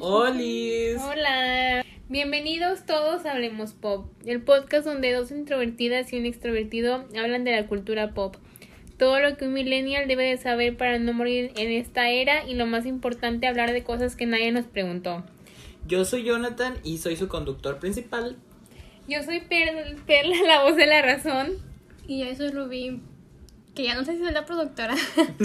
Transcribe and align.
¡Holis! 0.00 0.96
Hola. 1.00 1.84
Bienvenidos 2.08 2.86
todos 2.86 3.26
a 3.26 3.32
Hablemos 3.32 3.72
Pop, 3.72 4.06
el 4.24 4.40
podcast 4.42 4.86
donde 4.86 5.12
dos 5.12 5.30
introvertidas 5.30 6.12
y 6.12 6.18
un 6.18 6.26
extrovertido 6.26 7.04
hablan 7.18 7.44
de 7.44 7.52
la 7.52 7.66
cultura 7.66 8.14
pop. 8.14 8.36
Todo 8.96 9.20
lo 9.20 9.36
que 9.36 9.46
un 9.46 9.52
millennial 9.54 10.08
debe 10.08 10.24
de 10.28 10.36
saber 10.36 10.76
para 10.76 10.98
no 10.98 11.12
morir 11.12 11.52
en 11.56 11.70
esta 11.72 12.10
era 12.10 12.46
y 12.48 12.54
lo 12.54 12.66
más 12.66 12.86
importante, 12.86 13.46
hablar 13.46 13.72
de 13.72 13.82
cosas 13.84 14.16
que 14.16 14.26
nadie 14.26 14.50
nos 14.52 14.66
preguntó. 14.66 15.24
Yo 15.86 16.04
soy 16.04 16.24
Jonathan 16.24 16.74
y 16.84 16.98
soy 16.98 17.16
su 17.16 17.28
conductor 17.28 17.78
principal. 17.78 18.36
Yo 19.08 19.22
soy 19.22 19.40
Per- 19.40 19.96
Perla, 20.06 20.36
la 20.46 20.62
voz 20.64 20.76
de 20.76 20.86
la 20.86 21.02
razón. 21.02 21.52
Y 22.06 22.24
yo 22.24 22.34
soy 22.34 22.48
Rubí, 22.50 23.00
que 23.78 23.84
ya 23.84 23.94
no 23.94 24.04
sé 24.04 24.16
si 24.16 24.18
soy 24.24 24.32
la 24.32 24.44
productora. 24.44 24.94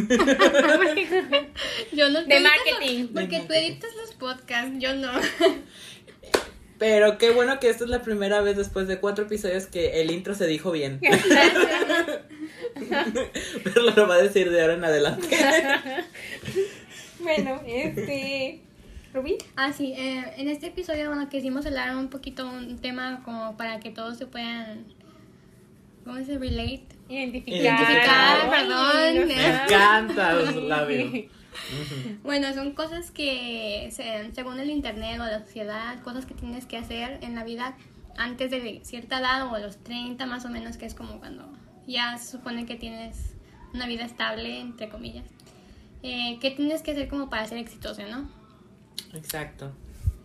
yo 1.93 2.09
no 2.09 2.23
De 2.23 2.39
marketing. 2.39 3.04
los- 3.04 3.09
porque 3.21 3.41
tú 3.47 3.54
editas 3.54 3.91
los 3.95 4.13
podcasts, 4.15 4.73
yo 4.79 4.95
no. 4.95 5.11
Pero 6.79 7.18
qué 7.19 7.29
bueno 7.29 7.60
que 7.60 7.69
esta 7.69 7.83
es 7.83 7.89
la 7.91 8.01
primera 8.01 8.41
vez 8.41 8.57
después 8.57 8.88
de 8.88 9.00
cuatro 9.00 9.25
episodios 9.25 9.68
que 9.68 10.01
el 10.01 10.10
intro 10.11 10.33
se 10.33 10.47
dijo 10.47 10.71
bien. 10.71 11.00
Pero 13.64 13.82
lo 13.96 14.07
va 14.07 14.15
a 14.15 14.21
decir 14.24 14.50
de 14.50 14.61
ahora 14.61 14.74
en 14.74 14.83
adelante. 14.83 15.27
bueno, 17.19 17.61
este. 17.68 18.61
Rubí. 19.13 19.38
Ah, 19.55 19.71
sí, 19.71 19.93
eh, 19.96 20.24
en 20.38 20.47
este 20.50 20.68
episodio, 20.68 21.07
bueno, 21.10 21.29
quisimos 21.29 21.65
hablar 21.68 21.96
un 21.96 22.10
poquito 22.10 22.47
un 22.50 22.79
tema 22.79 23.21
como 23.24 23.55
para 23.57 23.79
que 23.79 23.91
todos 23.91 24.18
se 24.18 24.25
puedan, 24.25 24.86
¿cómo 26.04 26.18
se 26.25 26.39
relate? 26.39 26.88
Identificar. 27.10 27.62
Identificar, 27.62 28.38
Ay, 28.42 28.50
perdón. 28.50 29.28
Me 29.28 29.48
encanta 29.64 30.34
los 30.34 30.56
labios. 30.56 31.11
Bueno, 32.23 32.52
son 32.53 32.73
cosas 32.73 33.11
que, 33.11 33.88
se- 33.92 34.31
según 34.34 34.59
el 34.59 34.70
internet 34.72 35.20
o 35.20 35.23
la 35.25 35.39
sociedad, 35.39 36.02
cosas 36.02 36.25
que 36.25 36.34
tienes 36.34 36.66
que 36.66 36.78
hacer 36.78 37.20
en 37.22 37.36
la 37.36 37.44
vida 37.44 37.78
antes 38.17 38.50
de 38.50 38.81
cierta 38.83 39.19
edad 39.19 39.45
o 39.47 39.53
a 39.55 39.59
los 39.59 39.77
30 39.83 40.25
más 40.25 40.45
o 40.45 40.50
menos, 40.50 40.77
que 40.77 40.86
es 40.88 40.95
como 40.95 41.19
cuando 41.19 41.47
ya 41.86 42.17
se 42.17 42.31
supone 42.31 42.66
que 42.66 42.75
tienes 42.75 43.36
una 43.73 43.86
vida 43.86 44.03
estable, 44.03 44.59
entre 44.59 44.89
comillas. 44.89 45.25
Eh, 46.02 46.38
¿Qué 46.42 46.52
tienes 46.52 46.81
que 46.81 46.92
hacer 46.92 47.08
como 47.08 47.30
para 47.30 47.45
ser 47.45 47.59
exitoso, 47.59 48.02
no? 48.09 48.30
Exacto. 49.14 49.72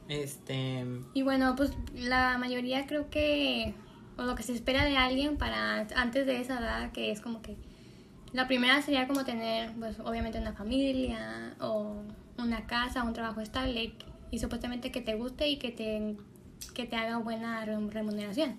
Este. 0.09 0.85
Y 1.15 1.23
bueno, 1.23 1.55
pues 1.57 1.73
la 1.95 2.39
mayoría 2.39 2.87
creo 2.87 3.11
que, 3.11 3.75
o 4.19 4.25
lo 4.25 4.35
que 4.35 4.43
se 4.43 4.53
espera 4.53 4.85
de 4.85 4.97
alguien 4.97 5.37
para 5.39 5.87
antes 5.97 6.27
de 6.27 6.41
esa 6.41 6.59
edad, 6.59 6.93
que 6.93 7.11
es 7.11 7.21
como 7.21 7.41
que 7.41 7.57
la 8.33 8.47
primera 8.47 8.83
sería 8.83 9.07
como 9.07 9.25
tener, 9.25 9.73
pues 9.79 9.99
obviamente 10.01 10.39
una 10.39 10.53
familia 10.53 11.55
o 11.61 12.03
una 12.37 12.67
casa, 12.67 13.03
un 13.05 13.15
trabajo 13.15 13.41
estable 13.41 13.93
y 14.31 14.39
supuestamente 14.39 14.91
que 14.93 15.01
te 15.01 15.15
guste 15.15 15.49
y 15.49 15.57
que 15.57 15.71
te, 15.71 16.17
que 16.75 16.85
te 16.85 16.97
haga 16.97 17.17
buena 17.19 17.65
re- 17.65 17.79
remuneración. 17.91 18.57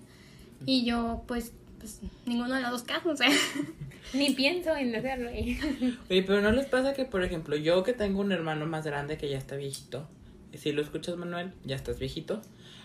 Y 0.66 0.84
yo, 0.84 1.22
pues, 1.28 1.52
pues 1.78 2.00
ninguno 2.26 2.54
de 2.56 2.62
los 2.62 2.70
dos 2.72 2.82
casos, 2.82 3.20
¿eh? 3.20 3.28
Ni 4.14 4.30
pienso 4.34 4.74
en 4.76 4.94
hacerlo. 4.94 5.30
Oye, 6.10 6.22
pero 6.24 6.40
¿no 6.40 6.50
les 6.50 6.66
pasa 6.66 6.92
que, 6.94 7.04
por 7.04 7.22
ejemplo, 7.22 7.54
yo 7.56 7.82
que 7.84 7.92
tengo 7.92 8.20
un 8.20 8.32
hermano 8.32 8.66
más 8.66 8.84
grande 8.84 9.16
que 9.16 9.28
ya 9.30 9.38
está 9.38 9.56
viejito, 9.56 10.08
si 10.54 10.72
lo 10.72 10.82
escuchas, 10.82 11.16
Manuel, 11.16 11.52
ya 11.64 11.76
estás 11.76 11.98
viejito, 12.00 12.42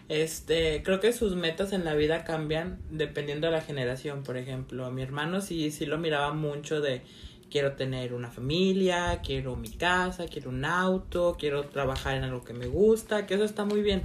este, 0.08 0.84
creo 0.84 1.00
que 1.00 1.12
sus 1.14 1.36
metas 1.36 1.74
en 1.74 1.84
la 1.84 1.96
vida 1.96 2.24
cambian 2.24 2.80
dependiendo 2.92 3.48
de 3.48 3.54
la 3.54 3.62
generación, 3.62 4.24
por 4.24 4.38
ejemplo. 4.38 4.90
Mi 4.92 5.02
hermano 5.02 5.42
sí, 5.42 5.72
sí 5.72 5.86
lo 5.86 5.98
miraba 5.98 6.34
mucho 6.34 6.82
de 6.82 7.02
quiero 7.50 7.74
tener 7.74 8.14
una 8.14 8.30
familia, 8.30 9.22
quiero 9.24 9.56
mi 9.56 9.70
casa, 9.70 10.26
quiero 10.28 10.50
un 10.50 10.66
auto, 10.66 11.36
quiero 11.40 11.64
trabajar 11.64 12.16
en 12.16 12.24
algo 12.24 12.44
que 12.44 12.54
me 12.54 12.68
gusta, 12.68 13.26
que 13.26 13.36
eso 13.36 13.44
está 13.44 13.66
muy 13.66 13.82
bien. 13.82 14.04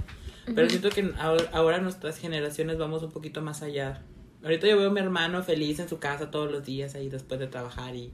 Pero 0.55 0.67
siento 0.69 0.89
que 0.89 1.13
ahora, 1.19 1.49
ahora 1.51 1.77
nuestras 1.79 2.17
generaciones 2.17 2.77
vamos 2.77 3.03
un 3.03 3.11
poquito 3.11 3.41
más 3.41 3.61
allá. 3.61 4.01
Ahorita 4.43 4.67
yo 4.67 4.77
veo 4.77 4.89
a 4.89 4.93
mi 4.93 4.99
hermano 4.99 5.43
feliz 5.43 5.79
en 5.79 5.87
su 5.87 5.99
casa 5.99 6.31
todos 6.31 6.51
los 6.51 6.63
días 6.63 6.95
ahí 6.95 7.09
después 7.09 7.39
de 7.39 7.45
trabajar 7.45 7.95
y, 7.95 8.11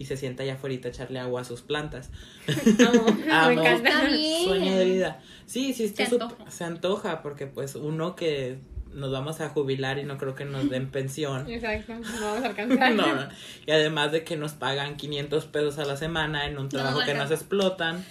y 0.00 0.06
se 0.06 0.16
sienta 0.16 0.44
allá 0.44 0.54
afuera 0.54 0.74
a 0.82 0.88
echarle 0.88 1.18
agua 1.20 1.42
a 1.42 1.44
sus 1.44 1.60
plantas. 1.60 2.08
Amo, 2.88 3.06
Amo. 3.30 3.62
me. 3.62 4.44
Sueño 4.44 4.74
de 4.74 4.84
vida. 4.86 5.20
Sí, 5.44 5.74
sí, 5.74 5.84
está 5.84 6.06
Se 6.06 6.14
antoja. 6.14 6.50
se 6.50 6.64
antoja 6.64 7.20
porque 7.22 7.46
pues 7.46 7.74
uno 7.74 8.16
que 8.16 8.56
nos 8.94 9.12
vamos 9.12 9.42
a 9.42 9.50
jubilar 9.50 9.98
y 9.98 10.04
no 10.04 10.16
creo 10.16 10.34
que 10.34 10.46
nos 10.46 10.70
den 10.70 10.90
pensión. 10.90 11.50
Exacto, 11.50 11.92
no 11.92 12.20
vamos 12.22 12.44
a 12.44 12.46
alcanzar. 12.46 12.94
No, 12.94 13.14
no. 13.14 13.28
Y 13.66 13.72
además 13.72 14.10
de 14.10 14.24
que 14.24 14.38
nos 14.38 14.52
pagan 14.52 14.96
500 14.96 15.44
pesos 15.44 15.78
a 15.78 15.84
la 15.84 15.98
semana 15.98 16.46
en 16.46 16.58
un 16.58 16.70
trabajo 16.70 17.00
que 17.04 17.12
nos 17.12 17.30
explotan. 17.30 18.02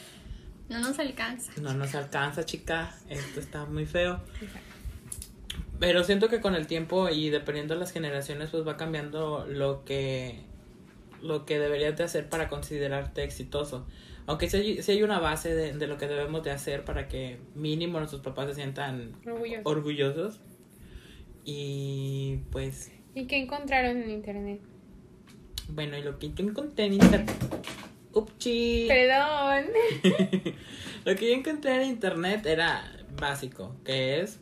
No 0.69 0.79
nos 0.81 0.99
alcanza. 0.99 1.51
No 1.59 1.73
nos 1.73 1.95
alcanza, 1.95 2.45
chica. 2.45 2.95
Esto 3.09 3.39
está 3.39 3.65
muy 3.65 3.87
feo. 3.87 4.21
Pero 5.79 6.03
siento 6.03 6.29
que 6.29 6.39
con 6.39 6.53
el 6.53 6.67
tiempo 6.67 7.09
y 7.09 7.31
dependiendo 7.31 7.73
de 7.73 7.79
las 7.79 7.91
generaciones, 7.91 8.51
pues 8.51 8.67
va 8.67 8.77
cambiando 8.77 9.47
lo 9.49 9.83
que 9.85 10.47
lo 11.21 11.45
que 11.45 11.59
deberías 11.59 11.95
de 11.97 12.03
hacer 12.03 12.29
para 12.29 12.47
considerarte 12.49 13.23
exitoso. 13.23 13.85
Aunque 14.25 14.49
sí 14.49 14.57
hay, 14.57 14.81
sí 14.83 14.91
hay 14.91 15.03
una 15.03 15.19
base 15.19 15.53
de, 15.55 15.73
de 15.73 15.87
lo 15.87 15.97
que 15.97 16.07
debemos 16.07 16.43
de 16.43 16.51
hacer 16.51 16.85
para 16.85 17.07
que 17.07 17.39
mínimo 17.55 17.97
nuestros 17.99 18.21
papás 18.21 18.47
se 18.49 18.55
sientan 18.55 19.13
Orgulloso. 19.25 19.61
orgullosos. 19.69 20.39
Y 21.45 22.37
pues, 22.51 22.91
¿Y 23.15 23.25
qué 23.25 23.37
encontraron 23.37 23.97
en 24.01 24.09
internet? 24.11 24.61
bueno, 25.69 25.97
y 25.97 26.01
lo 26.03 26.17
que 26.19 26.31
yo 26.33 26.45
encontré 26.45 26.85
en 26.85 26.93
internet. 26.93 27.31
Upchi. 28.11 28.87
Perdón. 28.87 29.65
Lo 31.05 31.15
que 31.15 31.29
yo 31.29 31.35
encontré 31.35 31.75
en 31.75 31.89
internet 31.89 32.43
era 32.47 32.83
básico, 33.19 33.75
que 33.85 34.19
es 34.21 34.39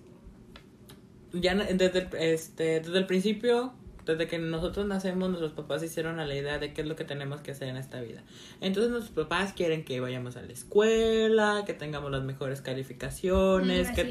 ya 1.34 1.54
desde 1.54 2.00
el, 2.00 2.08
este, 2.18 2.80
desde 2.80 2.98
el 2.98 3.06
principio, 3.06 3.74
desde 4.08 4.28
que 4.28 4.40
nosotros 4.40 4.86
nacemos, 4.88 5.30
nuestros 5.30 5.52
papás 5.52 5.84
hicieron 5.84 6.20
a 6.20 6.26
la 6.26 6.34
idea 6.36 6.58
de 6.60 6.74
qué 6.74 6.82
es 6.82 6.88
lo 6.88 6.96
que 6.96 7.04
tenemos 7.04 7.42
que 7.42 7.52
hacer 7.52 7.68
en 7.68 7.78
esta 7.78 8.02
vida. 8.02 8.24
Entonces 8.62 8.92
nuestros 8.92 9.14
papás 9.26 9.54
quieren 9.54 9.84
que 9.86 10.00
vayamos 10.00 10.38
a 10.38 10.42
la 10.42 10.54
escuela, 10.54 11.64
que 11.66 11.74
tengamos 11.74 12.10
las 12.12 12.24
mejores 12.24 12.62
calificaciones, 12.62 13.90
que, 13.92 14.04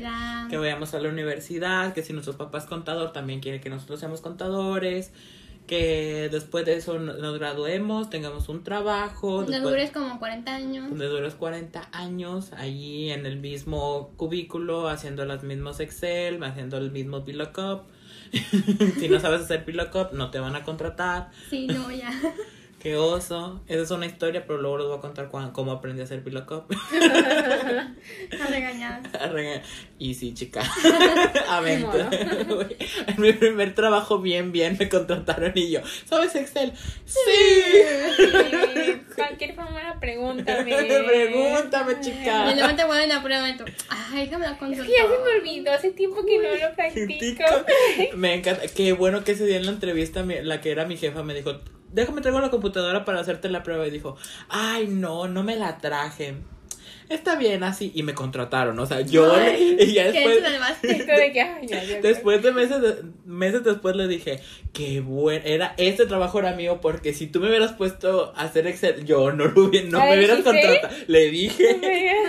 que 0.51 0.57
vayamos 0.59 0.95
a 0.95 1.01
la 1.01 1.09
universidad, 1.09 1.93
que 1.95 2.03
si 2.03 2.13
nuestro 2.13 2.37
papá 2.37 2.59
es 2.59 2.65
contador 2.65 3.13
también 3.13 3.41
quiere 3.41 3.61
que 3.61 3.71
nosotros 3.71 3.99
seamos 4.01 4.21
contadores, 4.21 5.13
que 5.67 6.29
después 6.31 6.65
de 6.65 6.77
eso 6.77 6.99
no- 7.01 7.15
nos 7.15 7.39
graduemos, 7.39 8.09
tengamos 8.09 8.49
un 8.49 8.63
trabajo. 8.63 9.43
Donde 9.43 9.59
dures 9.59 9.91
como 9.91 10.19
40 10.21 10.55
años. 10.55 10.89
donde 10.91 11.07
duras 11.07 11.35
40 11.35 11.89
años 11.93 12.53
allí 12.53 13.11
en 13.11 13.27
el 13.27 13.39
mismo 13.39 14.13
cubículo 14.17 14.89
haciendo 14.89 15.25
los 15.25 15.43
mismos 15.43 15.81
Excel, 15.81 16.43
haciendo 16.45 16.77
el 16.79 16.93
mismo 16.93 17.23
VLOOKUP. 17.23 17.83
si 18.99 19.09
no 19.09 19.21
sabes 19.21 19.43
hacer 19.43 19.65
VLOOKUP, 19.67 20.13
no 20.13 20.31
te 20.31 20.39
van 20.39 20.57
a 20.57 20.65
contratar. 20.65 21.31
Sí, 21.51 21.67
no, 21.67 21.91
ya. 21.91 22.11
Qué 22.87 22.97
oso. 22.97 23.61
Esa 23.67 23.83
es 23.83 23.91
una 23.91 24.07
historia, 24.07 24.47
pero 24.47 24.61
luego 24.61 24.79
les 24.79 24.87
voy 24.87 24.99
a 24.99 25.01
contar 25.01 25.29
cómo 25.29 25.73
aprendí 25.73 26.03
a 26.03 26.05
hacer 26.05 26.21
VLOOKUP. 26.21 26.71
A 26.73 28.47
regañadas. 28.49 29.13
y 29.99 30.15
sí, 30.15 30.35
chica. 30.35 30.63
Modo. 30.85 31.49
Amén. 31.49 31.85
en 33.09 33.21
mi 33.21 33.33
primer 33.33 33.75
trabajo, 33.75 34.21
bien, 34.21 34.53
bien, 34.53 34.77
me 34.79 34.89
contrataron 34.89 35.51
y 35.57 35.73
yo, 35.73 35.81
¿sabes 36.05 36.37
Excel? 36.37 36.75
Sí. 37.05 37.19
Sí, 38.17 39.03
Cualquier 39.17 39.57
forma, 39.57 39.97
pregúntame. 39.99 40.77
Pregúntame, 40.77 42.01
chica. 42.01 42.55
luego 42.55 42.77
te 42.77 42.85
vuelven 42.85 43.11
a 43.11 43.21
prueba 43.21 43.51
y 43.51 43.57
tú, 43.57 43.65
ay, 43.89 44.27
déjame 44.27 44.47
la 44.47 44.59
consulta. 44.59 44.85
Ya 44.85 45.03
se 45.03 45.09
me 45.25 45.41
olvidó, 45.41 45.73
hace 45.73 45.91
tiempo 45.91 46.25
que 46.25 46.39
no 46.39 46.69
lo 46.69 46.77
practico. 46.77 47.45
Me 48.17 48.35
encanta. 48.35 48.63
Qué 48.69 48.93
bueno 48.93 49.25
que 49.25 49.33
ese 49.33 49.45
día 49.45 49.57
en 49.57 49.67
la 49.67 49.73
entrevista 49.73 50.25
la 50.25 50.61
que 50.61 50.71
era 50.71 50.85
mi 50.85 50.97
jefa 50.97 51.25
me 51.25 51.35
dijo, 51.35 51.59
déjame 51.93 52.21
traigo 52.21 52.41
la 52.41 52.51
computadora 52.51 53.05
para 53.05 53.21
hacerte 53.21 53.49
la 53.49 53.63
prueba. 53.63 53.87
Y 53.87 53.91
dijo, 53.91 54.17
ay, 54.49 54.89
no, 54.89 55.29
no 55.29 55.43
me 55.43 55.57
la 55.57 55.79
traje. 55.79 56.37
Está 57.09 57.37
bien 57.37 57.63
así. 57.65 57.93
Y 57.95 58.03
me 58.03 58.15
contrataron. 58.15 58.79
O 58.79 58.87
sea, 58.87 59.01
yo... 59.01 59.33
Ay, 59.35 59.77
y 59.81 59.93
ya 59.93 60.11
¿qué 60.13 60.27
después... 60.29 60.43
de 60.83 61.33
que, 61.33 61.41
ay, 61.41 61.67
ya, 61.67 61.83
ya, 61.85 62.01
Después 62.01 62.43
de 62.43 62.53
meses, 62.53 62.81
de- 62.81 63.03
meses 63.25 63.63
después 63.65 63.97
le 63.97 64.09
dije, 64.09 64.41
qué 64.73 65.01
bueno, 65.01 65.43
era, 65.45 65.75
este 65.77 66.07
trabajo 66.07 66.39
era 66.39 66.53
mío 66.53 66.81
porque 66.81 67.15
si 67.15 67.27
tú 67.27 67.41
me 67.41 67.49
hubieras 67.49 67.73
puesto 67.73 68.33
a 68.37 68.43
hacer 68.43 68.67
Excel, 68.67 69.05
yo 69.05 69.33
no 69.33 69.47
lo 69.47 69.65
hubiera, 69.65 69.89
no 69.89 70.01
¿Ah, 70.01 70.07
me 70.07 70.17
hubieras 70.19 70.41
contratado. 70.43 70.95
Le 71.07 71.31
dije, 71.31 71.77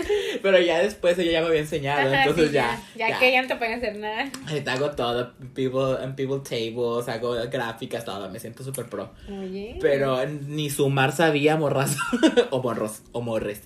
pero 0.42 0.60
ya 0.60 0.80
después 0.80 1.18
ella 1.20 1.32
ya 1.32 1.42
me 1.42 1.48
había 1.48 1.62
enseñado, 1.62 2.08
Ajá, 2.10 2.24
entonces 2.24 2.48
sí, 2.50 2.54
ya, 2.54 2.82
ya. 2.96 3.20
que 3.20 3.32
ya 3.32 3.42
no 3.42 3.48
te 3.48 3.56
pueden 3.56 3.78
hacer 3.78 3.96
nada. 3.98 4.30
Hago 4.68 4.92
todo, 4.92 5.34
people, 5.54 6.04
en 6.04 6.16
people 6.16 6.40
tables, 6.48 7.08
hago 7.08 7.36
gráficas, 7.50 8.06
todo, 8.06 8.30
me 8.30 8.40
siento 8.40 8.64
súper 8.64 8.86
pro. 8.86 9.12
Oye. 9.30 9.78
Pero 9.82 10.26
ni 10.26 10.70
sumar 10.70 11.12
sabía, 11.12 11.58
morras, 11.58 11.98
o 12.52 12.62
morros, 12.62 13.02
o 13.12 13.22
morres. 13.22 13.62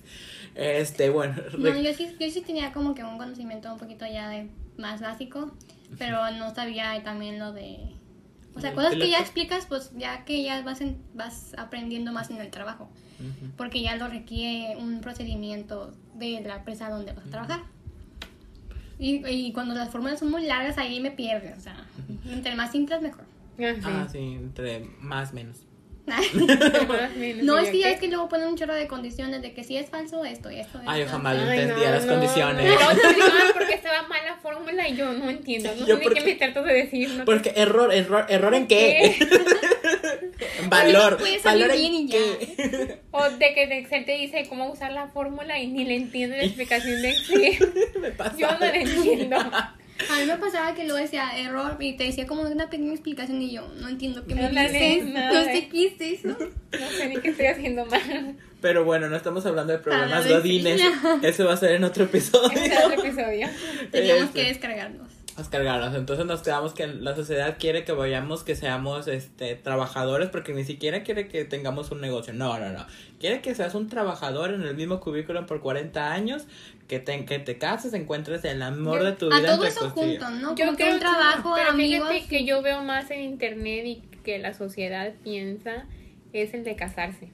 Este, 0.54 1.10
bueno, 1.10 1.34
No, 1.58 1.80
yo 1.80 1.92
sí, 1.94 2.14
yo 2.20 2.30
sí 2.30 2.40
tenía 2.42 2.72
como 2.72 2.94
que 2.94 3.02
un 3.04 3.18
conocimiento 3.18 3.72
un 3.72 3.78
poquito 3.78 4.06
ya 4.06 4.28
de 4.28 4.48
más 4.78 5.00
básico, 5.00 5.52
pero 5.98 6.30
no 6.32 6.54
sabía 6.54 7.02
también 7.02 7.38
lo 7.38 7.52
de... 7.52 7.78
O 8.54 8.60
sea, 8.60 8.70
El 8.70 8.76
cosas 8.76 8.94
que 8.94 9.08
ya 9.08 9.18
explicas, 9.20 9.64
pues 9.66 9.92
ya 9.96 10.24
que 10.26 10.42
ya 10.42 10.60
vas, 10.62 10.80
en- 10.82 10.98
vas 11.14 11.54
aprendiendo 11.56 12.12
más 12.12 12.28
en 12.30 12.36
el 12.38 12.50
trabajo, 12.50 12.90
porque 13.56 13.80
ya 13.82 13.96
lo 13.96 14.08
requiere 14.08 14.76
un 14.76 15.00
procedimiento 15.00 15.94
de 16.14 16.40
la 16.42 16.56
empresa 16.56 16.90
donde 16.90 17.12
vas 17.12 17.26
a 17.26 17.30
trabajar. 17.30 17.60
Y, 18.98 19.26
y 19.26 19.52
cuando 19.52 19.74
las 19.74 19.90
fórmulas 19.90 20.18
son 20.18 20.30
muy 20.30 20.44
largas, 20.46 20.76
ahí 20.78 21.00
me 21.00 21.10
pierdes. 21.10 21.56
O 21.56 21.60
sea, 21.60 21.76
entre 22.28 22.54
más 22.54 22.70
simples, 22.72 23.00
mejor. 23.00 23.24
Ah. 23.58 24.04
Ah, 24.04 24.08
sí, 24.10 24.18
entre 24.18 24.80
más 25.00 25.32
menos. 25.32 25.58
No, 27.42 27.60
¿y 27.60 27.64
es 27.64 27.70
que 27.70 27.78
yo 27.78 27.82
ya 27.84 27.90
es 27.90 28.00
que 28.00 28.08
luego 28.08 28.28
ponen 28.28 28.48
un 28.48 28.56
chorro 28.56 28.74
de 28.74 28.88
condiciones 28.88 29.40
de 29.42 29.52
que 29.54 29.62
si 29.64 29.76
es 29.76 29.88
falso 29.88 30.24
esto 30.24 30.50
y 30.50 30.58
esto. 30.58 30.80
Ay, 30.86 31.00
yo 31.00 31.04
esto. 31.06 31.16
jamás 31.16 31.36
Ay, 31.38 31.60
entendía 31.60 31.88
no, 31.88 31.94
las 31.94 32.06
no, 32.06 32.12
condiciones. 32.14 32.64
no. 32.66 32.90
Explicaban 32.90 33.42
porque 33.54 33.74
estaba 33.74 34.02
mal 34.08 34.20
la 34.24 34.36
fórmula 34.36 34.88
y 34.88 34.96
yo 34.96 35.12
no 35.12 35.30
entiendo. 35.30 35.70
No 35.78 35.86
Yo 35.86 35.98
sé 35.98 36.04
qué 36.14 36.20
me 36.22 36.34
tratas 36.34 36.64
de 36.64 36.72
decir. 36.72 37.08
No 37.10 37.24
Porque 37.24 37.52
error, 37.56 37.92
error, 37.94 38.26
error 38.28 38.54
en 38.54 38.66
qué? 38.66 39.16
valor, 40.68 41.18
Puede 41.18 41.38
salir 41.38 41.66
valor 41.68 41.76
bien 41.80 41.94
en 41.94 42.00
y 42.00 42.08
ya. 42.08 42.18
qué. 42.18 42.98
O 43.12 43.22
de 43.30 43.54
que 43.54 43.62
Excel 43.78 44.04
te 44.04 44.12
dice 44.12 44.46
cómo 44.48 44.70
usar 44.72 44.92
la 44.92 45.08
fórmula 45.08 45.58
y 45.60 45.68
ni 45.68 45.84
le 45.84 45.96
entiende 45.96 46.36
la 46.38 46.44
explicación 46.44 47.00
de 47.02 47.10
Excel. 47.10 47.72
Me 48.00 48.10
pasa. 48.10 48.36
Yo 48.36 48.50
no 48.50 48.58
la 48.60 48.74
entiendo. 48.74 49.36
A 50.10 50.18
mí 50.18 50.26
me 50.26 50.36
pasaba 50.36 50.74
que 50.74 50.84
luego 50.84 50.98
decía 50.98 51.30
error 51.38 51.76
y 51.80 51.96
te 51.96 52.04
decía 52.04 52.26
como 52.26 52.42
una 52.42 52.68
pequeña 52.70 52.92
explicación 52.92 53.40
y 53.40 53.52
yo 53.52 53.68
no 53.80 53.88
entiendo 53.88 54.24
qué 54.26 54.34
me 54.34 54.42
No 54.42 54.48
dices. 54.48 55.04
nada. 55.06 55.32
No 55.32 55.44
sé 55.44 55.68
qué 55.68 55.86
es 55.86 56.00
eso. 56.24 56.36
No 56.72 56.88
sé 56.88 57.06
ni 57.08 57.16
qué 57.20 57.28
estoy 57.28 57.46
haciendo 57.46 57.84
mal. 57.84 58.36
Pero 58.62 58.84
bueno, 58.84 59.08
no 59.10 59.16
estamos 59.16 59.44
hablando 59.44 59.74
de 59.74 59.78
problemas 59.78 60.26
godines. 60.26 60.80
Eso 61.22 61.44
va 61.46 61.52
a 61.52 61.56
ser 61.58 61.72
en 61.72 61.84
otro 61.84 62.04
episodio. 62.10 62.50
Ese 62.58 62.66
es 62.74 62.84
otro 62.86 63.00
episodio. 63.04 63.48
Teníamos 63.90 64.24
Este. 64.24 64.40
que 64.40 64.48
descargarnos. 64.48 65.11
Vamos 65.34 65.48
a 65.48 65.50
cargarnos. 65.50 65.94
Entonces 65.94 66.26
nos 66.26 66.42
quedamos 66.42 66.74
que 66.74 66.86
la 66.86 67.16
sociedad 67.16 67.56
quiere 67.58 67.84
que 67.84 67.92
vayamos, 67.92 68.44
que 68.44 68.54
seamos 68.54 69.08
este 69.08 69.54
trabajadores, 69.54 70.28
porque 70.28 70.52
ni 70.52 70.64
siquiera 70.64 71.02
quiere 71.04 71.26
que 71.28 71.44
tengamos 71.46 71.90
un 71.90 72.00
negocio. 72.02 72.34
No, 72.34 72.58
no, 72.58 72.68
no. 72.70 72.84
Quiere 73.18 73.40
que 73.40 73.54
seas 73.54 73.74
un 73.74 73.88
trabajador 73.88 74.52
en 74.52 74.62
el 74.62 74.74
mismo 74.76 75.00
cubículo 75.00 75.46
por 75.46 75.60
40 75.60 76.12
años, 76.12 76.44
que 76.86 76.98
te, 76.98 77.24
que 77.24 77.38
te 77.38 77.56
cases, 77.56 77.94
encuentres 77.94 78.44
el 78.44 78.60
amor 78.60 78.98
Yo- 78.98 79.04
de 79.06 79.12
tu 79.12 79.32
A 79.32 79.38
vida. 79.38 79.56
todo 79.56 79.64
entre 79.64 79.68
eso 79.68 79.90
junto, 79.90 80.28
¿no? 80.30 80.54
Yo 80.54 80.66
Como 80.66 80.76
que 80.76 80.82
creo 80.84 80.94
un 80.94 81.00
trabajo, 81.00 81.52
pero 81.56 81.70
amigos. 81.70 82.08
fíjate 82.10 82.28
que 82.28 82.44
yo 82.44 82.60
veo 82.60 82.82
más 82.82 83.10
en 83.10 83.20
internet 83.22 83.86
y 83.86 84.02
que 84.24 84.38
la 84.38 84.52
sociedad 84.52 85.12
piensa 85.24 85.86
es 86.34 86.52
el 86.52 86.62
de 86.64 86.76
casarse. 86.76 87.30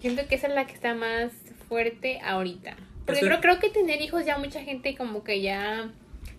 Siento 0.00 0.26
que 0.28 0.34
esa 0.34 0.48
es 0.48 0.54
la 0.54 0.66
que 0.66 0.74
está 0.74 0.94
más 0.94 1.32
fuerte 1.68 2.20
ahorita. 2.22 2.76
Porque 3.06 3.20
Pues, 3.20 3.20
creo, 3.20 3.40
creo 3.40 3.58
que 3.58 3.70
tener 3.70 4.02
hijos 4.02 4.26
ya 4.26 4.36
mucha 4.36 4.60
gente 4.62 4.94
como 4.96 5.24
que 5.24 5.40
ya 5.40 5.90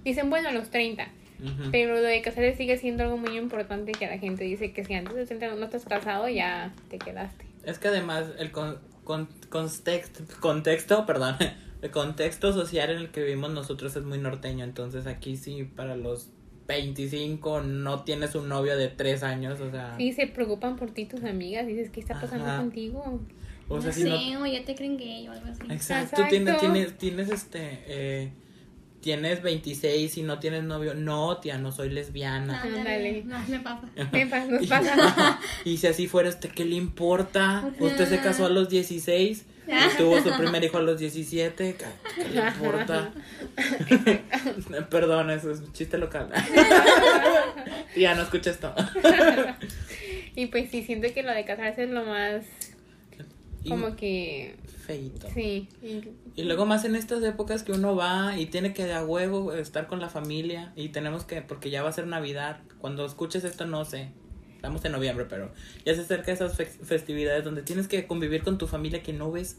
dicen, 0.04 0.30
bueno, 0.30 0.50
a 0.50 0.52
los 0.52 0.70
30. 0.70 1.08
Ujú. 1.42 1.72
Pero 1.72 1.94
lo 1.96 2.02
de 2.02 2.22
casarse 2.22 2.56
sigue 2.56 2.78
siendo 2.78 3.04
algo 3.04 3.18
muy 3.18 3.38
importante 3.38 3.94
que 3.94 4.08
la 4.08 4.18
gente 4.18 4.44
dice 4.44 4.74
que 4.74 4.84
si 4.84 4.94
antes 4.94 5.16
de 5.16 5.26
30 5.26 5.56
no 5.56 5.64
estás 5.66 5.86
casado 5.86 6.28
ya 6.28 6.74
te 6.90 6.98
quedaste. 7.00 7.46
Es 7.64 7.80
que 7.80 7.88
además 7.88 8.26
el 8.40 8.52
con, 8.52 8.80
con- 9.06 9.30
contexto, 9.50 10.24
contexto, 10.42 11.06
perdón, 11.08 11.36
el 11.82 11.92
contexto 11.92 12.52
social 12.52 12.90
en 12.90 12.98
el 12.98 13.10
que 13.12 13.22
vivimos 13.24 13.52
nosotros 13.52 13.96
es 13.96 14.04
muy 14.04 14.18
norteño, 14.18 14.66
entonces 14.66 15.08
aquí 15.08 15.38
sí 15.38 15.64
para 15.64 15.96
los 15.96 16.30
25 16.68 17.62
no 17.62 18.04
tienes 18.04 18.36
un 18.36 18.48
novio 18.50 18.78
de 18.78 18.90
3 18.90 19.24
años, 19.24 19.60
o 19.60 19.72
sea, 19.72 19.96
Y 19.98 20.14
se 20.14 20.28
preocupan 20.28 20.76
por 20.76 20.92
ti 20.92 21.06
tus 21.06 21.24
amigas. 21.24 21.66
Dices, 21.66 21.90
¿qué 21.90 22.00
está 22.00 22.20
pasando 22.20 22.46
Ajá. 22.46 22.58
contigo? 22.58 23.20
o 23.68 23.82
sea, 23.82 23.90
no 23.92 23.96
si 23.96 24.04
no 24.04 24.18
sé, 24.18 24.38
o 24.38 24.46
ya 24.46 24.66
te 24.66 24.76
creen 24.76 24.98
gay 24.98 25.28
o 25.28 25.32
algo 25.32 25.46
así. 25.48 25.62
Exacto, 25.72 26.22
tienes, 26.30 26.54
Exacto. 26.54 26.72
tienes, 26.74 26.98
tienes 26.98 27.30
este, 27.30 27.84
eh, 27.88 28.32
tienes 29.02 29.42
26 29.42 30.18
y 30.18 30.24
no 30.24 30.40
tienes 30.40 30.64
novio. 30.64 30.94
No, 30.94 31.38
tía, 31.38 31.58
no 31.58 31.72
soy 31.72 31.90
lesbiana. 31.90 32.62
Ándale. 32.62 33.24
No, 33.26 33.40
me 33.48 33.60
pasa. 33.60 33.88
Me 34.12 34.26
pa- 34.28 34.46
nos 34.46 34.68
pasa. 34.68 35.40
y 35.66 35.78
si 35.78 35.88
así 35.88 36.08
fuera, 36.08 36.30
¿usted 36.30 36.50
qué 36.52 36.66
le 36.66 36.76
importa? 36.76 37.72
Usted 37.80 38.08
se 38.10 38.20
casó 38.20 38.46
a 38.46 38.50
los 38.50 38.70
16 38.70 39.46
y 39.68 39.72
tuvo 39.98 40.20
su 40.22 40.36
primer 40.38 40.64
hijo 40.64 40.78
a 40.78 40.82
los 40.82 41.00
17. 41.00 41.76
¿Qué, 41.76 41.86
qué 42.16 42.30
le 42.30 42.48
importa? 42.48 43.12
Perdón, 44.90 45.30
eso 45.32 45.52
es 45.52 45.60
un 45.60 45.74
chiste 45.74 45.98
local. 45.98 46.30
tía, 47.94 48.16
no 48.16 48.24
escucha 48.24 48.52
esto. 48.52 48.74
Y 50.36 50.48
pues 50.48 50.70
sí, 50.72 50.84
siento 50.84 51.08
que 51.14 51.24
lo 51.24 51.32
de 51.34 51.46
casarse 51.46 51.84
es 51.84 51.90
lo 51.90 52.06
más 52.06 52.44
como 53.68 53.96
que 53.96 54.56
feíto. 54.86 55.28
sí. 55.34 55.68
y- 55.84 56.02
Y 56.36 56.44
luego 56.44 56.66
más 56.66 56.86
en 56.86 56.96
estas 56.96 57.22
épocas 57.24 57.64
que 57.64 57.74
uno 57.74 57.96
va 57.96 58.38
y 58.38 58.46
tiene 58.46 58.74
que 58.74 58.86
de 58.86 58.94
a 58.94 59.04
huevo 59.04 59.52
estar 59.54 59.88
con 59.88 60.00
la 60.00 60.08
familia 60.10 60.72
y 60.78 60.90
tenemos 60.90 61.26
que, 61.26 61.42
porque 61.42 61.70
ya 61.70 61.84
va 61.84 61.90
a 61.90 61.94
ser 61.94 62.08
Navidad, 62.08 62.62
cuando 62.80 63.06
escuches 63.06 63.44
esto 63.44 63.66
no 63.66 63.84
sé, 63.84 64.10
estamos 64.56 64.84
en 64.86 64.94
noviembre, 64.94 65.26
pero 65.30 65.52
ya 65.86 65.94
se 65.96 66.02
acerca 66.02 66.32
esas 66.32 66.56
fe- 66.56 66.66
festividades 66.66 67.44
donde 67.44 67.62
tienes 67.62 67.88
que 67.90 68.08
convivir 68.08 68.44
con 68.44 68.58
tu 68.58 68.68
familia 68.68 69.04
que 69.04 69.12
no 69.14 69.32
ves 69.32 69.58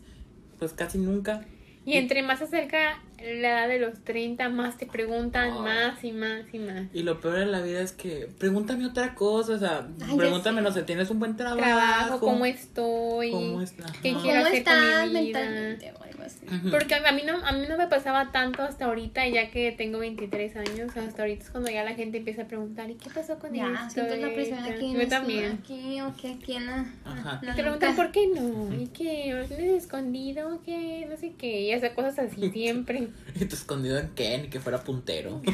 pues 0.58 0.73
casi 0.73 0.99
nunca. 0.99 1.44
Y 1.87 1.94
entre 1.94 2.23
más 2.23 2.38
se 2.38 2.44
acerca 2.44 3.02
la 3.23 3.49
edad 3.51 3.69
de 3.69 3.79
los 3.79 4.03
30, 4.05 4.49
más 4.49 4.77
te 4.79 4.87
preguntan 4.87 5.51
Ay. 5.53 5.59
más 5.61 6.05
y 6.05 6.13
más 6.13 6.43
y 6.53 6.59
más. 6.59 6.83
Y 6.93 7.03
lo 7.03 7.21
peor 7.21 7.39
de 7.41 7.47
la 7.47 7.61
vida 7.61 7.81
es 7.81 7.93
que 7.93 8.29
pregúntame 8.39 8.87
otra 8.87 9.15
cosa, 9.15 9.53
o 9.55 9.59
sea, 9.59 9.89
Ay, 10.07 10.17
pregúntame, 10.17 10.63
no 10.63 10.73
sé, 10.73 10.83
tienes 10.83 11.11
un 11.11 11.19
buen 11.19 11.37
trabajo. 11.37 11.59
Trabajo, 11.61 12.21
cómo 12.21 12.47
estoy, 12.47 13.31
¿Cómo 13.31 13.61
está? 13.63 13.85
qué 14.03 14.11
Ajá. 14.11 14.21
quiero 14.23 14.39
¿Cómo 14.43 14.49
hacer 14.49 14.65
con 14.65 15.13
mi 15.13 15.21
vida. 15.27 15.41
mentalmente 15.41 15.93
o 15.93 16.03
algo 16.03 16.23
así? 16.23 16.47
Ujú. 16.47 16.71
Porque 16.71 16.95
a 16.95 17.13
mí, 17.13 17.23
no, 17.27 17.37
a 17.45 17.53
mí 17.53 17.67
no 17.69 17.77
me 17.77 17.87
pasaba 17.89 18.33
tanto 18.33 18.63
hasta 18.63 18.87
ahorita, 18.87 19.27
ya 19.29 19.51
que 19.51 19.73
tengo 19.73 19.99
23 19.99 20.57
años. 20.57 20.97
Hasta 20.97 21.23
ahorita 21.23 21.45
es 21.45 21.51
cuando 21.51 21.71
ya 21.71 21.85
la 21.85 21.95
gente 21.95 22.19
empieza 22.19 22.43
a 22.43 22.47
preguntar, 22.47 22.91
¿y 22.91 22.95
qué 22.95 23.11
pasó 23.11 23.39
con 23.39 23.53
Ya, 23.53 23.67
esto? 23.73 23.91
siento 23.91 24.17
la 24.17 24.29
de 24.29 24.35
presión 24.35 24.59
esto?" 24.61 24.71
aquí 24.73 24.93
Yo 24.95 25.09
también. 25.09 25.59
Aquí 25.63 26.01
o 26.01 26.15
que 26.17 26.29
aquí 26.33 26.57
en 26.57 26.67
la. 26.67 26.87
Ajá. 27.05 27.41
la 27.43 27.55
Te 27.55 27.63
preguntan 27.63 27.95
por 27.97 28.11
qué 28.13 28.27
no, 28.29 28.75
y 28.75 28.87
qué, 28.89 29.33
¿Lo 29.35 29.45
tienes 29.47 29.85
escondido, 29.85 30.61
qué, 30.65 31.07
no 31.11 31.17
sé 31.17 31.33
qué, 31.39 31.61
y 31.63 31.73
hace 31.73 31.93
cosas 31.93 32.19
así 32.19 32.51
siempre. 32.53 33.09
Y 33.41 33.45
tú 33.45 33.55
escondido 33.55 33.99
en 33.99 34.11
qué, 34.15 34.39
ni 34.39 34.49
que 34.49 34.61
fuera 34.61 34.83
puntero. 34.83 35.41
Yo 35.47 35.53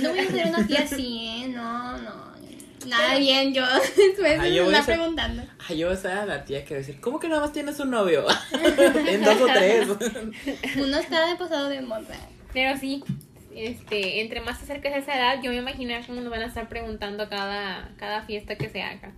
no 0.00 0.10
voy 0.10 0.18
a 0.18 0.22
hacer 0.22 0.46
una 0.46 0.66
tía 0.66 0.80
así, 0.82 1.26
¿eh? 1.26 1.48
No, 1.48 1.96
no. 1.98 2.30
Nada 2.86 3.18
bien, 3.18 3.52
yo 3.52 3.62
después 3.96 4.38
Ah, 4.38 4.42
me 4.42 4.54
yo 4.54 4.64
voy 4.64 4.74
a 4.74 4.78
está 4.78 4.86
ser- 4.92 4.96
preguntando. 4.98 5.42
Ay, 5.68 5.78
yo 5.78 5.92
esa 5.92 6.24
la 6.24 6.44
tía 6.44 6.64
que 6.64 6.74
va 6.74 6.78
a 6.78 6.80
decir, 6.80 6.98
¿cómo 7.00 7.20
que 7.20 7.28
nada 7.28 7.42
más 7.42 7.52
tienes 7.52 7.78
un 7.78 7.90
novio? 7.90 8.24
en 9.06 9.22
dos 9.22 9.38
o 9.40 9.46
tres. 9.46 9.86
Uno 10.78 10.98
está 10.98 11.26
de 11.28 11.36
pasado 11.36 11.68
de 11.68 11.82
moda. 11.82 12.16
Pero 12.54 12.78
sí, 12.78 13.04
este, 13.54 14.22
entre 14.22 14.40
más 14.40 14.58
te 14.58 14.64
acerques 14.64 14.94
a 14.94 14.96
esa 14.98 15.14
edad, 15.14 15.42
yo 15.42 15.50
me 15.50 15.58
imagino 15.58 15.94
cómo 16.06 16.22
nos 16.22 16.30
van 16.30 16.40
a 16.42 16.46
estar 16.46 16.68
preguntando 16.70 17.28
cada, 17.28 17.90
cada 17.98 18.22
fiesta 18.22 18.56
que 18.56 18.70
se 18.70 18.80
haga. 18.82 19.12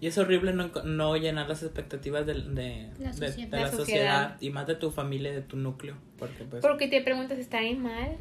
Y 0.00 0.06
es 0.08 0.18
horrible 0.18 0.52
no, 0.52 0.70
no 0.84 1.16
llenar 1.16 1.48
las 1.48 1.62
expectativas 1.62 2.26
de, 2.26 2.34
de, 2.34 2.90
La 2.98 3.12
de- 3.12 3.28
sociedad. 3.28 3.50
de 3.50 3.56
la, 3.56 3.62
La 3.62 3.70
sociedad. 3.70 3.76
sociedad. 3.76 4.36
y 4.40 4.50
más 4.50 4.66
de 4.66 4.74
tu 4.74 4.90
familia, 4.90 5.32
de 5.32 5.40
tu 5.42 5.56
núcleo. 5.56 5.96
Porque 6.18 6.44
pues... 6.44 6.62
Porque 6.62 6.88
te 6.88 7.00
preguntas, 7.02 7.38
¿estaré 7.38 7.74
mal? 7.74 8.16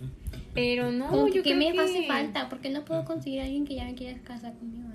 Pero 0.54 0.90
no, 0.90 1.08
Como, 1.08 1.28
yo 1.28 1.34
¿Qué 1.34 1.42
creo 1.42 1.56
me 1.56 1.72
que... 1.72 1.78
hace 1.80 2.06
falta? 2.06 2.48
¿Por 2.48 2.60
qué 2.60 2.70
no 2.70 2.84
puedo 2.84 3.04
conseguir 3.04 3.40
a 3.40 3.44
alguien 3.44 3.64
que 3.64 3.76
ya 3.76 3.84
me 3.84 3.94
quiera 3.94 4.18
casar 4.22 4.54
conmigo? 4.58 4.88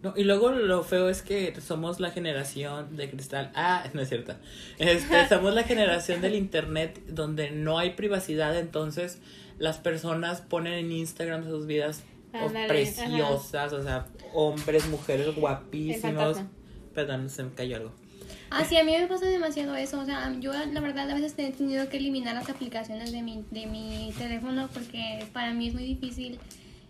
No, 0.00 0.14
y 0.16 0.22
luego 0.22 0.52
lo 0.52 0.84
feo 0.84 1.08
es 1.08 1.22
que 1.22 1.52
somos 1.60 1.98
la 1.98 2.12
generación 2.12 2.96
de 2.96 3.10
cristal. 3.10 3.50
Ah, 3.54 3.84
no 3.94 4.00
es 4.00 4.08
cierto. 4.08 4.34
Este, 4.78 5.26
somos 5.28 5.54
la 5.54 5.64
generación 5.64 6.20
del 6.20 6.36
internet 6.36 7.00
donde 7.08 7.50
no 7.50 7.78
hay 7.78 7.90
privacidad, 7.90 8.56
entonces 8.56 9.20
las 9.58 9.78
personas 9.78 10.40
ponen 10.40 10.74
en 10.74 10.92
Instagram 10.92 11.44
sus 11.44 11.66
vidas 11.66 12.04
oh, 12.34 12.46
Ándale, 12.46 12.68
preciosas, 12.68 13.72
o 13.72 13.82
sea, 13.82 14.06
hombres, 14.32 14.88
mujeres 14.88 15.34
guapísimos. 15.34 16.38
Perdón, 16.94 17.30
se 17.30 17.44
me 17.44 17.52
cayó 17.52 17.76
algo. 17.76 17.92
Ah, 18.50 18.64
sí, 18.64 18.76
a 18.76 18.84
mí 18.84 18.92
me 18.92 19.06
pasa 19.06 19.26
demasiado 19.26 19.74
eso. 19.74 20.00
O 20.00 20.04
sea, 20.04 20.34
yo 20.40 20.52
la 20.52 20.80
verdad 20.80 21.10
a 21.10 21.14
veces 21.14 21.34
he 21.36 21.50
tenido 21.52 21.88
que 21.88 21.98
eliminar 21.98 22.34
las 22.34 22.48
aplicaciones 22.48 23.12
de 23.12 23.22
mi, 23.22 23.44
de 23.50 23.66
mi 23.66 24.12
teléfono 24.16 24.68
porque 24.72 25.26
para 25.32 25.52
mí 25.52 25.68
es 25.68 25.74
muy 25.74 25.84
difícil 25.84 26.38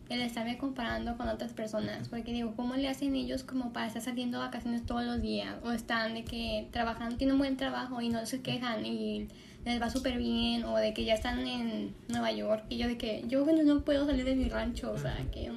el 0.09 0.23
estarme 0.23 0.57
comparando 0.57 1.17
con 1.17 1.29
otras 1.29 1.53
personas. 1.53 2.09
Porque 2.09 2.33
digo, 2.33 2.55
¿cómo 2.55 2.75
le 2.77 2.89
hacen 2.89 3.15
ellos 3.17 3.43
como 3.43 3.73
para 3.73 3.89
estar 3.89 4.03
saliendo 4.03 4.39
a 4.39 4.47
vacaciones 4.47 4.87
todos 4.87 5.05
los 5.05 5.21
días? 5.21 5.57
O 5.65 5.73
están 5.73 6.15
de 6.15 6.25
que 6.25 6.69
trabajando, 6.71 7.17
tienen 7.17 7.35
un 7.35 7.41
buen 7.41 7.57
trabajo 7.57 8.01
y 8.01 8.09
no 8.09 8.25
se 8.25 8.41
quejan 8.41 8.87
y 8.87 9.29
les 9.65 9.81
va 9.81 9.91
súper 9.91 10.19
bien. 10.19 10.65
O 10.65 10.77
de 10.77 10.95
que 10.95 11.05
ya 11.05 11.15
están 11.15 11.47
en 11.47 11.95
Nueva 12.09 12.33
York 12.33 12.65
y 12.69 12.79
yo 12.79 12.89
de 12.89 12.97
que 12.99 13.25
yo 13.29 13.45
bueno, 13.45 13.63
no 13.63 13.85
puedo 13.85 14.07
salir 14.07 14.25
de 14.25 14.35
mi 14.35 14.49
rancho. 14.49 14.93
O 14.93 14.99
sea, 14.99 15.17
que... 15.33 15.51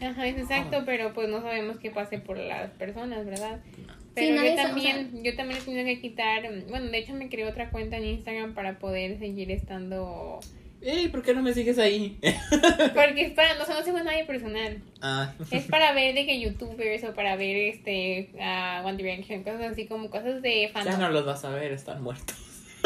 Ajá, 0.00 0.26
es 0.26 0.36
exacto, 0.36 0.82
pero 0.84 1.14
pues 1.14 1.28
no 1.28 1.40
sabemos 1.40 1.78
qué 1.78 1.90
pase 1.90 2.18
por 2.18 2.36
las 2.36 2.70
personas, 2.72 3.24
¿verdad? 3.24 3.60
Sí, 3.74 3.82
Pero 4.14 4.34
nadie 4.36 4.54
yo 4.54 4.62
o 4.62 4.66
también, 4.66 5.24
yo 5.24 5.34
también 5.36 5.60
he 5.60 5.64
tenido 5.64 5.84
que 5.86 6.00
quitar, 6.00 6.42
bueno, 6.68 6.90
de 6.90 6.98
hecho 6.98 7.14
me 7.14 7.30
creé 7.30 7.46
otra 7.46 7.70
cuenta 7.70 7.96
en 7.96 8.04
Instagram 8.04 8.54
para 8.54 8.78
poder 8.78 9.18
seguir 9.18 9.50
estando, 9.50 10.40
Ey, 10.82 11.08
¿por 11.08 11.22
qué 11.22 11.34
no 11.34 11.42
me 11.42 11.52
sigues 11.54 11.78
ahí? 11.78 12.18
porque 12.94 13.22
es 13.22 13.32
para, 13.32 13.54
no, 13.54 13.66
no 13.66 13.82
sigo 13.82 13.96
a 13.96 14.02
nadie 14.02 14.24
personal, 14.24 14.78
ah. 15.00 15.32
es 15.50 15.64
para 15.64 15.92
ver 15.92 16.14
de 16.14 16.26
que 16.26 16.40
youtubers 16.40 17.02
o 17.04 17.14
para 17.14 17.36
ver 17.36 17.56
este, 17.56 18.30
a 18.40 18.82
One 18.84 18.96
Direction, 18.96 19.42
cosas 19.42 19.72
así 19.72 19.86
como 19.86 20.10
cosas 20.10 20.42
de 20.42 20.62
Ya 20.62 20.68
fandom. 20.68 21.00
no 21.00 21.10
los 21.10 21.24
vas 21.24 21.44
a 21.44 21.50
ver, 21.50 21.72
están 21.72 22.02
muertos. 22.02 22.36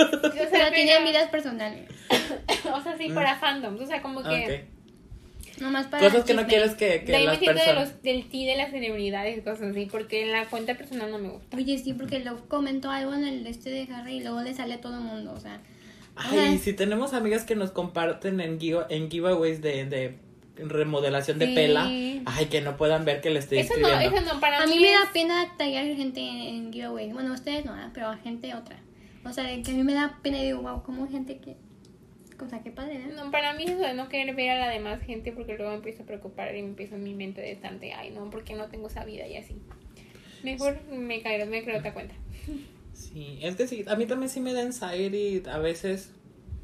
O 0.00 0.33
sea, 0.33 0.49
Pero 0.50 0.73
tienen 0.75 1.04
vidas 1.04 1.28
personales. 1.30 1.88
o 2.75 2.80
sea, 2.83 2.97
sí, 2.99 3.09
para 3.11 3.37
fandoms, 3.38 3.80
o 3.80 3.87
sea, 3.87 4.00
como 4.02 4.23
que... 4.23 4.66
Ok. 4.66 5.61
Nomás 5.61 5.88
para 5.88 6.04
Cosas 6.09 6.25
que 6.25 6.33
no 6.33 6.47
quieres 6.47 6.73
que, 6.75 7.00
que 7.04 7.12
de 7.12 7.16
ahí 7.16 7.23
me 7.25 7.30
las 7.33 7.38
siento 7.38 7.59
de 7.61 7.66
personas... 7.66 7.88
los, 7.92 8.02
del 8.02 8.28
ti 8.30 8.47
de 8.47 8.57
las 8.57 8.71
celebridades 8.71 9.37
y 9.37 9.40
cosas 9.42 9.71
así, 9.73 9.87
porque 9.90 10.23
en 10.23 10.33
la 10.33 10.47
cuenta 10.47 10.75
personal 10.75 11.11
no 11.11 11.19
me 11.19 11.28
gusta. 11.28 11.54
Oye, 11.57 11.76
sí, 11.78 11.92
porque 11.92 12.21
luego 12.21 12.40
comentó 12.49 12.90
algo 12.90 13.12
en 13.12 13.25
el 13.25 13.47
este 13.47 13.69
de 13.69 13.87
Harry 13.92 14.16
y 14.16 14.21
luego 14.23 14.40
le 14.40 14.54
sale 14.54 14.75
a 14.75 14.80
todo 14.80 14.95
el 14.97 15.02
mundo, 15.04 15.33
o 15.37 15.40
sea. 15.40 15.61
Ay, 16.16 16.57
si 16.59 16.73
tenemos 16.73 17.12
amigas 17.12 17.45
que 17.45 17.57
nos 17.57 17.73
comparten 17.73 18.40
en, 18.40 18.59
giva- 18.59 18.87
en 18.88 19.11
giveaways 19.11 19.61
de, 19.61 19.85
de 19.85 20.16
remodelación 20.57 21.38
de 21.38 21.47
Sí. 21.49 21.54
pela, 21.54 21.85
ay, 21.85 22.47
que 22.50 22.61
no 22.62 22.76
puedan 22.78 23.04
ver 23.04 23.21
que 23.21 23.28
le 23.30 23.38
estoy 23.40 23.59
Eso 23.59 23.75
no, 23.78 23.87
escribiendo. 23.88 24.19
eso 24.19 24.35
no, 24.35 24.40
para 24.40 24.62
A 24.62 24.66
mí, 24.66 24.75
mí 24.76 24.80
me 24.80 24.92
es- 24.95 24.99
da 25.00 25.12
pena 25.12 25.47
tallar 25.59 25.85
gente 25.95 26.21
en 26.21 26.73
giveaway. 26.73 27.12
Bueno, 27.12 27.35
ustedes 27.35 27.66
no, 27.66 27.75
pero 27.92 28.09
a 28.09 28.16
gente 28.16 28.54
otra. 28.54 28.78
O 29.24 29.32
sea, 29.32 29.44
que 29.62 29.70
a 29.70 29.74
mí 29.74 29.82
me 29.82 29.94
da 29.94 30.18
pena 30.22 30.38
y 30.38 30.46
digo, 30.46 30.62
wow, 30.62 30.82
como 30.82 31.08
gente 31.08 31.38
que. 31.38 31.56
O 32.42 32.48
sea, 32.48 32.60
qué 32.62 32.70
padre, 32.70 32.98
¿no? 32.98 33.24
No, 33.24 33.30
para 33.30 33.52
mí 33.52 33.64
eso 33.64 33.76
de 33.78 33.92
no 33.92 34.08
querer 34.08 34.34
ver 34.34 34.50
a 34.50 34.58
la 34.58 34.68
demás 34.70 35.02
gente 35.02 35.30
porque 35.30 35.56
luego 35.56 35.70
me 35.72 35.76
empiezo 35.76 36.04
a 36.04 36.06
preocupar 36.06 36.56
y 36.56 36.62
me 36.62 36.68
empiezo 36.70 36.94
en 36.94 37.02
mi 37.02 37.12
mente 37.12 37.42
de 37.42 37.52
estar 37.52 37.78
de, 37.78 37.92
ay, 37.92 38.10
no, 38.12 38.30
porque 38.30 38.54
no 38.54 38.66
tengo 38.68 38.86
esa 38.88 39.04
vida 39.04 39.26
y 39.26 39.36
así. 39.36 39.56
Mejor 40.42 40.80
me 40.90 41.20
caeré, 41.20 41.44
me 41.44 41.62
creo 41.62 41.78
otra 41.78 41.92
cuenta. 41.92 42.14
Sí, 42.94 43.38
es 43.42 43.56
que 43.56 43.66
sí, 43.68 43.84
a 43.86 43.94
mí 43.96 44.06
también 44.06 44.30
sí 44.30 44.40
me 44.40 44.54
da 44.54 44.62
anxiety 44.62 45.42
a 45.50 45.58
veces, 45.58 46.12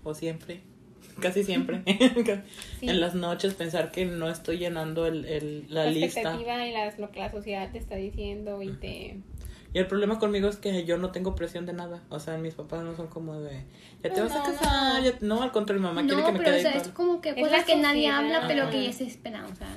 o 0.02 0.14
siempre, 0.14 0.60
casi 1.20 1.44
siempre, 1.44 1.82
Sí. 2.80 2.88
en 2.88 3.00
las 3.00 3.14
noches 3.14 3.52
pensar 3.52 3.90
que 3.92 4.06
no 4.06 4.30
estoy 4.30 4.56
llenando 4.56 5.06
el, 5.06 5.26
el- 5.26 5.66
la 5.68 5.84
La 5.84 5.90
lista. 5.90 6.06
expectativa 6.06 6.66
y 6.66 6.72
las, 6.72 6.98
lo 6.98 7.10
que 7.10 7.20
la 7.20 7.30
sociedad 7.30 7.70
te 7.70 7.76
está 7.78 7.96
diciendo 7.96 8.62
y 8.62 8.70
te... 8.72 9.18
Y 9.76 9.78
el 9.78 9.86
problema 9.88 10.18
conmigo 10.18 10.48
es 10.48 10.56
que 10.56 10.86
yo 10.86 10.96
no 10.96 11.10
tengo 11.10 11.34
presión 11.34 11.66
de 11.66 11.74
nada. 11.74 12.02
O 12.08 12.18
sea, 12.18 12.38
mis 12.38 12.54
papás 12.54 12.82
no 12.82 12.96
son 12.96 13.08
como 13.08 13.38
de, 13.38 13.62
ya 14.02 14.10
te 14.10 14.20
No, 14.22 14.26
vas 14.26 14.32
a 14.32 14.38
no, 14.38 14.44
casar. 14.44 15.02
no. 15.02 15.04
ya- 15.04 15.18
No, 15.20 15.42
al 15.42 15.52
contrario, 15.52 15.82
mi 15.82 15.86
mamá 15.88 16.00
quiere 16.06 16.16
No, 16.22 16.26
que 16.28 16.32
me 16.32 16.38
pero 16.38 16.50
quede 16.52 16.60
o 16.60 16.62
sea, 16.72 16.80
es 16.80 16.88
como 16.88 17.20
que 17.20 17.28
Es 17.28 17.36
cosas 17.36 17.64
que 17.66 17.76
nadie 17.76 18.08
habla, 18.08 18.44
pero 18.48 18.70
que 18.70 18.78
Ajá. 18.78 18.86
ya 18.86 18.92
se 18.94 19.04
espera, 19.04 19.44
o 19.44 19.54
sea. 19.54 19.76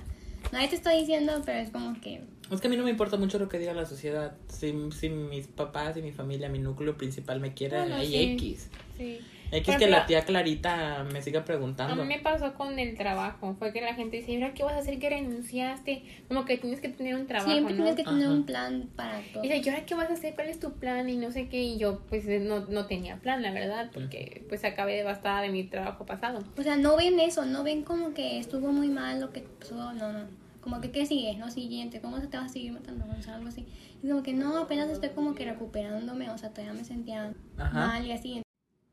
Nadie 0.54 0.70
te 0.70 0.78
está 0.78 0.92
diciendo, 0.92 1.34
pero 1.46 1.60
es 1.60 1.70
como 1.72 2.00
que. 2.00 2.22
Es 2.50 2.62
que 2.62 2.68
a 2.68 2.70
mí 2.70 2.78
no 2.78 2.86
me 2.86 2.92
importa 2.92 3.18
mucho 3.18 3.40
lo 3.40 3.50
que 3.50 3.60
diga 3.60 3.74
la 3.74 3.86
sociedad. 3.86 4.38
Si, 4.48 4.74
si 4.98 5.10
mis 5.10 5.48
papás 5.48 5.98
y 5.98 6.02
mi 6.02 6.14
familia, 6.14 6.48
mi 6.48 6.60
núcleo 6.60 6.96
principal 6.96 7.42
me 7.42 7.54
quiere, 7.54 7.78
Bueno, 7.80 7.96
hay 7.98 8.08
sí. 8.08 8.22
X. 8.36 8.70
Sí. 8.96 9.20
Por 9.50 9.62
que 9.64 9.72
ejemplo, 9.72 9.90
la 9.90 10.06
tía 10.06 10.22
Clarita 10.26 11.04
me 11.12 11.22
siga 11.22 11.40
A 11.42 11.46
preguntando. 11.46 11.96
mí 11.96 12.04
me 12.08 12.20
pasó 12.20 12.54
con 12.54 12.78
el 12.78 12.96
trabajo. 12.96 13.56
Fue 13.58 13.74
que 13.74 13.82
la 13.82 13.94
gente 13.96 14.18
dice, 14.18 14.32
¿y 14.34 14.36
ahora 14.36 14.54
qué 14.54 14.64
vas 14.64 14.74
a 14.74 14.78
hacer 14.80 15.00
que 15.00 15.10
renunciaste? 15.10 16.04
Como 16.28 16.46
que 16.46 16.58
tienes 16.58 16.80
que 16.82 16.90
tener 16.90 17.16
un 17.16 17.26
trabajo, 17.28 17.52
siempre 17.52 17.74
¿no? 17.74 17.84
tienes 17.84 17.96
que 17.96 18.04
tener 18.04 18.26
Ajá. 18.28 18.34
un 18.36 18.46
plan 18.46 18.90
para 18.96 19.20
todo. 19.34 19.44
Y 19.44 19.50
dice, 19.50 19.62
¿y 19.66 19.70
ahora 19.70 19.86
qué 19.86 19.96
vas 19.96 20.10
a 20.10 20.14
hacer? 20.14 20.36
¿Cuál 20.36 20.50
es 20.50 20.60
tu 20.60 20.74
plan? 20.74 21.10
Y 21.10 21.18
no 21.18 21.32
sé 21.32 21.48
qué. 21.50 21.62
Y 21.64 21.78
yo, 21.78 22.00
pues, 22.10 22.26
no, 22.28 22.62
no 22.68 22.86
tenía 22.86 23.18
plan, 23.18 23.42
la 23.42 23.52
verdad, 23.52 23.90
porque 23.94 24.46
pues 24.50 24.64
acabé 24.64 24.96
devastada 24.96 25.42
de 25.42 25.50
mi 25.50 25.64
trabajo 25.64 26.06
pasado. 26.06 26.44
O 26.58 26.62
sea, 26.62 26.76
no 26.76 26.96
ven 26.96 27.20
eso, 27.20 27.46
no 27.46 27.64
ven 27.64 27.84
como 27.84 28.14
que 28.14 28.38
estuvo 28.40 28.72
muy 28.72 28.90
mal 28.90 29.20
lo 29.20 29.32
que 29.32 29.42
pasó, 29.42 29.94
no, 29.94 30.14
no. 30.14 30.26
Como 30.62 30.82
que, 30.82 30.92
¿qué 30.92 31.06
sigue? 31.06 31.36
No, 31.38 31.50
siguiente, 31.50 32.02
¿cómo 32.02 32.20
se 32.20 32.28
te 32.28 32.38
va 32.38 32.44
a 32.46 32.50
seguir 32.50 32.74
matando? 32.74 33.06
O 33.18 33.22
sea, 33.24 33.36
algo 33.36 33.48
así. 33.48 33.66
Y 34.04 34.10
como 34.10 34.22
que, 34.22 34.34
no, 34.34 34.58
apenas 34.58 34.90
estoy 34.90 35.10
como 35.10 35.34
que 35.34 35.46
recuperándome, 35.46 36.30
o 36.30 36.38
sea, 36.38 36.50
todavía 36.50 36.74
me 36.74 36.84
sentía 36.84 37.34
Ajá. 37.58 37.88
mal 37.88 38.06
y 38.06 38.12
así. 38.12 38.42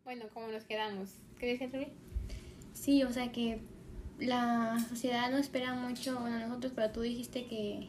Bueno, 0.06 0.26
¿cómo 0.32 0.46
nos 0.46 0.62
quedamos? 0.62 1.10
¿Qué 1.40 1.46
decías, 1.46 1.72
Rubí? 1.72 1.88
Sí, 2.74 3.02
o 3.02 3.12
sea 3.12 3.32
que 3.32 3.58
la 4.20 4.78
sociedad 4.88 5.32
no 5.32 5.36
espera 5.36 5.74
mucho 5.74 6.20
bueno, 6.20 6.36
a 6.36 6.38
nosotros, 6.46 6.72
pero 6.76 6.92
tú 6.92 7.00
dijiste 7.00 7.46
que, 7.46 7.88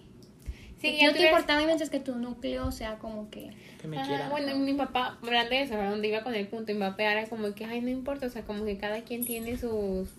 Sí, 0.82 0.98
que 0.98 1.08
tú 1.10 1.14
te 1.14 1.28
importaba 1.28 1.64
mientras 1.64 1.92
que 1.92 2.00
tu 2.00 2.16
núcleo 2.16 2.72
sea 2.72 2.98
como 2.98 3.30
que... 3.30 3.52
Que 3.80 3.88
me 3.88 4.00
Ajá, 4.00 4.08
quiera. 4.08 4.30
bueno, 4.30 4.56
mi 4.56 4.74
papá, 4.74 5.20
hablando 5.22 5.52
de 5.52 5.62
eso, 5.62 5.76
¿verdad? 5.76 5.92
donde 5.92 6.08
iba 6.08 6.24
con 6.24 6.34
el 6.34 6.48
punto, 6.48 6.74
mi 6.74 6.80
papá 6.80 7.04
era 7.04 7.28
como 7.28 7.54
que, 7.54 7.66
ay, 7.66 7.82
no 7.82 7.90
importa, 7.90 8.26
o 8.26 8.30
sea, 8.30 8.42
como 8.42 8.66
que 8.66 8.80
cada 8.80 9.04
quien 9.04 9.24
tiene 9.24 9.56
sus... 9.56 10.10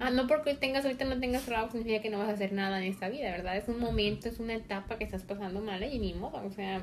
Ah, 0.00 0.08
no 0.08 0.26
porque 0.26 0.54
tengas 0.54 0.86
ahorita 0.86 1.04
no 1.04 1.20
tengas 1.20 1.44
trabajo 1.44 1.72
significa 1.72 2.00
que 2.00 2.08
no 2.08 2.18
vas 2.18 2.30
a 2.30 2.32
hacer 2.32 2.54
nada 2.54 2.78
en 2.82 2.90
esta 2.90 3.10
vida, 3.10 3.30
¿verdad? 3.30 3.58
Es 3.58 3.68
un 3.68 3.78
momento, 3.78 4.30
es 4.30 4.40
una 4.40 4.54
etapa 4.54 4.96
que 4.96 5.04
estás 5.04 5.22
pasando 5.22 5.60
mal 5.60 5.82
y 5.82 5.98
ni 5.98 6.14
modo, 6.14 6.42
o 6.46 6.50
sea... 6.50 6.82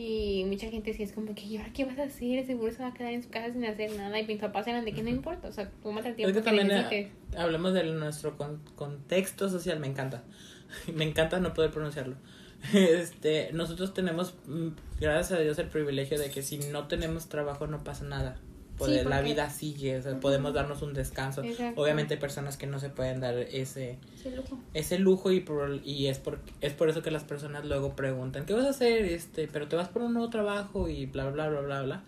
Y 0.00 0.44
mucha 0.46 0.70
gente 0.70 0.94
sí 0.94 1.02
es 1.02 1.12
como 1.12 1.34
que, 1.34 1.42
¿y 1.42 1.56
ahora 1.56 1.72
qué 1.72 1.84
vas 1.84 1.98
a 1.98 2.04
hacer? 2.04 2.46
Seguro 2.46 2.70
se 2.72 2.80
va 2.82 2.88
a 2.90 2.94
quedar 2.94 3.12
en 3.12 3.22
su 3.22 3.30
casa 3.30 3.52
sin 3.52 3.64
hacer 3.64 3.90
nada. 3.96 4.18
Y 4.20 4.26
mis 4.28 4.38
papás 4.38 4.66
eran 4.68 4.84
de 4.84 4.92
que 4.92 5.02
no 5.02 5.08
importa, 5.10 5.48
o 5.48 5.52
sea, 5.52 5.68
tómate 5.82 6.10
el 6.10 6.14
tiempo 6.14 6.32
que 6.32 6.38
que, 6.38 6.44
también 6.44 6.68
necesites. 6.68 7.06
eh, 7.08 7.36
hablamos 7.36 7.74
de 7.74 7.82
nuestro 7.82 8.36
con- 8.36 8.62
contexto 8.76 9.48
social, 9.48 9.80
me 9.80 9.88
encanta. 9.88 10.22
Me 10.94 11.02
encanta 11.04 11.40
no 11.40 11.52
poder 11.52 11.70
pronunciarlo. 11.72 12.16
Este, 12.74 13.50
nosotros 13.52 13.92
tenemos, 13.94 14.34
mm, 14.46 14.68
gracias 15.00 15.38
a 15.38 15.42
Dios, 15.42 15.58
el 15.58 15.68
privilegio 15.68 16.18
de 16.18 16.30
que 16.30 16.42
si 16.42 16.58
no 16.58 16.86
tenemos 16.88 17.28
trabajo 17.28 17.66
no 17.66 17.82
pasa 17.84 18.04
nada. 18.04 18.36
Poder- 18.78 19.02
Sí, 19.02 19.08
la 19.08 19.20
vida 19.20 19.50
sigue, 19.50 19.98
o 19.98 20.02
sea, 20.02 20.18
podemos 20.20 20.54
darnos 20.54 20.82
un 20.82 20.94
descanso. 20.94 21.42
Exacto. 21.42 21.80
Obviamente 21.82 22.14
hay 22.14 22.20
personas 22.20 22.56
que 22.56 22.66
no 22.66 22.78
se 22.78 22.88
pueden 22.90 23.20
dar 23.20 23.36
ese, 23.36 23.98
lujo. 24.34 24.58
ese 24.74 24.98
lujo 24.98 25.32
y 25.32 25.40
por, 25.40 25.80
y 25.84 26.06
es 26.06 26.18
por 26.18 26.38
es 26.60 26.72
por 26.74 26.88
eso 26.88 27.02
que 27.02 27.10
las 27.10 27.24
personas 27.24 27.64
luego 27.64 27.94
preguntan 27.96 28.46
qué 28.46 28.54
vas 28.54 28.66
a 28.66 28.70
hacer 28.70 29.04
este 29.04 29.48
pero 29.48 29.66
te 29.68 29.76
vas 29.76 29.88
por 29.88 30.02
un 30.02 30.12
nuevo 30.14 30.30
trabajo 30.30 30.88
y 30.88 31.06
bla 31.06 31.28
bla 31.30 31.48
bla 31.48 31.60
bla 31.60 31.82
bla 31.82 32.04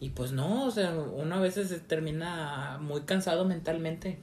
y 0.00 0.10
pues 0.10 0.32
no 0.32 0.64
o 0.66 0.70
sea 0.70 0.92
uno 0.94 1.36
a 1.36 1.40
veces 1.40 1.68
se 1.68 1.78
termina 1.80 2.78
muy 2.80 3.02
cansado 3.02 3.44
mentalmente 3.46 4.18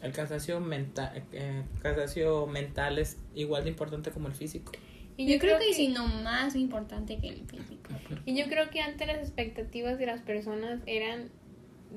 el 0.00 0.12
cansancio 0.12 0.60
mental 0.60 1.24
eh, 1.32 1.62
cansancio 1.82 2.46
mental 2.46 2.98
es 2.98 3.16
igual 3.34 3.64
de 3.64 3.70
importante 3.70 4.10
como 4.12 4.28
el 4.28 4.34
físico 4.34 4.72
Y 5.16 5.30
Yo, 5.32 5.38
creo, 5.38 5.58
que, 5.58 5.74
sí, 5.74 5.88
no 5.88 6.06
más 6.06 6.56
importante 6.56 7.18
que 7.18 7.28
el 7.28 7.46
físico. 7.46 7.90
Y 8.24 8.34
yo 8.36 8.46
creo 8.46 8.70
que 8.70 8.80
antes 8.80 9.06
las 9.06 9.18
expectativas 9.18 9.98
de 9.98 10.06
las 10.06 10.20
personas 10.22 10.80
eran 10.86 11.30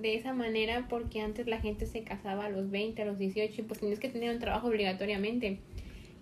de 0.01 0.15
esa 0.15 0.33
manera 0.33 0.87
porque 0.89 1.21
antes 1.21 1.47
la 1.47 1.61
gente 1.61 1.85
se 1.85 2.03
casaba 2.03 2.45
a 2.45 2.49
los 2.49 2.69
20, 2.69 3.01
a 3.01 3.05
los 3.05 3.17
18 3.17 3.53
y 3.61 3.63
pues 3.63 3.79
tenías 3.79 3.99
que 3.99 4.09
tener 4.09 4.33
un 4.33 4.39
trabajo 4.39 4.67
obligatoriamente. 4.67 5.59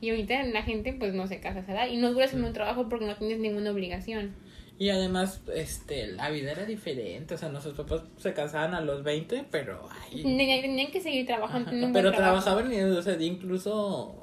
Y 0.01 0.09
ahorita 0.11 0.43
la 0.43 0.61
gente 0.63 0.93
pues 0.93 1.13
no 1.13 1.27
se 1.27 1.39
casa 1.39 1.59
a 1.59 1.61
esa 1.63 1.71
edad 1.73 1.87
y 1.87 1.97
no 1.97 2.11
duras 2.13 2.33
en 2.33 2.43
un 2.43 2.53
trabajo 2.53 2.89
porque 2.89 3.05
no 3.05 3.15
tienes 3.15 3.39
ninguna 3.39 3.71
obligación. 3.71 4.35
y 4.77 4.89
además 4.89 5.41
este 5.55 6.07
la 6.07 6.29
vida 6.29 6.51
era 6.51 6.65
diferente 6.65 7.35
o 7.35 7.37
sea 7.37 7.47
nuestros 7.49 7.75
papás 7.75 8.01
se 8.17 8.33
casaban 8.33 8.73
a 8.73 8.81
los 8.81 9.03
20 9.03 9.45
pero 9.51 9.87
ay, 9.91 10.23
Tenían, 10.23 10.61
tenían 10.61 10.91
que 10.91 10.99
seguir 10.99 11.25
trabajando. 11.25 11.69
Ajá, 11.69 11.89
Pero 11.93 12.11
trabajo. 12.11 12.43
trabajaban 12.43 12.73
y, 12.73 12.81
o 12.81 13.01
sea, 13.01 13.15
incluso 13.21 14.22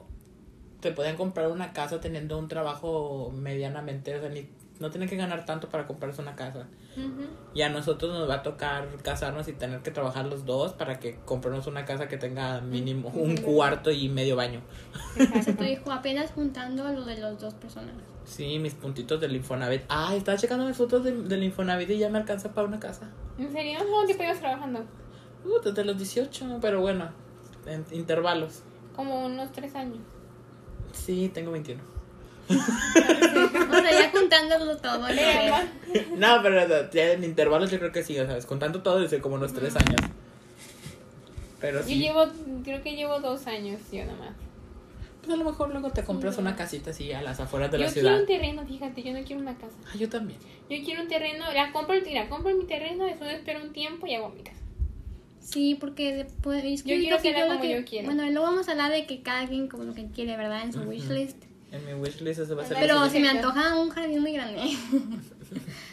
te 0.80 0.92
podían 0.92 1.16
comprar 1.16 1.48
una 1.50 1.72
casa 1.72 2.00
teniendo 2.00 2.38
un 2.38 2.48
trabajo 2.48 3.32
medianamente, 3.34 4.16
o 4.16 4.20
sea, 4.20 4.28
ni, 4.30 4.48
no 4.78 4.90
tienen 4.90 5.08
que 5.08 5.16
ganar 5.16 5.44
tanto 5.44 5.68
para 5.68 5.86
comprarse 5.86 6.22
una 6.22 6.34
casa. 6.36 6.66
Y 7.54 7.62
a 7.62 7.68
nosotros 7.68 8.12
nos 8.12 8.28
va 8.28 8.36
a 8.36 8.42
tocar 8.42 8.88
casarnos 9.02 9.46
y 9.48 9.52
tener 9.52 9.80
que 9.80 9.90
trabajar 9.90 10.26
los 10.26 10.44
dos 10.44 10.72
para 10.72 10.98
que 10.98 11.16
compremos 11.24 11.66
una 11.66 11.84
casa 11.84 12.08
que 12.08 12.16
tenga 12.16 12.60
mínimo 12.60 13.10
un 13.10 13.36
cuarto 13.36 13.90
y 13.90 14.08
medio 14.08 14.36
baño. 14.36 14.60
Tu 15.56 15.64
hijo 15.64 15.92
apenas 15.92 16.32
juntando 16.32 16.84
lo 16.92 17.04
de 17.04 17.16
las 17.18 17.38
dos 17.40 17.54
personas. 17.54 17.94
Sí, 18.24 18.58
mis 18.58 18.74
puntitos 18.74 19.20
del 19.20 19.36
Infonavit. 19.36 19.82
Ah, 19.88 20.14
estaba 20.16 20.36
checando 20.36 20.66
mis 20.66 20.76
fotos 20.76 21.04
de- 21.04 21.22
del 21.22 21.42
Infonavit 21.44 21.90
y 21.90 21.98
ya 21.98 22.08
me 22.08 22.18
alcanza 22.18 22.52
para 22.52 22.66
una 22.66 22.80
casa. 22.80 23.08
¿En 23.38 23.52
serio? 23.52 23.78
¿Cuánto 23.78 24.06
tiempo 24.06 24.24
ibas 24.24 24.40
trabajando? 24.40 24.80
Uh, 25.44 25.60
desde 25.64 25.84
los 25.84 25.96
18, 25.96 26.58
pero 26.60 26.80
bueno, 26.80 27.08
en 27.66 27.84
intervalos. 27.92 28.62
Como 28.94 29.24
unos 29.26 29.52
tres 29.52 29.74
años. 29.74 29.98
Sí, 30.92 31.30
tengo 31.32 31.50
21. 31.52 31.80
O 32.50 32.54
sea, 33.74 33.90
ya 33.92 34.10
juntándolo 34.10 34.76
todo. 34.78 34.98
más- 35.00 35.14
No, 36.16 36.42
pero 36.42 36.64
o 36.64 36.66
sea, 36.68 36.90
ya 36.90 37.12
en 37.12 37.24
intervalos 37.24 37.70
yo 37.70 37.78
creo 37.78 37.92
que 37.92 38.02
sí, 38.02 38.18
o 38.18 38.26
sea, 38.26 38.38
contando 38.46 38.82
todo 38.82 39.00
desde 39.00 39.20
como 39.20 39.36
unos 39.36 39.52
tres 39.52 39.76
años. 39.76 40.00
Pero 41.60 41.80
Yo 41.80 41.86
sí, 41.86 41.98
llevo, 41.98 42.24
creo 42.64 42.82
que 42.82 42.96
llevo 42.96 43.20
dos 43.20 43.46
años 43.46 43.80
yo 43.92 44.04
nomás. 44.06 44.30
pues 45.20 45.34
a 45.34 45.36
lo 45.36 45.44
mejor 45.44 45.68
luego 45.70 45.90
te 45.90 46.02
compras 46.02 46.38
una 46.38 46.56
casita 46.56 46.90
así 46.90 47.12
a 47.12 47.20
las 47.20 47.38
afueras 47.38 47.70
de 47.70 47.78
yo 47.78 47.84
la 47.84 47.92
quiero 47.92 48.08
ciudad. 48.08 48.20
un 48.22 48.26
terreno, 48.26 48.66
fíjate, 48.66 49.02
yo 49.02 49.12
no 49.12 49.22
quiero 49.22 49.42
una 49.42 49.54
casa. 49.58 49.74
Ah, 49.86 49.96
yo 49.98 50.08
también. 50.08 50.38
Yo 50.70 50.82
quiero 50.84 51.02
un 51.02 51.08
terreno, 51.08 51.44
la 51.52 51.70
compro, 51.72 51.94
la 52.12 52.28
compro 52.30 52.54
mi 52.56 52.64
terreno, 52.64 53.04
después 53.04 53.30
espero 53.34 53.60
un 53.62 53.72
tiempo 53.74 54.06
y 54.06 54.14
hago 54.14 54.30
mi 54.30 54.42
casa. 54.42 54.56
Sí, 55.50 55.76
porque 55.80 56.14
después... 56.14 56.64
Es 56.64 56.82
que 56.82 56.90
Yo 56.90 57.00
quiero 57.00 57.16
que 57.22 57.32
creo 57.32 57.48
como 57.48 57.60
que- 57.60 57.70
yo 57.70 57.84
quiero. 57.84 58.06
Bueno, 58.06 58.22
luego 58.30 58.42
vamos 58.42 58.68
a 58.68 58.72
hablar 58.72 58.90
de 58.92 59.06
que 59.06 59.22
cada 59.22 59.46
quien 59.48 59.68
como 59.68 59.84
lo 59.84 59.94
que 59.94 60.06
quiere, 60.06 60.36
¿verdad? 60.36 60.62
En 60.62 60.72
su 60.72 60.80
Ujú. 60.80 60.90
wishlist. 60.90 61.36
En 61.72 61.84
mi 61.86 61.94
wishlist 61.94 62.40
eso 62.40 62.56
va 62.56 62.62
a 62.62 62.66
ser. 62.66 62.76
Pero 62.80 63.08
se 63.08 63.20
me 63.20 63.28
antoja 63.28 63.76
un 63.78 63.90
jardín 63.90 64.20
muy 64.20 64.32
grande. 64.32 64.60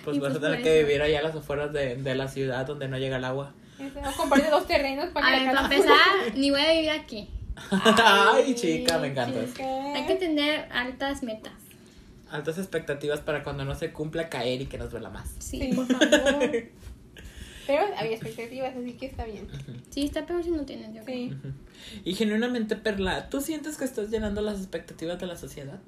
Pues 0.03 0.15
y 0.15 0.19
vas 0.19 0.35
a 0.35 0.39
pues 0.39 0.41
tener 0.51 0.63
que 0.63 0.83
vivir 0.83 1.01
allá 1.01 1.19
a 1.19 1.23
las 1.23 1.35
afueras 1.35 1.73
de, 1.73 1.95
de 1.95 2.15
la 2.15 2.27
ciudad 2.27 2.65
donde 2.65 2.87
no 2.87 2.97
llega 2.99 3.17
el 3.17 3.25
agua. 3.25 3.53
O 3.79 4.15
comprarte 4.15 4.49
dos 4.51 4.67
terrenos 4.67 5.07
para 5.09 5.27
A 5.27 5.31
que 5.31 5.45
ver, 5.45 5.53
para 5.55 5.63
empezar, 5.65 5.97
ni 6.35 6.51
voy 6.51 6.61
a 6.61 6.71
vivir 6.73 6.91
aquí. 6.91 7.27
Ay, 7.71 8.53
chica, 8.55 8.99
me 8.99 9.07
encantas. 9.07 9.47
chica. 9.53 9.65
Hay 9.95 10.05
que 10.05 10.15
tener 10.15 10.67
altas 10.71 11.23
metas. 11.23 11.53
Altas 12.29 12.57
expectativas 12.59 13.19
para 13.21 13.43
cuando 13.43 13.65
no 13.65 13.73
se 13.75 13.91
cumpla 13.91 14.29
caer 14.29 14.61
y 14.61 14.65
que 14.67 14.77
nos 14.77 14.91
duela 14.91 15.09
más. 15.09 15.27
Sí, 15.39 15.59
Sí, 15.59 15.73
por 15.73 15.87
favor. 15.87 16.51
Pero 17.67 17.83
había 17.97 18.13
expectativas, 18.15 18.75
así 18.75 18.93
que 18.93 19.05
está 19.07 19.25
bien. 19.25 19.47
Sí, 19.89 20.05
está 20.05 20.25
peor 20.25 20.43
si 20.43 20.51
no 20.51 20.65
tienes, 20.65 20.95
yo 20.95 21.03
creo. 21.03 21.29
Sí. 21.29 21.33
Y 22.05 22.15
genuinamente, 22.15 22.77
Perla, 22.77 23.29
¿tú 23.29 23.41
sientes 23.41 23.77
que 23.77 23.83
estás 23.85 24.09
llenando 24.09 24.41
las 24.41 24.57
expectativas 24.59 25.19
de 25.19 25.27
la 25.27 25.35
sociedad? 25.35 25.79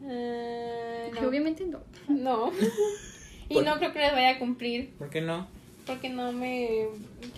No. 0.00 1.28
Obviamente 1.28 1.66
no. 1.66 1.80
No. 2.08 2.50
y 3.50 3.54
Por- 3.54 3.64
no 3.64 3.76
creo 3.78 3.92
que 3.92 3.98
las 3.98 4.12
vaya 4.12 4.30
a 4.30 4.38
cumplir. 4.38 4.90
¿Por 4.98 5.10
qué 5.10 5.20
no? 5.20 5.46
Porque 5.86 6.08
no 6.08 6.32
me. 6.32 6.86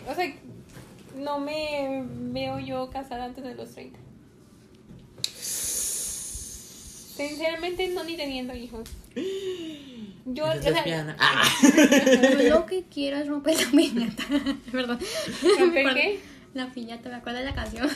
O 0.08 0.14
sea, 0.14 0.32
no 1.16 1.40
me 1.40 2.04
veo 2.32 2.60
yo 2.60 2.90
casada 2.90 3.24
antes 3.24 3.42
de 3.42 3.54
los 3.54 3.70
30. 3.72 3.98
Sinceramente, 7.16 7.88
no 7.88 8.04
ni 8.04 8.16
teniendo 8.16 8.54
hijos. 8.54 8.88
Yo, 10.24 10.44
o 10.44 10.62
sea, 10.62 10.70
lesbiana. 10.70 11.16
Ah. 11.18 11.42
Yo 12.40 12.48
lo 12.50 12.66
que 12.66 12.84
quiero 12.84 13.18
es 13.18 13.26
romper 13.26 13.58
la 13.60 13.70
piñata. 13.70 14.24
Perdón. 14.72 14.98
¿romper 15.58 15.94
qué? 15.94 16.20
La 16.54 16.70
piñata, 16.70 17.08
me 17.08 17.16
acuerdo 17.16 17.38
de 17.38 17.46
la 17.46 17.54
canción. 17.54 17.88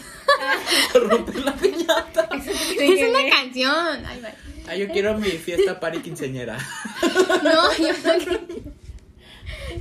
Romper 0.95 1.45
la 1.45 1.53
piñata. 1.55 2.29
No 2.31 2.43
Es 2.43 3.09
una 3.09 3.31
canción. 3.31 4.07
Ay, 4.07 4.21
bye. 4.21 4.35
Ah, 4.67 4.75
yo 4.75 4.89
quiero 4.89 5.17
mi 5.19 5.29
fiesta 5.31 5.79
party 5.79 5.99
quinceañera. 5.99 6.59
No, 7.43 7.77
yo 7.77 7.89
lo 7.89 8.19
que. 8.47 8.63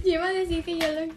Yo 0.04 0.14
iba 0.14 0.28
a 0.28 0.34
decir 0.34 0.64
que 0.64 0.78
yo 0.78 0.88
lo. 0.92 1.14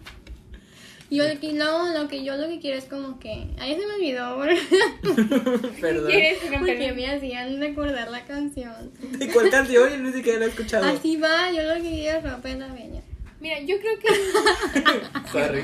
Yo 1.11 1.27
lo 1.27 1.41
que, 1.41 1.55
no, 1.55 1.93
lo 1.95 2.07
que 2.07 2.23
yo 2.23 2.37
lo 2.37 2.49
que 2.49 2.61
quiero 2.61 2.77
es 2.77 2.85
como 2.85 3.19
que. 3.19 3.47
Ay, 3.59 3.77
se 3.77 3.87
me 3.87 3.95
olvidó. 3.95 4.39
Perdón. 5.81 6.07
¿Quieres 6.11 6.39
Porque 6.59 6.93
me 6.93 7.07
hacían 7.11 7.59
recordar 7.61 8.11
la 8.11 8.25
canción. 8.25 8.93
¿De 9.19 9.29
cuál 9.29 9.49
canción? 9.49 9.91
Yo 9.91 9.99
ni 9.99 10.13
siquiera 10.13 10.41
la 10.41 10.47
he 10.47 10.49
escuchado. 10.49 10.85
Así 10.85 11.17
va, 11.17 11.51
yo 11.51 11.63
lo 11.63 11.75
que 11.77 11.91
quiero 11.91 12.19
es 12.19 12.31
romper 12.31 12.59
la 12.59 12.75
piñata. 12.75 13.07
Mira, 13.41 13.61
yo 13.61 13.77
creo 13.79 13.99
que 14.01 14.09
Sorry. 15.33 15.63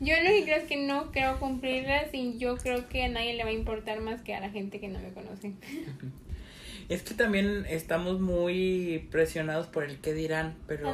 yo 0.00 0.14
lo 0.16 0.30
que 0.30 0.42
creo 0.44 0.56
es 0.56 0.64
que 0.64 0.76
no 0.76 1.12
creo 1.12 1.38
cumplirlas 1.38 2.12
y 2.12 2.36
yo 2.38 2.56
creo 2.56 2.88
que 2.88 3.04
a 3.04 3.08
nadie 3.08 3.34
le 3.34 3.44
va 3.44 3.50
a 3.50 3.52
importar 3.52 4.00
más 4.00 4.20
que 4.20 4.34
a 4.34 4.40
la 4.40 4.50
gente 4.50 4.80
que 4.80 4.88
no 4.88 4.98
me 4.98 5.12
conoce. 5.12 5.52
Es 6.88 7.02
que 7.02 7.14
también 7.14 7.64
estamos 7.68 8.20
muy 8.20 9.06
presionados 9.12 9.68
por 9.68 9.84
el 9.84 9.98
que 9.98 10.12
dirán, 10.12 10.56
pero 10.66 10.92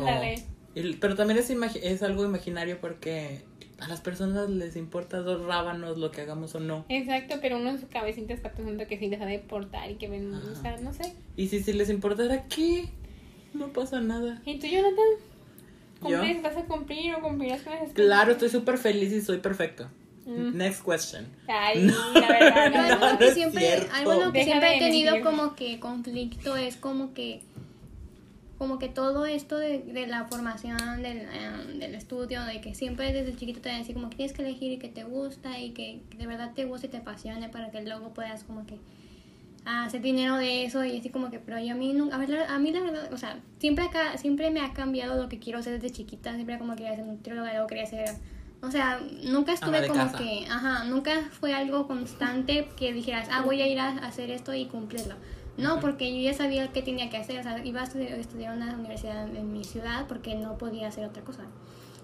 pero 1.00 1.14
también 1.14 1.38
es 1.38 1.50
es 1.50 2.02
algo 2.02 2.24
imaginario 2.24 2.78
porque 2.80 3.42
a 3.84 3.88
las 3.88 4.00
personas 4.00 4.48
les 4.50 4.76
importa 4.76 5.18
dos 5.20 5.44
rábanos 5.44 5.98
lo 5.98 6.10
que 6.10 6.22
hagamos 6.22 6.54
o 6.54 6.60
no. 6.60 6.84
Exacto, 6.88 7.36
pero 7.42 7.58
uno 7.58 7.70
en 7.70 7.80
su 7.80 7.88
cabecita 7.88 8.32
está 8.34 8.50
pensando 8.52 8.86
que 8.86 8.98
sí 8.98 9.08
les 9.08 9.20
ha 9.20 9.26
de 9.26 9.34
importar 9.34 9.90
y 9.90 9.94
que 9.96 10.08
ven, 10.08 10.32
o 10.34 10.54
sea, 10.60 10.76
no 10.78 10.92
sé. 10.92 11.14
Y 11.36 11.48
si, 11.48 11.62
si 11.62 11.72
les 11.72 11.90
importara 11.90 12.44
qué, 12.48 12.88
no 13.52 13.68
pasa 13.72 14.00
nada. 14.00 14.40
¿Y 14.46 14.58
tú, 14.58 14.66
Jonathan? 14.66 15.04
¿Yo? 16.02 16.18
¿Cumples? 16.18 16.42
¿Vas 16.42 16.56
a 16.56 16.64
cumplir 16.64 17.14
o 17.14 17.20
cumplirás 17.20 17.62
con 17.62 17.72
las 17.74 17.92
Claro, 17.92 18.32
estoy 18.32 18.48
súper 18.50 18.78
feliz 18.78 19.12
y 19.12 19.20
soy 19.20 19.38
perfecta. 19.38 19.90
Mm. 20.26 20.56
Next 20.56 20.82
question. 20.84 21.26
Ay, 21.48 21.82
No, 21.84 22.12
la 22.14 22.28
verdad, 22.28 22.54
Pero 22.72 22.82
no. 22.88 22.92
algo 22.94 23.12
no 23.12 23.18
que 23.18 23.26
es 23.28 23.34
siempre, 23.34 23.74
algo 23.92 24.32
que 24.32 24.38
Deja 24.38 24.44
siempre 24.44 24.76
he 24.76 24.78
tenido 24.78 25.12
mentir. 25.12 25.30
como 25.30 25.54
que 25.54 25.80
conflicto 25.80 26.56
es 26.56 26.76
como 26.76 27.12
que 27.14 27.42
como 28.64 28.78
que 28.78 28.88
todo 28.88 29.26
esto 29.26 29.58
de, 29.58 29.80
de 29.80 30.06
la 30.06 30.24
formación 30.24 31.02
del, 31.02 31.18
eh, 31.18 31.78
del 31.78 31.94
estudio, 31.94 32.42
de 32.44 32.62
que 32.62 32.74
siempre 32.74 33.12
desde 33.12 33.36
chiquito 33.36 33.60
te 33.60 33.68
decir 33.68 33.94
como 33.94 34.08
que 34.08 34.16
tienes 34.16 34.34
que 34.34 34.40
elegir 34.40 34.72
y 34.72 34.78
que 34.78 34.88
te 34.88 35.04
gusta 35.04 35.58
y 35.58 35.72
que 35.72 36.00
de 36.16 36.26
verdad 36.26 36.52
te 36.54 36.64
guste 36.64 36.86
y 36.86 36.90
te 36.90 36.96
apasione 36.96 37.50
para 37.50 37.70
que 37.70 37.82
luego 37.82 38.14
puedas 38.14 38.42
como 38.44 38.64
que 38.64 38.78
hacer 39.66 40.00
dinero 40.00 40.38
de 40.38 40.64
eso 40.64 40.82
y 40.82 40.96
así 40.98 41.10
como 41.10 41.30
que 41.30 41.40
pero 41.40 41.58
yo 41.58 41.74
a 41.74 41.76
mí 41.76 41.92
nunca 41.92 42.16
a, 42.16 42.18
ver, 42.18 42.46
a 42.48 42.58
mí 42.58 42.72
la 42.72 42.80
verdad 42.80 43.12
o 43.12 43.18
sea 43.18 43.38
siempre 43.58 43.84
acá 43.84 44.16
siempre 44.16 44.50
me 44.50 44.60
ha 44.60 44.72
cambiado 44.72 45.22
lo 45.22 45.28
que 45.28 45.38
quiero 45.38 45.62
ser 45.62 45.74
desde 45.74 45.94
chiquita 45.94 46.32
siempre 46.32 46.58
como 46.58 46.74
quería 46.74 46.96
ser 46.96 47.04
nutrióloga 47.04 47.52
luego 47.52 47.66
quería 47.66 47.84
ser 47.84 48.16
o 48.62 48.70
sea 48.70 48.98
nunca 49.24 49.52
estuve 49.52 49.86
como 49.86 50.04
casa. 50.06 50.16
que 50.16 50.46
ajá 50.50 50.84
nunca 50.84 51.28
fue 51.30 51.52
algo 51.52 51.86
constante 51.86 52.68
que 52.78 52.94
dijeras 52.94 53.28
ah 53.30 53.42
voy 53.42 53.60
a 53.60 53.66
ir 53.66 53.78
a 53.78 53.88
hacer 54.06 54.30
esto 54.30 54.54
y 54.54 54.66
cumplirlo 54.66 55.16
no 55.56 55.80
porque 55.80 56.12
yo 56.12 56.20
ya 56.20 56.34
sabía 56.34 56.72
qué 56.72 56.82
tenía 56.82 57.10
que 57.10 57.16
hacer 57.16 57.38
o 57.38 57.42
sea 57.42 57.64
iba 57.64 57.80
a 57.80 57.84
estudiar, 57.84 58.56
una 58.56 58.74
universidad 58.74 59.28
en 59.28 59.52
mi 59.52 59.64
ciudad 59.64 60.06
porque 60.08 60.34
no 60.34 60.58
podía 60.58 60.88
hacer 60.88 61.04
otra 61.04 61.22
cosa. 61.22 61.42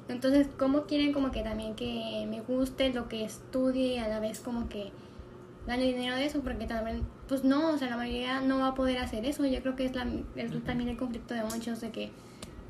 Entonces 0.09 0.49
cómo 0.59 0.85
quieren 0.85 1.12
como 1.12 1.30
que 1.30 1.42
también 1.42 1.75
que 1.75 2.26
me 2.28 2.40
guste 2.40 2.92
lo 2.92 3.09
que 3.09 3.25
estudie 3.25 3.95
y 3.95 3.99
a 3.99 4.09
la 4.09 4.21
vez 4.21 4.40
como 4.40 4.69
que 4.69 4.92
gane 5.66 5.85
dinero 5.85 6.16
de 6.16 6.26
eso 6.26 6.40
porque 6.40 6.66
también 6.66 7.02
pues 7.28 7.45
no 7.45 7.71
o 7.71 7.78
sea 7.78 7.90
la 7.90 7.97
mayoría 7.97 8.40
no 8.40 8.59
va 8.59 8.69
a 8.69 8.75
poder 8.75 8.99
hacer 8.99 9.25
eso. 9.25 9.45
Yo 9.47 9.61
creo 9.62 9.76
que 9.76 9.87
es, 9.87 9.95
la, 9.95 10.07
es 10.37 10.64
también 10.64 10.88
el 10.90 10.97
conflicto 10.97 11.35
de 11.35 11.45
muchos 11.45 11.80
de 11.80 11.90
que 11.90 12.11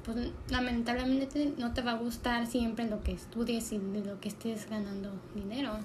pues 0.05 0.33
lamentablemente 0.49 1.53
no 1.59 1.75
te 1.75 1.83
va 1.83 1.93
a 1.93 1.97
gustar 1.97 2.47
siempre 2.47 2.89
lo 2.89 3.03
que 3.03 3.13
estudies 3.13 3.73
y 3.73 3.79
de 3.79 4.05
lo 4.05 4.19
que 4.19 4.29
estés 4.29 4.69
ganando 4.69 5.11
dinero 5.35 5.79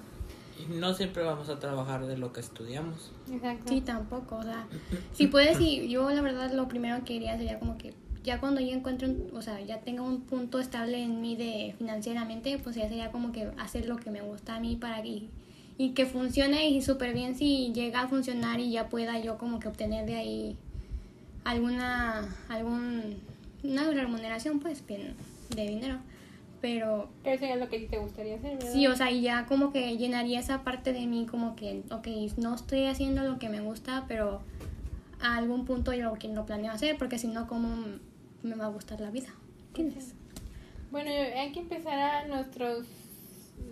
Y 0.58 0.72
no 0.74 0.94
siempre 0.94 1.22
vamos 1.22 1.48
a 1.48 1.58
trabajar 1.58 2.06
de 2.06 2.16
lo 2.16 2.32
que 2.32 2.40
estudiamos. 2.40 3.10
Exacto. 3.30 3.64
sí 3.68 3.80
tampoco 3.80 4.36
o 4.36 4.42
sea 4.42 4.66
si 5.12 5.26
puedes 5.26 5.60
y 5.60 5.88
yo 5.88 6.10
la 6.10 6.22
verdad 6.22 6.52
lo 6.52 6.66
primero 6.68 6.98
que 6.98 7.04
quería 7.14 7.36
sería 7.36 7.58
como 7.58 7.76
que 7.76 7.92
ya 8.24 8.40
cuando 8.40 8.60
yo 8.60 8.70
encuentre 8.72 9.08
un- 9.08 9.30
o 9.36 9.42
sea 9.42 9.60
ya 9.60 9.80
tenga 9.80 10.02
un 10.02 10.22
punto 10.22 10.58
estable 10.58 11.02
en 11.02 11.20
mí 11.20 11.36
de 11.36 11.74
financieramente 11.78 12.58
pues 12.58 12.74
ya 12.76 12.88
sería 12.88 13.10
como 13.12 13.32
que 13.32 13.50
hacer 13.58 13.86
lo 13.86 13.96
que 13.96 14.10
me 14.10 14.22
gusta 14.22 14.56
a 14.56 14.60
mí 14.60 14.76
para 14.76 15.02
que 15.02 15.28
y 15.78 15.90
que 15.90 16.06
funcione 16.06 16.70
y 16.70 16.80
súper 16.80 17.12
bien 17.12 17.36
si 17.36 17.72
llega 17.74 18.00
a 18.00 18.08
funcionar 18.08 18.58
y 18.60 18.70
ya 18.70 18.88
pueda 18.88 19.18
yo 19.20 19.36
como 19.38 19.60
que 19.60 19.68
obtener 19.68 20.06
de 20.06 20.14
ahí 20.16 20.56
alguna 21.44 22.26
algún 22.48 23.16
una 23.62 23.90
remuneración 23.90 24.58
pues 24.60 24.84
bien 24.86 25.14
de 25.54 25.66
dinero 25.66 25.98
pero 26.60 27.08
Pero 27.22 27.36
eso 27.36 27.46
ya 27.46 27.54
es 27.54 27.60
lo 27.60 27.68
que 27.68 27.76
a 27.76 27.80
ti 27.80 27.86
te 27.86 27.98
gustaría 27.98 28.36
hacer, 28.36 28.56
¿verdad? 28.56 28.72
sí 28.72 28.86
o 28.86 28.96
sea 28.96 29.10
y 29.10 29.22
ya 29.22 29.46
como 29.46 29.72
que 29.72 29.96
llenaría 29.96 30.40
esa 30.40 30.62
parte 30.64 30.92
de 30.92 31.06
mí 31.06 31.26
como 31.26 31.56
que 31.56 31.82
ok 31.90 32.08
no 32.38 32.54
estoy 32.54 32.86
haciendo 32.86 33.22
lo 33.22 33.38
que 33.38 33.48
me 33.48 33.60
gusta 33.60 34.04
pero 34.08 34.40
a 35.20 35.36
algún 35.36 35.64
punto 35.64 35.92
yo 35.92 36.04
lo, 36.04 36.14
que 36.14 36.28
lo 36.28 36.46
planeo 36.46 36.72
hacer 36.72 36.96
porque 36.98 37.18
si 37.18 37.28
no 37.28 37.46
cómo 37.46 37.68
me 38.42 38.54
va 38.54 38.66
a 38.66 38.68
gustar 38.68 39.00
la 39.00 39.10
vida 39.10 39.28
¿entiendes? 39.68 40.14
Bueno, 40.90 41.10
hay 41.10 41.52
que 41.52 41.60
empezar 41.60 41.98
a 41.98 42.26
nuestros. 42.26 42.86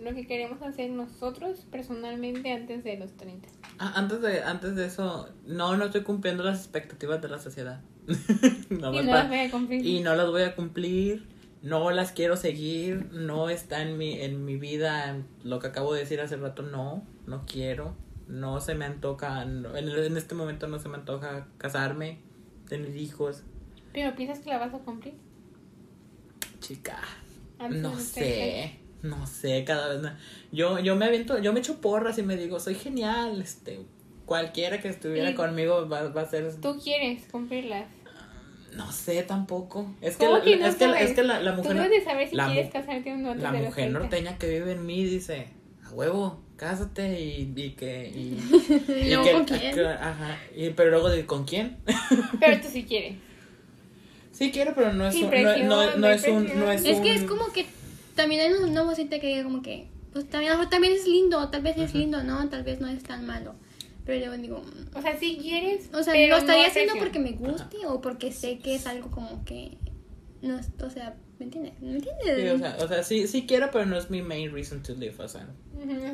Lo 0.03 0.13
que 0.13 0.25
queremos 0.27 0.61
hacer 0.61 0.89
nosotros 0.89 1.65
personalmente 1.71 2.51
antes 2.51 2.83
de 2.83 2.97
los 2.97 3.15
30. 3.17 3.47
Ah, 3.77 3.93
antes 3.95 4.21
de 4.21 4.43
antes 4.43 4.75
de 4.75 4.85
eso, 4.85 5.29
no, 5.45 5.77
no 5.77 5.85
estoy 5.85 6.01
cumpliendo 6.01 6.43
las 6.43 6.59
expectativas 6.59 7.21
de 7.21 7.29
la 7.29 7.39
sociedad. 7.39 7.81
No 8.69 8.93
y 8.93 8.97
no 8.97 9.13
las 9.13 9.29
voy 9.29 9.39
a 9.39 9.51
cumplir. 9.51 9.85
y 9.85 9.99
no 10.01 10.15
las 10.15 10.29
voy 10.29 10.41
a 10.41 10.55
cumplir, 10.55 11.27
no 11.65 11.89
las 11.91 12.11
quiero 12.11 12.37
seguir, 12.37 13.09
no 13.11 13.49
está 13.49 13.81
en 13.81 13.97
mi, 13.97 14.21
en 14.21 14.45
mi 14.45 14.55
vida 14.55 15.17
lo 15.43 15.59
que 15.59 15.67
acabo 15.67 15.93
de 15.93 16.01
decir 16.01 16.21
hace 16.21 16.37
rato, 16.37 16.61
no, 16.61 17.03
no 17.27 17.43
quiero, 17.45 17.95
no 18.27 18.61
se 18.61 18.75
me 18.75 18.85
antoja, 18.85 19.45
no- 19.45 19.75
en, 19.75 19.89
en 19.89 20.15
este 20.17 20.35
momento 20.35 20.67
no 20.67 20.77
se 20.79 20.89
me 20.89 20.95
antoja 20.97 21.47
casarme, 21.57 22.19
tener 22.69 22.95
hijos, 22.95 23.43
Pero 23.93 24.15
piensas 24.15 24.39
que 24.39 24.49
la 24.51 24.59
vas 24.59 24.73
a 24.73 24.79
cumplir. 24.79 25.13
chica, 26.59 26.99
Antes 27.59 27.81
no 27.81 27.99
sé, 27.99 28.79
no 29.01 29.25
sé, 29.27 29.63
cada 29.65 29.89
vez, 29.89 30.01
no- 30.01 30.11
yo, 30.51 30.79
yo 30.79 30.95
me 30.95 31.05
aviento, 31.05 31.37
yo 31.39 31.53
me 31.53 31.59
echo 31.59 31.81
porras 31.81 32.17
y 32.17 32.23
me 32.23 32.35
digo, 32.37 32.59
soy 32.59 32.75
genial, 32.75 33.41
este, 33.41 33.79
cualquiera 34.25 34.81
que 34.81 34.89
estuviera 34.89 35.31
Y- 35.31 35.35
conmigo 35.35 35.87
va, 35.87 36.09
va 36.09 36.21
a 36.21 36.25
ser 36.29 36.47
30. 36.49 36.61
Tú 36.73 36.79
quieres 36.81 37.23
cumplirlas. 37.31 37.85
No 38.75 38.91
sé 38.91 39.23
tampoco. 39.23 39.89
Es 40.01 40.17
que, 40.17 40.25
¿Cómo 40.25 40.37
la, 40.39 40.43
que 40.43 40.57
no 40.57 40.65
es, 40.65 40.75
que, 40.75 40.85
es 40.85 41.13
que 41.13 41.23
la, 41.23 41.39
la 41.39 41.51
Tú 41.55 41.63
mujer. 41.63 41.75
debes 41.77 41.91
de 41.91 42.03
saber 42.03 42.29
si 42.29 42.35
la, 42.35 42.47
quieres 42.51 42.71
casarte 42.71 43.13
o 43.13 43.17
no 43.17 43.29
antes 43.31 43.43
la 43.43 43.51
de 43.51 43.59
mujer 43.59 43.73
30. 43.91 43.99
norteña 43.99 44.37
que 44.37 44.47
vive 44.49 44.71
en 44.73 44.85
mí 44.85 45.05
dice: 45.05 45.47
A 45.85 45.91
huevo, 45.91 46.41
cásate 46.57 47.21
y, 47.21 47.53
y 47.55 47.69
que. 47.71 48.07
Y, 48.09 48.37
y 48.91 49.09
luego 49.09 49.23
que- 49.23 49.31
con 49.31 49.45
quién 49.45 49.73
que- 49.75 49.85
ajá. 49.87 50.37
Y, 50.55 50.69
pero 50.71 50.91
luego, 50.91 51.09
de, 51.09 51.25
¿con 51.25 51.45
quién? 51.45 51.77
Pero 52.39 52.61
tú 52.61 52.67
sí 52.71 52.83
quieres. 52.83 53.15
sí, 54.31 54.51
quiero, 54.51 54.73
pero 54.75 54.91
no 54.93 55.07
es 55.07 55.15
un. 55.15 55.21
No, 55.23 55.29
presión, 55.29 55.67
no, 55.69 55.85
no 55.91 55.97
no 55.97 56.07
hay 56.07 56.15
es 56.15 56.27
un. 56.27 56.59
No 56.59 56.71
es, 56.71 56.83
Es 56.85 56.99
que 56.99 57.11
un- 57.11 57.15
es 57.17 57.23
como 57.23 57.51
que 57.53 57.65
también 58.15 58.41
hay 58.41 58.51
una 58.61 58.83
vocita 58.83 59.19
que 59.19 59.27
diga 59.27 59.43
como 59.43 59.61
que, 59.61 59.87
pues 60.11 60.29
también, 60.29 60.53
también 60.69 60.93
es 60.93 61.07
lindo, 61.07 61.47
tal 61.49 61.61
vez 61.61 61.77
es 61.77 61.93
lindo, 61.93 62.23
¿no? 62.23 62.47
Tal 62.49 62.63
vez 62.63 62.79
no 62.81 62.87
es 62.89 63.03
tan 63.03 63.25
malo. 63.25 63.55
Pero 64.05 64.25
yo 64.25 64.37
digo, 64.37 64.61
O 64.93 65.01
sea, 65.01 65.17
sí 65.17 65.37
quieres. 65.41 65.89
o 65.93 66.03
sea, 66.03 66.13
pero 66.13 66.35
lo 66.35 66.41
estaría 66.41 66.63
no 66.63 66.69
haciendo 66.69 66.93
porque 66.99 67.19
me 67.19 67.31
guste 67.31 67.77
o 67.87 68.01
porque 68.01 68.31
sé 68.31 68.59
que 68.59 68.75
es 68.75 68.85
algo 68.87 69.09
como 69.09 69.43
que, 69.45 69.77
no, 70.41 70.59
es- 70.59 70.69
o 70.81 70.89
sea, 70.91 71.15
¿me 71.39 71.45
entiendes? 71.45 71.73
¿Me 71.81 71.95
entiendes? 71.95 72.37
Sí, 72.37 72.47
o 72.49 72.57
sea, 72.59 72.77
o 72.81 72.87
sea 72.87 73.03
sí, 73.03 73.27
sí 73.27 73.45
quiero, 73.47 73.69
pero 73.71 73.85
no 73.87 73.97
es 73.97 74.09
mi 74.11 74.21
main 74.21 74.51
reason 74.53 74.83
to 74.83 74.93
live. 74.93 75.15
O 75.17 75.27
sea, 75.27 75.47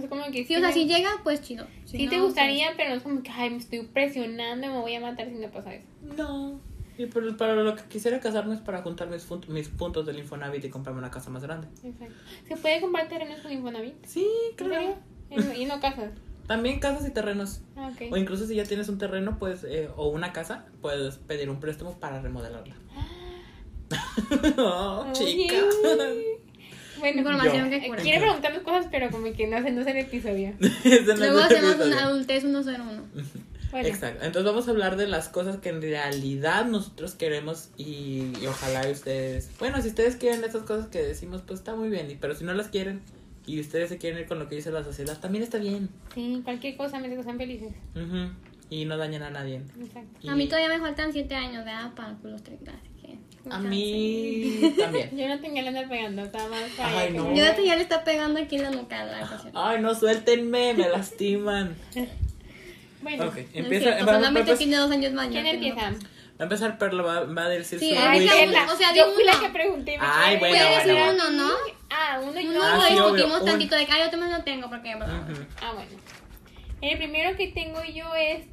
Es 0.02 0.06
como 0.10 0.24
que 0.32 0.46
sí, 0.46 0.56
o 0.56 0.60
sea, 0.60 0.70
me- 0.70 0.74
si 0.74 0.86
llega, 0.88 1.10
pues 1.24 1.42
chido. 1.42 1.68
Si 1.86 1.98
sí 1.98 2.06
no, 2.06 2.10
te 2.12 2.16
pues- 2.18 2.28
gustaría, 2.28 2.70
pero 2.78 2.90
no 2.92 2.96
es 2.96 3.04
como 3.04 3.22
que, 3.24 3.30
ay, 3.32 3.50
me 3.50 3.58
estoy 3.58 3.82
presionando, 3.82 4.68
me 4.68 4.80
voy 4.80 4.96
a 4.96 5.02
matar 5.02 5.28
si 5.30 5.36
no 5.36 5.50
pasa 5.52 5.74
eso. 5.76 5.88
no. 6.18 6.60
Y 6.98 7.06
pero, 7.08 7.36
para 7.36 7.56
lo 7.56 7.74
que 7.76 7.84
quisiera 7.86 8.20
casarme 8.20 8.54
es 8.54 8.60
para 8.60 8.84
juntar 8.84 9.10
mis, 9.10 9.26
mis 9.48 9.70
puntos 9.70 10.06
del 10.06 10.20
Infonavit 10.20 10.64
y 10.66 10.70
comprarme 10.70 11.00
una 11.00 11.10
casa 11.10 11.30
más 11.32 11.42
grande. 11.42 11.68
Exacto. 11.84 12.14
¿Se 12.48 12.58
puede 12.58 12.80
comprar 12.80 13.08
terrenos 13.08 13.40
con 13.42 13.52
Infonavit? 13.52 13.96
Sí, 14.06 14.28
¿En 14.52 14.56
claro. 14.56 14.96
Y 15.30 15.36
y 15.64 15.66
no 15.66 15.80
casas. 15.80 16.12
También 16.48 16.80
casas 16.80 17.08
y 17.08 17.12
terrenos. 17.12 17.62
Ah, 17.78 17.92
ok. 17.94 18.12
O 18.12 18.18
incluso 18.18 18.46
si 18.46 18.56
ya 18.56 18.64
tienes 18.66 18.90
un 18.90 18.98
terreno 18.98 19.38
pues 19.40 19.64
eh, 19.64 19.90
o 19.96 20.10
una 20.10 20.34
casa, 20.34 20.66
puedes 20.82 21.16
pedir 21.18 21.50
un 21.50 21.60
préstamo 21.60 21.98
para 22.00 22.22
remodelarla. 22.22 22.76
oh, 24.58 25.08
chica. 25.14 25.56
Bueno, 27.00 27.18
Información 27.20 27.70
que 27.70 27.88
cura. 27.88 28.02
quiero 28.02 28.22
preguntarme 28.22 28.62
cosas, 28.62 28.88
pero 28.92 29.10
como 29.10 29.32
que 29.34 29.48
no 29.48 29.62
sé, 29.64 29.72
no 29.72 29.82
el 29.82 29.98
episodio. 29.98 30.54
Es 30.84 31.06
Luego 31.08 31.40
el 31.40 31.44
hacemos 31.46 31.72
episodio. 31.72 31.94
una 31.94 32.04
adultez 32.06 32.42
101. 32.44 33.02
Bueno, 33.72 33.88
Exacto. 33.88 34.26
Entonces 34.26 34.44
vamos 34.52 34.68
a 34.68 34.72
hablar 34.72 34.98
de 34.98 35.08
las 35.08 35.30
cosas 35.30 35.58
que 35.58 35.70
en 35.70 35.82
realidad 35.82 36.66
nosotros 36.66 37.16
queremos 37.16 37.70
y, 37.78 38.34
y 38.42 38.46
ojalá 38.48 38.86
ustedes, 38.92 39.50
bueno, 39.60 39.82
si 39.82 39.88
ustedes 39.88 40.18
quieren 40.18 40.44
esas 40.44 40.64
cosas 40.64 40.88
que 40.88 41.02
decimos, 41.02 41.42
pues 41.48 41.60
está 41.62 41.74
muy 41.76 41.90
bien, 41.90 42.12
y- 42.12 42.16
pero 42.16 42.36
si 42.36 42.44
no 42.44 42.54
las 42.54 42.68
quieren, 42.68 43.02
y 43.56 43.60
ustedes 43.60 43.90
se 43.90 43.98
quieren 43.98 44.20
ir 44.20 44.26
con 44.28 44.40
lo 44.40 44.48
que 44.48 44.56
dice 44.56 44.72
la 44.72 44.84
sociedad, 44.84 45.20
también 45.20 45.44
está 45.44 45.58
bien. 45.58 45.90
Sí, 46.14 46.42
cualquier 46.44 46.78
cosa 46.78 46.98
mientras 47.00 47.20
que 47.20 47.24
sean 47.26 47.38
felices. 47.38 47.74
Ujú. 47.96 48.32
Y 48.70 48.86
no 48.86 48.98
dañen 48.98 49.24
a 49.24 49.30
nadie. 49.30 49.62
Exacto. 49.80 50.20
Y 50.22 50.30
A 50.30 50.36
mí 50.36 50.48
todavía 50.48 50.70
me 50.70 50.80
faltan 50.80 51.12
7 51.12 51.36
años 51.36 51.66
de 51.66 51.72
edad 51.72 51.94
para 51.94 52.16
los 52.24 52.42
30, 52.44 52.72
así 52.72 52.90
que... 53.02 53.18
A 53.50 53.60
mí 53.60 54.74
también. 54.78 55.10
Yo 55.18 55.28
no 55.28 55.40
tenía 55.42 55.64
que 55.64 55.68
andar 55.70 55.90
pegando, 55.90 56.22
estaba 56.24 56.50
más 56.50 56.62
Ay, 56.80 57.14
no. 57.14 57.36
Yo 57.36 57.44
ya 57.66 57.76
le 57.76 57.82
está 57.82 58.04
pegando 58.04 58.40
aquí 58.40 58.56
en 58.56 58.64
la 58.64 58.72
nuca 58.72 59.04
la. 59.04 59.42
Ay, 59.54 59.82
no, 59.82 59.94
suéltenme, 59.96 60.74
me 60.74 60.88
lastiman. 60.90 61.76
Bueno, 63.02 63.26
Ok, 63.26 63.34
No 63.36 63.40
es 63.42 63.50
empieza. 63.56 63.84
cierto, 63.96 64.06
solamente 64.06 64.56
tiene 64.58 64.76
dos 64.78 64.92
años 64.92 65.14
más. 65.14 65.28
¿quién 65.30 65.48
empieza? 65.48 65.92
A 66.42 66.44
empezar 66.44 66.78
Perla, 66.78 67.04
va, 67.04 67.24
va 67.26 67.44
a 67.46 67.50
decir 67.50 67.80
Sí, 67.80 67.92
su 67.96 68.00
ay, 68.00 68.28
Perla. 68.28 68.68
o 68.72 68.76
sea, 68.76 68.94
yo 68.94 69.12
fui 69.14 69.24
la 69.24 69.34
uno. 69.34 69.42
que 69.44 69.50
pregunté. 69.50 69.98
Ay, 70.00 70.38
bueno, 70.38 70.56
decir 70.56 70.94
bueno. 70.94 71.12
uno, 71.14 71.32
¿no? 71.32 71.54
Ah, 71.90 72.20
uno 72.24 72.40
y 72.40 72.44
No, 72.46 72.52
uno. 72.52 72.62
Ah, 72.64 72.76
lo 72.76 72.82
sí, 72.84 72.94
obvio, 72.94 73.04
discutimos 73.14 73.40
un- 73.42 73.46
tantito 73.48 73.76
de 73.76 73.86
que, 73.86 73.92
ay, 73.92 74.02
yo 74.06 74.10
también 74.10 74.32
lo 74.32 74.44
tengo, 74.44 74.70
porque... 74.70 74.96
Ujú. 74.96 75.46
Ah, 75.62 75.72
bueno. 75.74 75.90
El 76.82 76.98
primero 76.98 77.38
que 77.38 77.48
tengo 77.50 77.84
yo 77.84 78.14
es, 78.16 78.46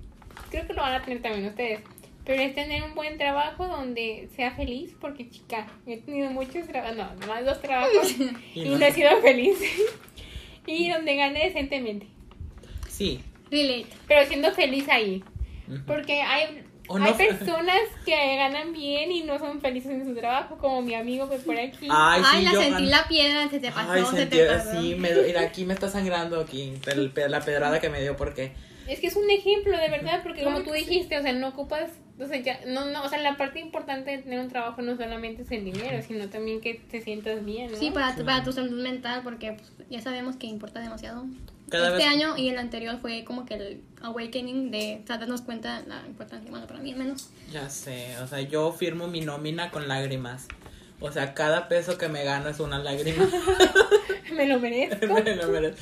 creo 0.51 0.67
que 0.67 0.75
lo 0.75 0.83
van 0.83 0.95
a 0.95 1.03
tener 1.05 1.23
también 1.23 1.47
ustedes, 1.47 1.81
pero 2.27 2.43
es 2.43 2.55
tener 2.55 2.83
un 2.83 2.95
buen 2.95 3.17
trabajo 3.17 3.67
donde 3.67 4.29
sea 4.37 4.51
feliz, 4.51 4.95
porque 5.01 5.31
chica, 5.31 5.67
he 5.87 5.97
tenido 5.97 6.31
muchos 6.31 6.67
trabajos, 6.67 6.95
no, 6.97 7.15
nomás 7.15 7.45
dos 7.47 7.61
trabajos 7.63 8.11
Y 8.55 8.63
y 8.63 8.69
no. 8.69 8.77
no 8.79 8.85
he 8.85 8.93
sido 8.93 9.19
feliz. 9.23 9.57
y 10.67 10.91
donde 10.91 11.17
gane 11.17 11.45
decentemente, 11.47 12.07
Sí. 12.89 13.21
Relate. 13.51 13.87
pero 14.07 14.27
siendo 14.27 14.53
feliz 14.53 14.87
ahí. 14.91 15.25
Ujú. 15.69 15.79
Porque 15.87 16.21
hay, 16.21 16.65
O 16.89 16.99
no 16.99 17.05
hay 17.05 17.13
personas 17.15 17.81
que 18.05 18.37
ganan 18.37 18.73
bien 18.73 19.13
y 19.13 19.23
no 19.23 19.39
son 19.39 19.61
felices 19.61 19.93
en 19.93 20.05
su 20.07 20.15
trabajo, 20.15 20.57
como 20.59 20.83
mi 20.83 20.95
amigo 20.95 21.29
que 21.29 21.37
por 21.39 21.57
aquí. 21.57 21.89
Ay, 21.91 22.45
la 22.45 22.53
yo 22.53 22.61
sentí 22.61 22.85
gan- 22.85 22.91
la 22.91 23.09
piedra, 23.09 23.49
se 23.49 23.61
te 23.61 23.71
pasó, 23.71 23.93
Ay, 23.93 24.05
se 24.07 24.17
sentí, 24.17 24.37
te 24.39 24.47
pasó. 24.47 24.71
sí, 24.83 24.95
me, 24.97 25.13
do- 25.13 25.23
mira, 25.23 25.43
aquí 25.43 25.65
me 25.65 25.75
está 25.75 25.89
sangrando 25.89 26.41
aquí, 26.41 26.75
el 26.87 27.13
la 27.31 27.41
pedrada 27.41 27.81
que 27.81 27.91
me 27.91 28.01
dio 28.01 28.17
porque 28.17 28.53
Es 28.89 29.01
que 29.01 29.09
es 29.09 29.17
un 29.17 29.31
ejemplo 29.31 29.77
de 29.77 29.89
verdad, 29.91 30.21
porque 30.23 30.43
como 30.45 30.63
tú 30.63 30.73
dijiste, 30.73 31.19
o 31.19 31.23
sea, 31.23 31.33
no 31.35 31.49
ocupas, 31.49 31.91
o 32.19 32.27
sea, 32.27 32.41
ya, 32.41 32.59
no, 32.67 32.87
no, 32.87 33.05
o 33.05 33.09
sea, 33.11 33.19
la 33.21 33.37
parte 33.37 33.61
importante 33.61 34.11
de 34.11 34.19
tener 34.23 34.41
un 34.41 34.49
trabajo 34.49 34.81
no 34.81 34.97
solamente 34.97 35.43
es 35.43 35.51
el 35.51 35.65
dinero, 35.65 36.03
sino 36.03 36.29
también 36.31 36.63
que 36.63 36.75
te 36.91 37.03
sientas 37.03 37.45
bien, 37.45 37.71
¿no? 37.71 37.77
Sí, 37.79 37.91
para, 37.91 38.15
tu- 38.17 38.25
para 38.25 38.43
tu 38.43 38.53
salud 38.53 38.83
mental, 38.83 39.21
porque 39.23 39.53
pues, 39.53 39.89
ya 39.91 40.01
sabemos 40.01 40.37
que 40.37 40.47
importa 40.47 40.81
demasiado. 40.81 41.27
Cada 41.71 41.89
este 41.89 41.99
vez- 41.99 42.07
año 42.09 42.37
y 42.37 42.49
el 42.49 42.59
anterior 42.59 42.99
fue 43.01 43.25
como 43.25 43.45
que 43.47 43.55
el 43.55 43.83
awakening 44.03 44.71
de 44.71 45.01
o 45.03 45.07
sea, 45.07 45.19
darnos 45.19 45.43
cuenta 45.43 45.81
la 45.87 46.03
importancia, 46.07 46.51
bueno, 46.51 46.67
para 46.67 46.81
mí 46.81 46.93
al 46.93 46.99
menos. 46.99 47.31
ya 47.53 47.69
sé, 47.69 48.17
o 48.23 48.27
sea, 48.27 48.41
yo 48.41 48.73
firmo 48.73 49.07
mi 49.09 49.21
nómina 49.21 49.71
con 49.71 49.89
lágrimas. 49.89 50.47
O 51.01 51.13
sea, 51.13 51.33
cada 51.33 51.69
peso 51.69 51.97
que 51.97 52.09
me 52.09 52.25
gano 52.25 52.49
es 52.49 52.59
una 52.59 52.79
lágrima. 52.81 53.29
Me 54.35 54.47
lo 54.47 54.59
merezco. 54.61 55.07
Me 55.25 55.37
lo 55.37 55.49
merezco. 55.49 55.79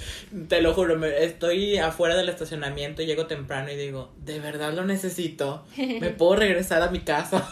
Te 0.48 0.60
lo 0.62 0.72
juro, 0.72 0.96
me- 0.96 1.24
estoy 1.24 1.78
afuera 1.78 2.14
del 2.16 2.28
estacionamiento 2.28 3.02
y 3.02 3.06
llego 3.06 3.26
temprano 3.26 3.70
y 3.70 3.76
digo, 3.76 4.12
de 4.24 4.38
verdad 4.40 4.72
lo 4.72 4.84
necesito. 4.84 5.64
Me 5.76 6.10
puedo 6.18 6.36
regresar 6.36 6.80
a 6.82 6.90
mi 6.90 7.00
casa. 7.00 7.48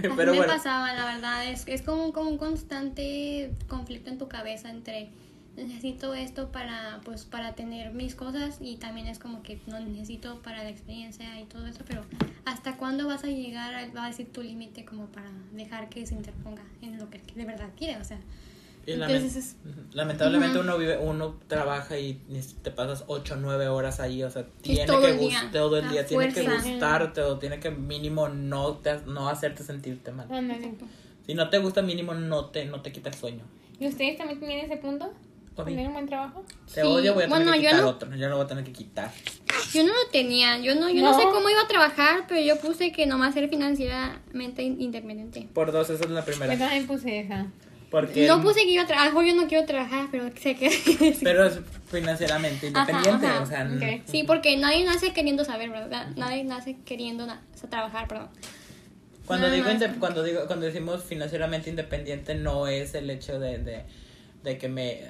Pero 0.00 0.32
me 0.32 0.38
bueno, 0.38 0.46
pasaba, 0.46 0.92
la 0.94 1.04
verdad, 1.06 1.50
es, 1.50 1.64
es 1.66 1.82
como, 1.82 2.12
como 2.12 2.30
un 2.30 2.38
constante 2.38 3.50
conflicto 3.68 4.10
en 4.10 4.18
tu 4.18 4.28
cabeza 4.28 4.70
entre 4.70 5.10
necesito 5.56 6.14
esto 6.14 6.50
para 6.50 7.00
pues 7.04 7.24
para 7.24 7.54
tener 7.54 7.92
mis 7.92 8.14
cosas 8.14 8.58
y 8.60 8.76
también 8.76 9.06
es 9.06 9.18
como 9.18 9.42
que 9.42 9.60
no 9.66 9.78
necesito 9.80 10.40
para 10.42 10.62
la 10.64 10.70
experiencia 10.70 11.38
y 11.40 11.44
todo 11.44 11.66
eso, 11.66 11.80
pero 11.86 12.02
¿hasta 12.44 12.76
cuándo 12.76 13.06
vas 13.06 13.24
a 13.24 13.26
llegar 13.28 13.74
a, 13.74 13.86
va 13.92 14.04
a 14.04 14.08
decir 14.08 14.32
tu 14.32 14.42
límite 14.42 14.84
como 14.84 15.06
para 15.06 15.30
dejar 15.52 15.88
que 15.88 16.06
se 16.06 16.14
interponga 16.14 16.62
en 16.80 16.98
lo 16.98 17.10
que 17.10 17.20
de 17.34 17.44
verdad 17.44 17.68
quieres? 17.76 17.98
O 18.00 18.04
sea, 18.04 18.18
y 18.86 18.92
entonces 18.92 19.36
es- 19.36 19.56
lamentablemente 19.94 20.58
uno 20.58 20.78
vive, 20.78 20.98
uno 20.98 21.36
trabaja 21.46 21.98
y 21.98 22.14
te 22.62 22.70
pasas 22.70 23.04
8 23.06 23.34
o 23.34 23.36
9 23.36 23.68
horas 23.68 24.00
ahí, 24.00 24.22
o 24.24 24.30
sea, 24.30 24.46
tiene 24.62 24.86
todo 24.86 25.02
que 25.02 25.10
el 25.12 25.18
día, 25.20 25.42
gust- 25.42 25.52
todo 25.52 25.76
el 25.76 25.88
día, 25.88 26.06
tiene 26.06 26.24
que 26.34 26.40
gustarte 26.70 27.20
o 27.22 27.38
tiene 27.38 27.60
que 27.60 27.70
mínimo 27.70 28.28
no 28.28 28.78
te, 28.78 29.00
no 29.06 29.28
hacerte 29.28 29.62
sentirte 29.62 30.10
mal. 30.12 30.26
Si 31.26 31.34
no 31.34 31.48
te 31.50 31.58
gusta 31.58 31.82
mínimo 31.82 32.14
no 32.14 32.46
te 32.46 32.64
no 32.64 32.80
te 32.80 32.90
quita 32.90 33.10
el 33.10 33.14
sueño. 33.14 33.44
¿Y 33.78 33.86
ustedes 33.86 34.16
también 34.16 34.38
tienen 34.40 34.64
ese 34.64 34.76
punto? 34.78 35.12
¿Tener 35.56 35.86
un 35.88 35.92
buen 35.92 36.06
trabajo? 36.06 36.44
Te 36.66 36.80
Sí, 36.80 36.86
odio, 36.86 37.14
voy 37.14 37.24
a 37.24 37.26
tener 37.26 37.28
bueno, 37.28 37.52
que 37.52 37.58
yo 37.62 37.68
quitar 37.68 37.82
no- 37.82 37.88
otro, 37.90 38.16
ya 38.16 38.28
lo 38.28 38.36
voy 38.36 38.44
a 38.44 38.48
tener 38.48 38.64
que 38.64 38.72
quitar. 38.72 39.10
yo 39.72 39.82
no 39.84 39.88
lo 39.92 40.10
tenía, 40.10 40.58
yo 40.58 40.74
no 40.74 40.88
yo 40.88 41.02
no. 41.02 41.12
No. 41.12 41.18
sé 41.18 41.24
cómo 41.24 41.48
iba 41.50 41.60
a 41.62 41.68
trabajar, 41.68 42.24
pero 42.28 42.40
yo 42.40 42.58
puse 42.58 42.90
que 42.92 43.06
nomás 43.06 43.34
ser 43.34 43.48
financieramente 43.48 44.62
in- 44.62 44.80
independiente. 44.80 45.48
Por 45.52 45.72
dos, 45.72 45.90
esa 45.90 46.04
es 46.04 46.10
la 46.10 46.20
Yo 46.20 46.26
primera. 46.26 46.56
también 46.56 46.86
puse 46.86 47.20
esa. 47.20 47.46
Porque 47.90 48.26
No 48.26 48.40
puse 48.42 48.60
que 48.62 48.70
iba 48.70 48.84
a 48.84 48.86
trabajar, 48.86 49.12
yo 49.22 49.34
no 49.34 49.46
quiero 49.46 49.66
trabajar, 49.66 50.08
pero 50.10 50.30
sé 50.40 50.54
que 50.56 50.70
pero 51.22 51.44
es 51.44 51.60
financieramente 51.90 52.68
independiente, 52.68 53.26
ajá. 53.26 53.42
o 53.42 53.46
sea. 53.46 53.68
Sí, 54.06 54.24
porque 54.26 54.56
nadie 54.56 54.84
nace 54.86 55.12
queriendo 55.12 55.44
saber, 55.44 55.68
¿verdad? 55.68 56.08
Nadie 56.16 56.42
nace 56.44 56.78
queriendo 56.86 57.26
na- 57.26 57.42
o 57.54 57.58
sea, 57.58 57.68
trabajar, 57.68 58.08
perdón. 58.08 58.28
Cuando 59.26 59.48
Nada 59.48 59.56
digo 59.56 59.68
más. 59.88 59.98
cuando 60.00 60.22
digo 60.22 60.40
cuando 60.46 60.64
decimos 60.66 61.04
financieramente 61.04 61.68
independiente 61.70 62.34
no 62.34 62.66
es 62.66 62.94
el 62.94 63.08
hecho 63.10 63.38
de, 63.38 63.58
de, 63.58 63.84
de 64.42 64.58
que 64.58 64.68
me 64.68 65.00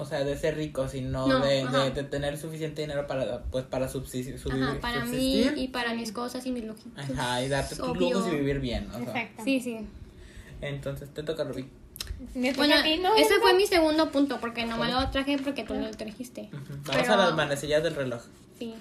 o 0.00 0.04
sea, 0.04 0.22
de 0.22 0.36
ser 0.38 0.56
rico, 0.56 0.88
sino 0.88 1.26
No, 1.26 1.40
de, 1.40 1.66
de, 1.66 1.90
de 1.90 2.04
tener 2.04 2.38
suficiente 2.38 2.82
dinero 2.82 3.06
para 3.08 3.42
pues 3.42 3.64
para 3.64 3.88
subsistir, 3.88 4.36
Ajá, 4.50 4.78
para 4.80 5.04
mí 5.04 5.42
y 5.56 5.68
para 5.68 5.92
mis 5.94 6.12
cosas 6.12 6.46
y 6.46 6.52
mis 6.52 6.64
lujitos. 6.64 6.92
Ajá, 6.96 7.42
y 7.42 7.48
darte 7.48 7.74
tus 7.74 7.96
lujos 7.98 8.26
y 8.32 8.36
vivir 8.36 8.60
bien, 8.60 8.88
o 8.90 8.92
sea. 8.92 9.00
Exacto. 9.02 9.42
Sí, 9.44 9.60
sí. 9.60 9.78
Entonces 10.60 11.12
te 11.12 11.22
toca 11.24 11.42
Rubí. 11.44 11.68
¿Me 12.34 12.52
toca 12.52 12.66
Bueno, 12.66 12.76
no? 13.02 13.16
ese 13.16 13.34
no? 13.34 13.40
fue 13.40 13.54
mi 13.54 13.66
segundo 13.66 14.10
punto, 14.12 14.38
porque 14.40 14.64
no 14.66 14.76
me 14.76 14.90
lo 14.90 15.10
traje 15.10 15.36
porque 15.38 15.64
tú 15.64 15.74
lo 15.74 15.90
trajiste. 15.90 16.48
Vamos 16.52 16.78
Pero- 16.86 17.12
a 17.14 17.16
las 17.16 17.34
manecillas 17.34 17.82
del 17.82 17.96
reloj. 17.96 18.22
Sí. 18.58 18.74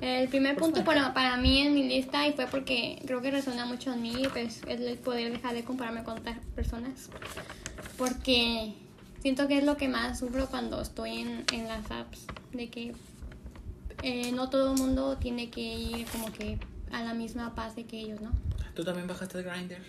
El 0.00 0.28
primer 0.28 0.56
punto 0.56 0.82
para, 0.84 1.14
para 1.14 1.36
mí 1.36 1.60
en 1.60 1.74
mi 1.74 1.84
lista, 1.86 2.26
y 2.26 2.32
fue 2.32 2.46
porque 2.48 3.00
creo 3.06 3.20
que 3.22 3.30
resuena 3.30 3.66
mucho 3.66 3.92
en 3.92 4.02
mí, 4.02 4.14
pues 4.32 4.60
es 4.66 4.80
el 4.80 4.98
poder 4.98 5.30
dejar 5.32 5.54
de 5.54 5.62
compararme 5.64 6.02
con 6.02 6.18
otras 6.18 6.38
personas. 6.56 7.08
Porque 7.96 8.74
siento 9.22 9.48
que 9.48 9.58
es 9.58 9.64
lo 9.64 9.76
que 9.76 9.88
más 9.88 10.18
sufro 10.18 10.46
cuando 10.46 10.80
estoy 10.82 11.20
en, 11.20 11.44
en 11.52 11.68
las 11.68 11.90
apps, 11.90 12.26
de 12.52 12.68
que 12.68 12.92
eh, 14.02 14.32
no 14.32 14.50
todo 14.50 14.72
el 14.72 14.78
mundo 14.78 15.16
tiene 15.16 15.48
que 15.48 15.60
ir 15.60 16.06
como 16.08 16.30
que 16.32 16.58
a 16.92 17.02
la 17.02 17.14
misma 17.14 17.50
base 17.56 17.84
que 17.84 18.00
ellos, 18.00 18.20
¿no? 18.20 18.30
¿Tú 18.74 18.84
también 18.84 19.06
bajaste 19.06 19.38
el 19.38 19.44
grinder? 19.44 19.80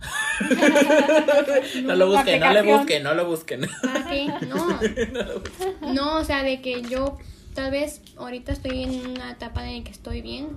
no 1.84 1.94
lo 1.96 2.08
busquen, 2.08 2.40
no 2.40 2.52
le 2.52 2.62
busquen, 2.62 3.02
no 3.02 3.14
lo 3.14 3.26
busquen. 3.26 3.60
¿Para 3.82 4.06
qué? 4.08 4.26
No. 4.48 4.66
No 4.66 5.22
lo 5.22 5.40
busquen. 5.40 5.94
No, 5.94 6.16
o 6.18 6.24
sea, 6.24 6.42
de 6.42 6.60
que 6.60 6.82
yo 6.82 7.18
tal 7.54 7.70
vez 7.70 8.00
ahorita 8.16 8.52
estoy 8.52 8.82
en 8.84 9.10
una 9.10 9.32
etapa 9.32 9.66
en 9.68 9.78
la 9.78 9.84
que 9.84 9.90
estoy 9.90 10.22
bien, 10.22 10.48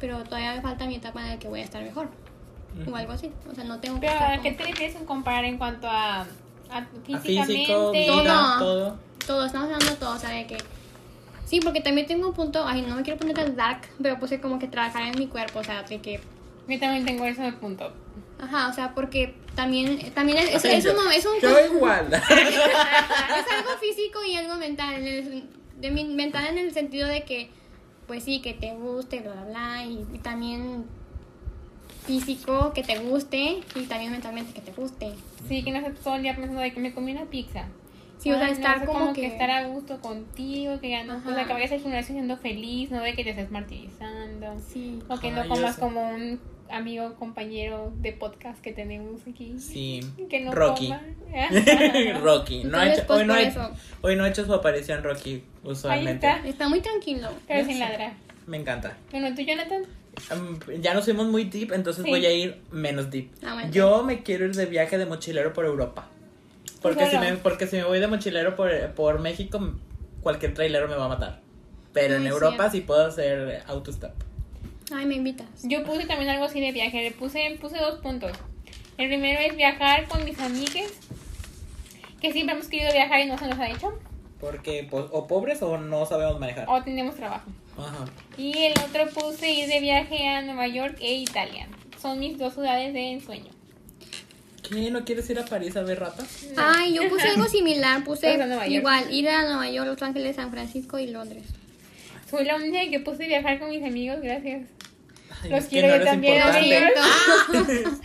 pero 0.00 0.22
todavía 0.24 0.54
me 0.54 0.62
falta 0.62 0.86
mi 0.86 0.96
etapa 0.96 1.20
en 1.22 1.28
la 1.28 1.38
que 1.38 1.48
voy 1.48 1.60
a 1.60 1.64
estar 1.64 1.82
mejor. 1.82 2.08
O 2.90 2.94
algo 2.94 3.12
así. 3.12 3.30
O 3.50 3.54
sea, 3.54 3.64
no 3.64 3.80
tengo 3.80 3.96
que 3.96 4.02
Pero 4.02 4.12
estar 4.12 4.32
¿a 4.32 4.36
como- 4.36 4.42
qué 4.48 4.52
te 4.52 4.64
refieres 4.64 4.96
en 4.96 5.04
comparar 5.04 5.44
en 5.44 5.58
cuanto 5.58 5.88
a, 5.90 6.26
a 6.70 6.78
A 6.78 6.86
físicamente? 7.20 7.44
físico, 7.54 7.90
vida, 7.92 8.06
Todo. 8.06 8.58
todo. 8.58 8.98
todo, 9.26 9.44
estamos 9.46 9.66
hablando 9.66 9.90
de 9.90 9.96
todo, 9.96 10.14
o 10.14 10.18
sea, 10.18 10.30
de 10.30 10.46
que... 10.46 10.56
Sí, 11.44 11.60
porque 11.60 11.80
también 11.80 12.06
tengo 12.06 12.28
un 12.28 12.34
punto, 12.34 12.64
ay, 12.66 12.82
no 12.82 12.94
me 12.96 13.02
quiero 13.02 13.18
poner 13.18 13.34
tan 13.34 13.56
dark, 13.56 13.80
pero 14.02 14.18
puse 14.18 14.40
como 14.40 14.58
que 14.58 14.68
trabajar 14.68 15.02
en 15.02 15.18
mi 15.18 15.26
cuerpo, 15.28 15.60
o 15.60 15.64
sea, 15.64 15.82
de 15.82 16.00
que... 16.00 16.20
Yo 16.68 16.78
también 16.78 17.04
tengo 17.06 17.24
eso 17.24 17.40
de 17.42 17.52
punto. 17.52 17.90
Ajá, 18.40 18.68
o 18.68 18.72
sea, 18.74 18.94
porque 18.94 19.34
también, 19.54 20.12
también 20.12 20.38
es, 20.38 20.54
es, 20.54 20.64
Ay, 20.66 20.74
es 20.76 20.84
yo- 20.84 20.92
un, 20.92 21.10
es 21.12 21.24
un- 21.26 21.40
Yo 21.40 21.74
igual. 21.74 22.12
es 22.12 23.52
algo 23.56 23.70
físico 23.80 24.22
y 24.24 24.36
algo 24.36 24.56
mental. 24.56 24.94
En 24.96 25.06
el, 25.06 25.44
de 25.80 25.90
mi- 25.90 26.04
mental 26.04 26.46
en 26.46 26.58
el 26.58 26.72
sentido 26.72 27.08
de 27.08 27.24
que, 27.24 27.50
pues 28.06 28.22
sí, 28.24 28.40
que 28.40 28.52
te 28.54 28.74
guste, 28.74 29.20
bla, 29.20 29.32
bla, 29.32 29.44
bla. 29.44 29.84
Y, 29.84 30.06
y 30.14 30.18
también 30.18 30.84
físico, 32.08 32.72
que 32.74 32.82
te 32.82 32.98
guste. 32.98 33.60
Y 33.76 33.82
también 33.86 34.10
mentalmente 34.10 34.52
que 34.52 34.60
te 34.60 34.72
guste. 34.72 35.12
Sí, 35.46 35.62
que 35.62 35.70
no 35.70 35.78
estés 35.78 36.00
todo 36.00 36.16
el 36.16 36.22
día 36.22 36.34
pensando 36.34 36.60
de 36.60 36.72
que 36.72 36.80
me 36.80 36.92
comí 36.92 37.12
una 37.12 37.26
pizza. 37.26 37.66
Sí, 38.18 38.32
o 38.32 38.38
sea, 38.38 38.48
estar 38.48 38.80
no, 38.80 38.86
como 38.92 39.12
que... 39.12 39.20
que- 39.20 39.26
estar 39.28 39.48
a 39.50 39.68
gusto 39.68 40.00
contigo, 40.00 40.80
que 40.80 40.90
ya 40.90 41.04
no, 41.04 41.14
Ajá. 41.14 41.30
o 41.30 41.34
sea, 41.34 41.44
que 41.46 41.52
vayas 41.52 41.70
al 41.70 41.80
gimnasio 41.80 42.14
siendo 42.14 42.36
feliz, 42.36 42.90
no 42.90 43.00
de 43.00 43.14
que 43.14 43.22
te 43.22 43.30
estés 43.30 43.50
martirizando. 43.52 44.58
Sí. 44.72 44.98
O 45.08 45.18
que 45.20 45.28
Ay, 45.28 45.34
no 45.34 45.46
comas 45.48 45.76
como 45.76 46.10
un 46.10 46.40
amigo, 46.68 47.14
compañero 47.14 47.92
de 48.00 48.12
podcast 48.12 48.60
que 48.60 48.72
tenemos 48.72 49.20
aquí. 49.22 49.58
Sí. 49.60 50.00
Que 50.28 50.40
no 50.40 50.50
Rocky. 50.52 50.88
coma. 50.88 51.00
Rocky. 52.22 52.64
No 52.64 52.78
ha 52.78 52.92
hecho, 52.92 53.04
hoy, 53.08 53.24
no 53.24 53.34
hoy 54.02 54.16
no 54.16 54.24
ha 54.24 54.28
hecho 54.28 54.44
su 54.44 54.52
aparición 54.52 55.02
Rocky 55.04 55.44
usualmente. 55.62 56.26
Ahí 56.26 56.36
está. 56.38 56.48
Está 56.48 56.68
muy 56.68 56.80
tranquilo. 56.80 57.28
Pero 57.46 57.60
Ya 57.60 57.66
sin 57.66 57.74
sé. 57.74 57.80
ladrar. 57.80 58.12
Me 58.46 58.56
encanta. 58.56 58.96
Bueno, 59.12 59.34
tú, 59.34 59.42
Jonathan. 59.42 59.82
Um, 60.32 60.58
ya 60.80 60.94
nos 60.94 61.04
fuimos 61.04 61.26
muy 61.26 61.44
deep, 61.44 61.72
entonces 61.72 62.04
Sí. 62.04 62.10
voy 62.10 62.24
a 62.26 62.32
ir 62.32 62.60
menos 62.70 63.10
deep. 63.10 63.30
Ah. 63.44 63.68
Yo 63.70 64.02
me 64.04 64.22
quiero 64.22 64.44
ir 64.46 64.54
de 64.54 64.66
viaje 64.66 64.98
de 64.98 65.06
mochilero 65.06 65.52
por 65.52 65.64
Europa. 65.64 66.08
Porque 66.82 67.06
si, 67.06 67.12
solo? 67.16 67.22
me, 67.30 67.36
porque 67.36 67.66
si 67.66 67.76
me 67.76 67.84
voy 67.84 67.98
de 67.98 68.06
mochilero 68.06 68.54
por, 68.56 68.70
por 68.92 69.20
México, 69.20 69.74
cualquier 70.22 70.54
trailero 70.54 70.86
me 70.88 70.96
va 70.96 71.06
a 71.06 71.08
matar. 71.08 71.40
Pero 71.92 72.16
en 72.16 72.26
Europa 72.26 72.56
cierto. 72.56 72.70
sí 72.72 72.80
puedo 72.82 73.06
hacer 73.06 73.62
autostop. 73.66 74.12
Ay, 74.92 75.06
me 75.06 75.16
invitas. 75.16 75.46
Yo 75.64 75.82
puse 75.84 76.06
también 76.06 76.30
algo 76.30 76.44
así 76.44 76.60
de 76.60 76.72
viaje. 76.72 77.02
Le 77.02 77.10
puse, 77.10 77.56
puse 77.60 77.78
dos 77.78 77.98
puntos. 78.00 78.32
El 78.96 79.08
primero 79.08 79.40
es 79.40 79.56
viajar 79.56 80.06
con 80.08 80.24
mis 80.24 80.38
amigues. 80.38 80.92
que 82.20 82.32
siempre 82.32 82.54
hemos 82.56 82.66
querido 82.68 82.92
viajar 82.92 83.20
y 83.20 83.26
no 83.26 83.38
se 83.38 83.46
nos 83.46 83.58
ha 83.58 83.68
hecho. 83.70 83.96
Porque 84.40 84.86
pues, 84.88 85.06
o 85.10 85.26
pobres 85.26 85.60
o 85.62 85.78
no 85.78 86.06
sabemos 86.06 86.38
manejar. 86.38 86.66
O 86.68 86.82
tenemos 86.82 87.16
trabajo. 87.16 87.50
Ajá. 87.76 88.04
Y 88.36 88.56
el 88.64 88.72
otro 88.78 89.08
puse 89.12 89.50
ir 89.50 89.68
de 89.68 89.80
viaje 89.80 90.28
a 90.28 90.42
Nueva 90.42 90.66
York 90.68 90.96
e 91.00 91.14
Italia. 91.14 91.66
Son 92.00 92.18
mis 92.18 92.38
dos 92.38 92.54
ciudades 92.54 92.92
de 92.92 93.12
ensueño. 93.12 93.50
¿Qué? 94.68 94.90
¿No 94.90 95.04
quieres 95.04 95.28
ir 95.30 95.38
a 95.38 95.44
París 95.44 95.76
a 95.76 95.82
ver 95.82 95.98
ratas? 96.00 96.46
Ay, 96.56 96.94
yo 96.94 97.08
puse 97.08 97.28
algo 97.28 97.46
similar. 97.46 98.04
Puse 98.04 98.38
igual 98.68 99.12
ir 99.12 99.28
a 99.28 99.42
Nueva 99.44 99.68
York, 99.70 99.86
Los 99.88 100.02
Ángeles, 100.02 100.36
San 100.36 100.50
Francisco 100.50 100.98
y 100.98 101.06
Londres. 101.08 101.44
Soy 102.30 102.44
la 102.44 102.56
única 102.56 102.78
que 102.90 103.00
puse 103.00 103.26
viajar 103.26 103.58
con 103.58 103.70
mis 103.70 103.82
amigos, 103.82 104.20
gracias. 104.20 104.68
Ay, 105.42 105.50
Los 105.50 105.64
quiero 105.64 105.88
no 105.88 105.96
yo 105.96 106.04
también, 106.04 106.34
importante. 106.36 106.76
amigos. 106.76 108.00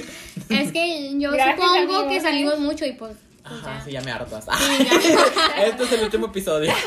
Es 0.50 0.72
que 0.72 1.12
yo 1.18 1.30
Gracias, 1.30 1.56
supongo 1.56 1.74
amigos. 1.78 2.04
que 2.12 2.20
salimos 2.20 2.58
mucho 2.58 2.84
y 2.84 2.92
pues. 2.92 3.16
Ajá, 3.50 3.78
ya. 3.78 3.84
sí, 3.84 3.90
ya 3.92 4.00
me 4.02 4.10
hartas. 4.12 4.46
este 5.64 5.82
es 5.84 5.92
el 5.92 6.02
último 6.04 6.26
episodio. 6.26 6.72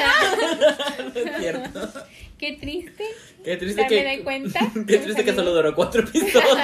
No 1.14 1.20
es 1.20 1.38
cierto. 1.38 1.90
Qué 2.38 2.54
triste. 2.54 3.06
Qué 3.44 3.58
triste 3.58 3.82
Ya 3.82 3.88
que. 3.88 4.04
me 4.04 4.16
doy 4.16 4.24
cuenta. 4.24 4.60
Qué 4.88 4.98
triste 4.98 5.24
que 5.24 5.34
solo 5.34 5.54
duró 5.54 5.74
cuatro 5.76 6.02
episodios. 6.02 6.58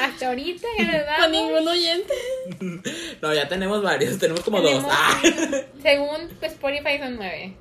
Hasta 0.00 0.28
ahorita 0.28 0.66
ya 0.78 0.84
nos 0.84 1.06
vamos. 1.06 1.20
Con 1.22 1.32
ningún 1.32 1.68
oyente. 1.68 2.14
No, 3.22 3.34
ya 3.34 3.48
tenemos 3.48 3.82
varios, 3.82 4.18
tenemos 4.18 4.42
como 4.42 4.58
Tenemos- 4.62 4.82
dos. 4.84 4.92
Ah. 4.92 5.20
Según 5.82 6.28
pues, 6.38 6.52
Spotify 6.52 6.98
son 6.98 7.16
nueve. 7.16 7.56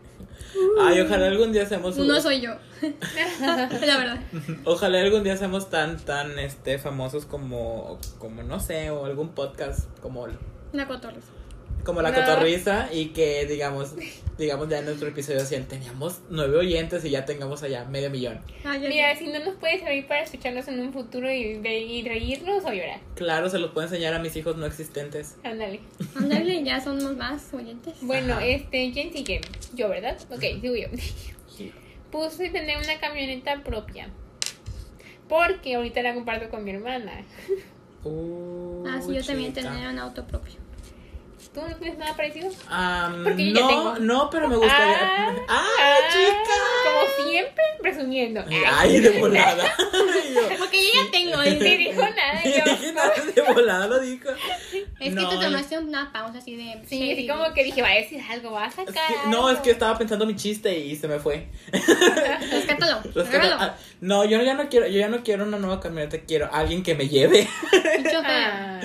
Ay, 0.82 1.00
ojalá 1.02 1.28
algún 1.28 1.54
día 1.54 1.66
seamos 1.68 1.98
un- 1.98 2.08
No 2.08 2.20
soy 2.20 2.42
yo. 2.42 2.56
La 2.82 3.98
verdad. 3.98 4.20
Ojalá 4.66 5.00
algún 5.02 5.24
día 5.24 5.38
seamos 5.38 5.70
tan, 5.70 5.98
tan 6.04 6.40
este 6.40 6.80
famosos 6.80 7.26
como, 7.26 8.00
como 8.18 8.42
no 8.44 8.60
sé, 8.60 8.90
o 8.90 9.06
algún 9.06 9.30
podcast 9.36 9.88
como, 10.02 10.28
La 10.74 10.88
cotorra. 10.88 11.18
como 11.84 12.02
la 12.02 12.12
No. 12.12 12.18
cotorriza 12.20 12.90
y 12.94 13.08
que 13.08 13.46
digamos, 13.48 13.96
digamos 14.38 14.68
ya 14.70 14.80
en 14.80 14.86
nuestro 14.86 15.08
episodio 15.08 15.40
100 15.46 15.68
teníamos 15.68 16.20
nueve 16.30 16.58
oyentes 16.58 17.04
y 17.06 17.10
ya 17.10 17.26
tengamos 17.26 17.64
allá 17.64 17.86
medio 17.86 18.10
millón. 18.12 18.40
Ay, 18.66 18.82
ya 18.82 18.90
Mira, 18.90 19.16
si 19.16 19.28
no 19.28 19.40
nos 19.40 19.56
puede 19.56 19.80
servir 19.80 20.06
para 20.06 20.22
escucharnos 20.22 20.68
en 20.68 20.80
un 20.82 20.94
futuro 20.94 21.32
y, 21.32 21.62
y 21.66 22.04
reírnos 22.04 22.64
o 22.66 22.74
llorar. 22.74 23.00
Claro, 23.16 23.50
se 23.50 23.58
los 23.60 23.72
puedo 23.72 23.88
enseñar 23.88 24.14
a 24.14 24.20
mis 24.20 24.36
hijos 24.36 24.58
no 24.58 24.66
existentes. 24.66 25.38
Ándale. 25.44 25.80
Ándale, 26.16 26.64
ya 26.64 26.80
somos 26.82 27.16
más 27.16 27.52
oyentes. 27.54 27.94
Bueno, 28.02 28.34
Ajá. 28.34 28.46
este, 28.46 28.92
¿quién 28.92 29.12
sigue? 29.14 29.42
Yo, 29.74 29.90
¿verdad? 29.90 30.18
Ok, 30.30 30.42
sigo 30.62 30.76
yo. 30.76 30.88
Puse 32.12 32.50
tener 32.50 32.78
una 32.78 33.00
camioneta 33.00 33.64
propia. 33.64 34.10
Porque 35.28 35.76
ahorita 35.76 36.02
la 36.02 36.14
comparto 36.16 36.50
con 36.50 36.64
mi 36.64 36.72
hermana. 36.72 37.24
Uh, 38.04 38.86
Ah, 38.88 39.02
sí, 39.02 39.14
yo 39.14 39.24
también 39.24 39.54
tener 39.54 39.88
un 39.88 40.00
auto 40.00 40.26
propio. 40.26 40.54
¿Tú 41.60 41.68
no 41.68 41.76
tienes 41.76 41.98
nada 41.98 42.16
parecido? 42.16 42.50
Porque 43.24 43.50
yo 43.50 43.56
ya 43.56 43.62
no, 43.62 43.68
tengo. 43.68 43.96
no, 44.00 44.30
pero 44.30 44.48
me 44.48 44.56
gustaría. 44.56 44.98
Ah, 45.02 45.36
¡Ah, 45.50 45.68
ah, 45.82 45.96
chica! 46.14 46.56
Como 46.86 47.30
siempre, 47.30 47.64
presumiendo. 47.82 48.44
Ay, 48.66 49.00
de 49.02 49.20
volada. 49.20 49.66
Porque 50.58 50.82
yo 50.82 50.90
ya 51.04 51.12
tengo. 51.12 51.44
Ni 51.44 51.50
dice. 51.56 51.78
dijo 51.78 52.02
nada. 52.16 52.44
Yo. 52.44 52.94
Nada, 52.94 53.14
de 53.36 53.42
volada 53.54 53.88
lo 53.88 54.00
dijo. 54.00 54.30
Es 55.02 55.14
No, 55.14 55.30
que 55.30 55.36
te 55.36 55.44
tomaste 55.44 55.78
una 55.80 56.14
pausa 56.14 56.38
así 56.38 56.56
de. 56.56 56.82
Sí, 56.88 57.12
así 57.12 57.28
como 57.28 57.54
que 57.54 57.66
dije, 57.66 57.82
va 57.82 57.90
a 57.90 57.96
decir 57.96 58.22
algo, 58.30 58.52
va 58.52 58.66
a 58.66 58.72
sacar. 58.72 59.28
no, 59.28 59.50
es 59.50 59.60
que 59.60 59.72
estaba 59.72 59.98
pensando 59.98 60.26
mi 60.26 60.36
chiste 60.38 60.78
y 60.78 60.96
se 60.96 61.10
me 61.10 61.20
fue. 61.20 61.50
Rescátalo. 62.52 63.02
Agárralo. 63.20 63.56
ah, 63.60 63.76
no, 64.00 64.24
yo 64.24 64.42
ya 64.42 64.54
no 64.54 64.70
quiero, 64.70 64.88
yo 64.88 64.98
ya 65.00 65.10
no 65.10 65.24
quiero 65.24 65.44
una 65.44 65.58
nueva 65.58 65.82
camioneta, 65.82 66.20
quiero 66.26 66.50
alguien 66.54 66.84
que 66.84 66.96
me 66.96 67.10
lleve. 67.10 67.48
Ah, 68.24 68.80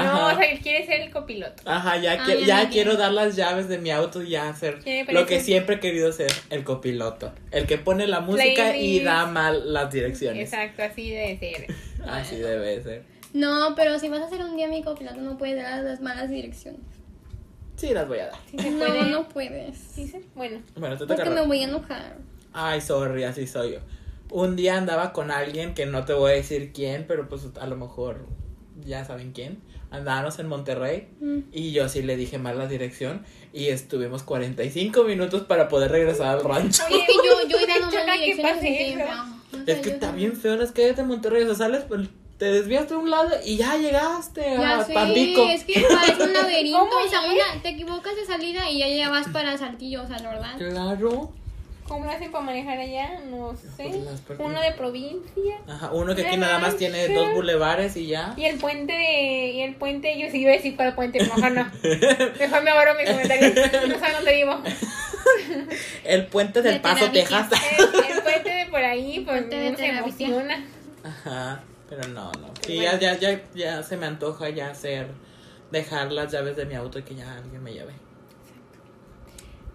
Ajá. 0.00 0.12
no, 0.12 0.26
o 0.34 0.38
sea, 0.40 0.50
él 0.50 0.58
quiere 0.60 0.86
ser 0.86 1.00
el 1.00 1.10
copiloto. 1.10 1.62
Ajá, 1.66 1.96
ya, 1.98 2.12
Ah, 2.24 2.34
ya 2.46 2.68
quiero 2.68 2.96
dar 2.96 3.12
las 3.12 3.36
llaves 3.36 3.68
de 3.68 3.78
mi 3.78 3.90
auto 3.90 4.22
y 4.22 4.30
ya 4.30 4.48
hacer 4.48 4.80
¿Qué 4.80 5.04
me 5.04 5.12
lo 5.12 5.26
que 5.26 5.40
siempre 5.40 5.76
he 5.76 5.80
querido 5.80 6.12
ser, 6.12 6.32
el 6.50 6.64
copiloto. 6.64 7.32
El 7.50 7.66
que 7.66 7.78
pone 7.78 8.06
la 8.06 8.20
música 8.20 8.76
y 8.76 9.00
da 9.02 9.26
mal 9.26 9.72
las 9.72 9.90
direcciones. 9.92 10.52
Exacto, 10.52 10.82
así 10.82 11.10
debe 11.10 11.38
ser. 11.38 11.66
Así 12.06 12.36
debe 12.36 12.82
ser. 12.82 13.02
No, 13.32 13.74
pero 13.74 13.98
si 13.98 14.08
vas 14.08 14.20
a 14.20 14.26
hacer 14.26 14.40
un 14.42 14.56
día 14.56 14.68
mi 14.68 14.82
copiloto, 14.82 15.20
no 15.20 15.38
puedes 15.38 15.56
dar 15.62 15.82
las 15.82 16.00
malas 16.00 16.28
direcciones. 16.30 16.80
Sí, 17.76 17.92
las 17.92 18.06
voy 18.06 18.18
a 18.20 18.26
dar. 18.26 18.38
Sí 18.50 18.58
se 18.58 18.70
No, 18.70 18.78
puede. 18.86 19.02
no 19.10 19.28
puedes. 19.28 19.76
¿Sí 19.78 20.06
se- 20.06 20.22
Bueno, 20.34 20.60
Bueno, 20.76 20.96
te 20.96 21.06
toca. 21.06 21.16
Porque 21.24 21.30
me 21.30 21.46
voy 21.46 21.60
a 21.62 21.64
enojar. 21.64 22.16
Ay, 22.52 22.80
sorry, 22.80 23.24
así 23.24 23.46
soy 23.46 23.72
yo. 23.72 23.78
Un 24.30 24.54
día 24.54 24.76
andaba 24.76 25.12
con 25.12 25.30
alguien 25.30 25.74
que 25.74 25.86
no 25.86 26.04
te 26.04 26.12
voy 26.12 26.32
a 26.32 26.34
decir 26.34 26.72
quién, 26.72 27.04
pero 27.08 27.28
pues 27.28 27.42
a 27.60 27.66
lo 27.66 27.76
mejor 27.76 28.26
ya 28.84 29.04
saben 29.04 29.32
quién. 29.32 29.60
Andábamos 29.90 30.38
en 30.38 30.48
Monterrey 30.48 31.08
Mm. 31.20 31.38
y 31.52 31.72
yo 31.72 31.88
sí 31.88 32.02
le 32.02 32.16
dije 32.16 32.38
mal 32.38 32.58
la 32.58 32.66
dirección 32.66 33.24
y 33.52 33.68
estuvimos 33.68 34.22
45 34.22 35.04
minutos 35.04 35.42
para 35.42 35.68
poder 35.68 35.90
regresar 35.92 36.36
al 36.38 36.44
rancho. 36.44 36.82
Es 36.90 37.06
que 37.06 37.12
yo, 37.14 37.48
yo 37.48 37.60
iba 37.60 37.74
a 37.74 37.90
malas 37.90 38.18
que 38.18 38.24
direcciones 38.34 38.98
Es 39.66 39.80
que 39.80 39.90
está 39.90 40.12
bien 40.12 40.36
feo 40.36 40.56
las 40.56 40.72
calles 40.72 40.96
de 40.96 41.04
Monterrey, 41.04 41.42
o 41.44 41.46
sea, 41.46 41.54
sales, 41.54 41.84
pues, 41.86 42.08
te 42.38 42.46
desvías 42.46 42.88
de 42.88 42.96
un 42.96 43.08
lado 43.10 43.30
y 43.44 43.56
ya 43.56 43.76
llegaste 43.76 44.40
Ya 44.42 44.80
a 44.80 44.84
sé, 44.84 44.92
Tampico. 44.92 45.44
es 45.48 45.62
que 45.64 45.84
parece 45.88 46.24
un 46.24 46.32
laberinto. 46.32 46.78
¿Cómo 46.90 46.96
o 47.04 47.08
sea, 47.08 47.20
una, 47.22 47.62
te 47.62 47.68
equivocas 47.68 48.16
de 48.16 48.26
salida 48.26 48.68
y 48.68 48.80
ya, 48.80 48.88
ya 48.88 49.08
vas 49.08 49.28
para 49.28 49.56
Saltillo, 49.56 50.02
o 50.02 50.06
sea, 50.08 50.18
la 50.18 50.30
verdad. 50.30 50.58
Claro. 50.58 51.32
¿Cómo 51.88 52.04
lo 52.04 52.10
hacen 52.10 52.30
para 52.30 52.44
manejar 52.44 52.78
allá? 52.78 53.20
No 53.30 53.56
sé. 53.56 54.02
Pues 54.26 54.38
Uno 54.38 54.60
de 54.60 54.72
provincia. 54.72 55.58
Ajá, 55.68 55.90
uno 55.92 56.14
que 56.14 56.26
aquí 56.26 56.36
nada 56.36 56.58
más 56.58 56.76
tiene 56.76 57.08
dos 57.08 57.34
bulevares 57.34 57.96
y 57.96 58.06
ya. 58.06 58.34
Y 58.36 58.44
el 58.44 58.58
puente 58.58 58.92
de. 58.92 59.50
Y 59.52 59.60
el 59.62 59.74
puente, 59.76 60.18
yo 60.18 60.30
sí 60.30 60.40
iba 60.40 60.50
a 60.50 60.54
decir 60.54 60.76
cuál 60.76 60.94
puente, 60.94 61.20
mejor 61.20 61.52
no. 61.52 61.64
Mejor 62.38 62.62
me 62.62 62.70
ahorro 62.70 62.94
mi 62.94 63.04
comentario. 63.04 63.48
No 63.88 63.98
sé 63.98 64.12
dónde 64.12 64.34
vivo. 64.34 64.60
El 66.04 66.26
puente 66.26 66.60
del 66.60 66.74
De 66.74 66.80
Paso. 66.80 67.10
Texas. 67.10 67.48
El, 67.78 67.84
el 68.16 68.22
puente 68.22 68.50
de 68.50 68.66
por 68.66 68.80
ahí, 68.82 69.20
pues 69.24 69.38
Puente 69.40 69.56
de 69.56 69.76
se 69.76 69.86
emociona. 69.86 70.64
Ajá, 71.02 71.62
pero 71.88 72.06
no, 72.08 72.30
no. 72.32 72.48
Sí, 72.66 72.76
Bueno. 72.76 72.98
ya, 72.98 73.14
ya, 73.14 73.18
ya, 73.18 73.40
ya 73.54 73.82
se 73.82 73.96
me 73.96 74.06
antoja 74.06 74.50
ya 74.50 74.68
hacer, 74.70 75.08
dejar 75.70 76.12
las 76.12 76.30
llaves 76.30 76.56
de 76.56 76.66
mi 76.66 76.74
auto 76.74 76.98
y 76.98 77.02
que 77.02 77.14
ya 77.14 77.34
alguien 77.36 77.62
me 77.62 77.72
lleve. 77.72 77.92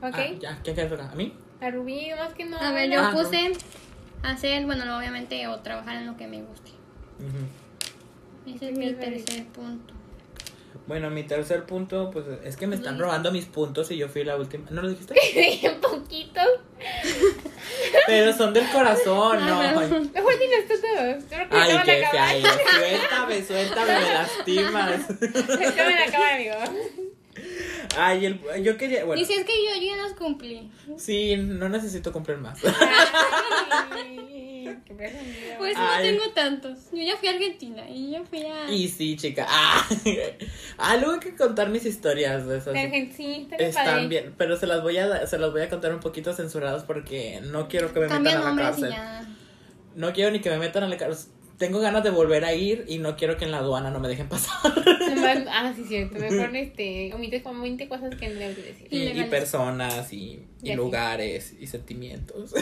¿Ok? 0.01 0.13
Ah, 0.15 0.27
ya, 0.39 0.59
¿quién 0.63 0.75
quiere 0.75 0.89
tocar? 0.89 1.09
¿A 1.11 1.15
mí? 1.15 1.33
A 1.61 1.69
Rubí, 1.71 2.09
más 2.17 2.33
que 2.33 2.45
no. 2.45 2.57
A 2.57 2.71
ver, 2.71 2.89
yo 2.89 2.99
Ah, 2.99 3.11
no. 3.11 3.17
puse 3.17 3.51
hacer, 4.23 4.65
bueno, 4.65 4.85
no, 4.85 4.97
obviamente, 4.97 5.47
o 5.47 5.59
trabajar 5.59 5.97
en 5.97 6.07
lo 6.07 6.15
que 6.17 6.27
me 6.27 6.41
guste. 6.41 6.71
Ese 8.47 8.69
es 8.69 8.77
mi 8.77 8.93
tercer 8.93 9.45
punto. 9.47 9.93
Bueno, 10.87 11.09
mi 11.09 11.23
tercer 11.23 11.65
punto, 11.65 12.09
pues 12.11 12.25
es 12.43 12.55
que 12.57 12.65
me 12.65 12.75
están 12.75 12.97
No. 12.97 13.03
robando 13.05 13.31
mis 13.31 13.45
puntos 13.45 13.91
y 13.91 13.97
yo 13.97 14.07
fui 14.07 14.23
la 14.23 14.37
última. 14.37 14.69
¿No 14.71 14.81
lo 14.81 14.89
dijiste? 14.89 15.13
Un 15.75 15.81
poquito. 15.81 16.41
Pero 18.07 18.33
son 18.33 18.53
del 18.53 18.67
corazón, 18.71 19.45
no. 19.45 19.59
Ah, 19.61 19.73
Ay, 19.77 20.09
Mejor 20.13 20.33
dinos 20.39 20.65
tú 20.67 20.73
todos. 20.81 21.23
Creo 21.29 21.49
que 21.49 21.55
Ay, 21.57 21.77
qué 21.85 22.05
fea. 22.09 22.41
Suéltame, 22.75 23.43
suéltame, 23.43 23.93
me 23.99 24.13
lastimas. 24.13 25.07
Se 25.07 25.83
van 25.83 25.93
a 25.93 26.03
acabar, 26.07 26.33
amigo. 26.33 26.55
Ay, 27.97 28.25
el, 28.25 28.39
yo 28.63 28.77
quería, 28.77 29.03
bueno, 29.03 29.21
Y 29.21 29.25
si 29.25 29.33
es 29.33 29.43
que 29.45 29.51
yo, 29.51 29.81
yo 29.81 29.95
ya 29.95 30.01
los 30.03 30.13
cumplí. 30.13 30.69
sí, 30.97 31.35
no 31.37 31.69
necesito 31.69 32.11
cumplir 32.13 32.37
más. 32.37 32.59
Ay, 33.91 34.77
qué 34.85 34.93
presumido. 34.93 35.57
Pues 35.57 35.73
Ay. 35.77 36.11
no 36.13 36.19
tengo 36.19 36.33
tantos. 36.33 36.77
Yo 36.91 37.01
ya 37.03 37.17
fui 37.17 37.27
a 37.27 37.31
Argentina 37.31 37.89
y 37.89 38.11
yo 38.11 38.23
fui 38.25 38.43
a. 38.45 38.71
Y 38.71 38.87
sí, 38.87 39.15
chica. 39.17 39.45
Ah, 39.49 39.87
ah, 40.77 40.95
luego 40.97 41.13
hay 41.13 41.19
que 41.19 41.35
contar 41.35 41.69
mis 41.69 41.85
historias 41.85 42.45
de 42.47 42.57
esas. 42.57 42.73
De 42.73 42.79
Argen- 42.79 43.11
sí, 43.15 43.47
Están 43.57 43.85
padre. 43.85 44.07
bien, 44.07 44.35
pero 44.37 44.55
se 44.57 44.67
las 44.67 44.81
voy 44.83 44.97
a 44.97 45.25
se 45.27 45.37
las 45.39 45.51
voy 45.51 45.61
a 45.61 45.69
contar 45.69 45.93
un 45.93 45.99
poquito 45.99 46.33
censuradas 46.33 46.83
porque 46.83 47.41
no 47.43 47.67
quiero 47.67 47.93
que 47.93 48.01
me 48.01 48.07
Cambia 48.07 48.37
metan 48.37 48.51
a 48.51 48.55
la 48.55 48.61
cárcel. 48.69 48.89
ya. 48.91 49.27
No 49.95 50.13
quiero 50.13 50.31
ni 50.31 50.39
que 50.39 50.49
me 50.49 50.57
metan 50.59 50.83
a 50.83 50.87
la 50.87 50.97
cárcel. 50.97 51.31
Tengo 51.59 51.79
ganas 51.79 52.03
de 52.03 52.09
volver 52.09 52.45
a 52.45 52.53
ir 52.55 52.85
y 52.87 52.97
no 52.97 53.15
quiero 53.15 53.37
que 53.37 53.45
en 53.45 53.51
la 53.51 53.57
aduana 53.57 53.91
no 53.91 53.99
me 53.99 54.07
dejen 54.07 54.27
pasar. 54.27 54.73
Ah, 55.51 55.73
sí, 55.75 55.83
cierto. 55.83 56.17
Mejor 56.17 56.55
este, 56.55 57.13
omite, 57.13 57.43
omite 57.45 57.87
cosas 57.87 58.15
que 58.15 58.29
no 58.29 58.39
debes 58.39 58.57
decir. 58.57 58.87
Y, 58.89 59.23
personas 59.25 60.11
y, 60.11 60.47
lugares 60.75 61.53
y 61.59 61.67
sentimientos. 61.67 62.55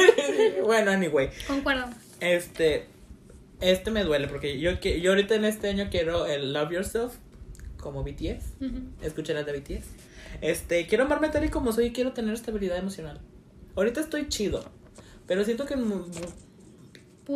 bueno, 0.64 0.92
anyway, 0.92 1.30
Concuerdo. 1.46 1.86
este 2.20 2.86
este 3.60 3.90
me 3.90 4.04
duele 4.04 4.28
porque 4.28 4.60
yo 4.60 4.78
yo 4.78 5.10
ahorita 5.10 5.34
en 5.34 5.44
este 5.44 5.68
año 5.68 5.88
quiero 5.90 6.26
el 6.26 6.52
Love 6.52 6.72
Yourself 6.72 7.14
como 7.78 8.04
BTS. 8.04 8.54
Escuchen 9.02 9.36
el 9.38 9.44
de 9.44 9.58
BTS. 9.58 9.86
Este, 10.40 10.86
quiero 10.86 11.04
amarme 11.04 11.28
tal 11.30 11.44
y 11.44 11.48
como 11.48 11.72
soy 11.72 11.86
y 11.86 11.92
quiero 11.92 12.12
tener 12.12 12.34
estabilidad 12.34 12.76
emocional. 12.76 13.20
Ahorita 13.76 14.00
estoy 14.00 14.28
chido, 14.28 14.64
pero 15.26 15.44
siento 15.44 15.66
que 15.66 15.76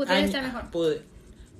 Ay, 0.08 0.24
estar 0.24 0.42
mejor. 0.42 0.70
pude- 0.70 1.02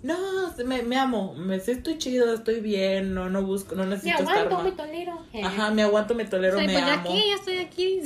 No, 0.02 0.16
me, 0.64 0.82
me 0.82 0.96
amo, 0.96 1.34
me 1.34 1.56
estoy 1.56 1.98
chido, 1.98 2.32
estoy 2.32 2.60
bien, 2.60 3.14
no 3.14 3.28
no 3.30 3.42
busco, 3.42 3.74
no 3.74 3.82
Me 3.84 3.90
necesito 3.96 4.22
estar 4.22 4.38
aguanto, 4.46 4.56
me 4.58 4.62
mal. 4.70 4.76
tolero. 4.76 5.24
Ajá, 5.44 5.70
me 5.72 5.82
aguanto, 5.82 6.14
me 6.14 6.24
O 6.24 6.28
tolero, 6.28 6.56
sea, 6.58 6.66
me 6.66 6.72
pues 6.72 6.86
ya 6.86 6.94
amo. 6.94 7.10
que 7.12 7.28
ya 7.28 7.34
estoy 7.34 7.58
aquí. 7.58 8.00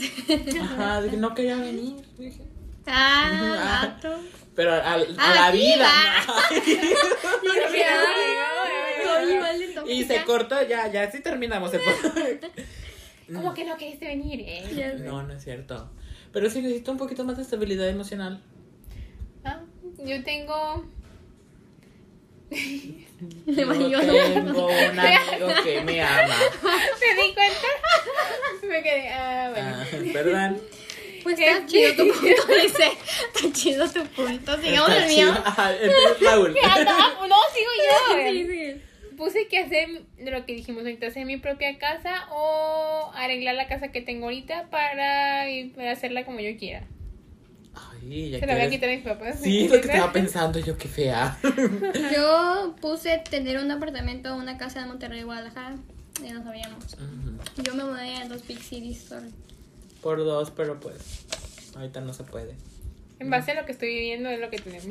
Ajá, 0.60 1.02
dije, 1.02 1.16
no 1.18 1.34
quería 1.34 1.56
venir. 1.56 1.96
dije. 2.18 2.42
ah. 2.86 3.98
Pero 4.54 4.72
a, 4.74 4.98
la 4.98 5.50
vida. 5.50 5.88
como 6.22 7.52
Y 9.90 10.04
se 10.04 10.22
cortó, 10.24 10.62
ya, 10.66 10.90
ya, 10.92 11.10
sí 11.10 11.20
terminamos 11.20 11.72
el 11.74 11.80
podcast. 11.80 12.44
¿Cómo 13.34 13.54
que 13.54 13.64
no 13.64 13.76
queriste 13.76 14.06
venir? 14.06 14.40
eh? 14.46 14.98
No, 15.04 15.22
no 15.22 15.32
es 15.32 15.42
cierto. 15.44 15.90
Pero 16.32 16.50
sí 16.50 16.60
necesito 16.62 16.92
un 16.92 16.98
poquito 16.98 17.24
más 17.24 17.36
de 17.36 17.42
estabilidad 17.42 17.88
emocional. 17.88 18.42
Ah, 19.44 19.60
yo 20.04 20.22
tengo. 20.22 20.84
Yo 23.46 23.54
tengo 23.66 23.86
un 23.86 23.94
amigo 24.98 25.48
que 25.64 25.80
me 25.84 26.02
ama. 26.02 26.36
¿Me 27.00 27.22
di 27.22 27.34
cuenta? 27.34 27.68
Me 28.68 28.82
quedé. 28.82 29.08
Ah, 29.10 29.50
bueno. 29.52 29.76
Ah, 29.76 30.12
¿Verdad? 30.12 30.56
Pues 31.22 31.38
está 31.38 31.66
chido 31.66 31.94
tu 31.94 32.08
punto, 32.08 32.46
dice. 32.62 32.92
Está 33.34 33.52
chido 33.52 33.88
tu 33.88 34.04
punto. 34.06 34.60
Sigamos 34.60 34.90
el 34.90 35.06
mío. 35.06 35.32
Raúl. 36.20 36.56
Ah, 36.64 37.14
no, 37.28 37.36
sigo 37.54 37.70
yo. 37.78 38.30
Sí, 38.32 38.46
sí. 38.46 38.82
Puse 39.16 39.46
que 39.46 39.58
hacer 39.58 39.88
lo 40.18 40.44
que 40.44 40.54
dijimos 40.54 40.82
ahorita, 40.82 41.06
hacer 41.06 41.24
mi 41.24 41.36
propia 41.36 41.78
casa 41.78 42.26
o 42.32 43.12
arreglar 43.14 43.54
la 43.54 43.68
casa 43.68 43.92
que 43.92 44.00
tengo 44.00 44.24
ahorita 44.24 44.68
para 44.68 45.44
hacerla 45.92 46.24
como 46.24 46.40
yo 46.40 46.58
quiera. 46.58 46.82
Ay, 47.74 48.30
ya 48.30 48.40
Se 48.40 48.46
la 48.46 48.54
voy 48.54 48.62
a 48.62 48.70
quitar 48.70 48.88
a 48.88 48.92
mis 48.92 49.04
papás. 49.04 49.40
Sí, 49.40 49.68
lo 49.68 49.80
que 49.80 49.88
estaba 49.88 50.12
pensando 50.12 50.58
yo, 50.58 50.76
qué 50.76 50.88
fea. 50.88 51.38
Yo 52.14 52.76
puse 52.80 53.22
tener 53.30 53.58
un 53.58 53.70
apartamento 53.70 54.34
o 54.34 54.36
una 54.36 54.58
casa 54.58 54.82
en 54.82 54.88
Monterrey, 54.88 55.22
Guadalajara. 55.22 55.76
Ya 56.22 56.34
lo 56.34 56.42
sabíamos. 56.42 56.84
Ujú. 56.94 57.62
Yo 57.62 57.74
me 57.74 57.84
mudé 57.84 58.16
a 58.16 58.24
los 58.26 58.46
Big 58.46 58.58
Cities. 58.58 59.04
sorry. 59.04 59.30
Por 60.02 60.18
dos, 60.18 60.50
pero 60.50 60.78
pues 60.80 61.24
ahorita 61.74 62.00
no 62.00 62.12
se 62.12 62.24
puede. 62.24 62.54
En 63.18 63.30
base 63.30 63.52
a 63.52 63.54
lo 63.54 63.64
que 63.64 63.72
estoy 63.72 63.88
viviendo 63.88 64.28
es 64.28 64.40
lo 64.40 64.50
que 64.50 64.58
tenemos. 64.58 64.86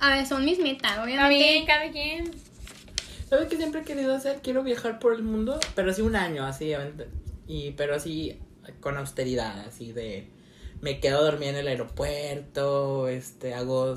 A 0.00 0.10
ver, 0.10 0.26
son 0.26 0.44
mis 0.44 0.58
metas, 0.58 0.98
obviamente. 0.98 1.36
bien, 1.36 1.66
cada 1.66 1.90
quien. 1.90 2.30
¿Sabes 3.28 3.48
qué 3.48 3.56
siempre 3.56 3.82
he 3.82 3.84
querido 3.84 4.14
hacer? 4.14 4.40
Quiero 4.42 4.62
viajar 4.62 4.98
por 4.98 5.14
el 5.14 5.22
mundo, 5.22 5.58
pero 5.74 5.90
así 5.90 6.00
un 6.00 6.16
año, 6.16 6.44
así, 6.44 6.72
y 7.46 7.72
pero 7.72 7.94
así 7.94 8.38
con 8.80 8.96
austeridad, 8.96 9.66
así 9.66 9.92
de 9.92 10.28
me 10.86 11.00
quedo 11.00 11.24
dormida 11.24 11.50
en 11.50 11.56
el 11.56 11.66
aeropuerto, 11.66 13.08
este, 13.08 13.54
hago 13.54 13.96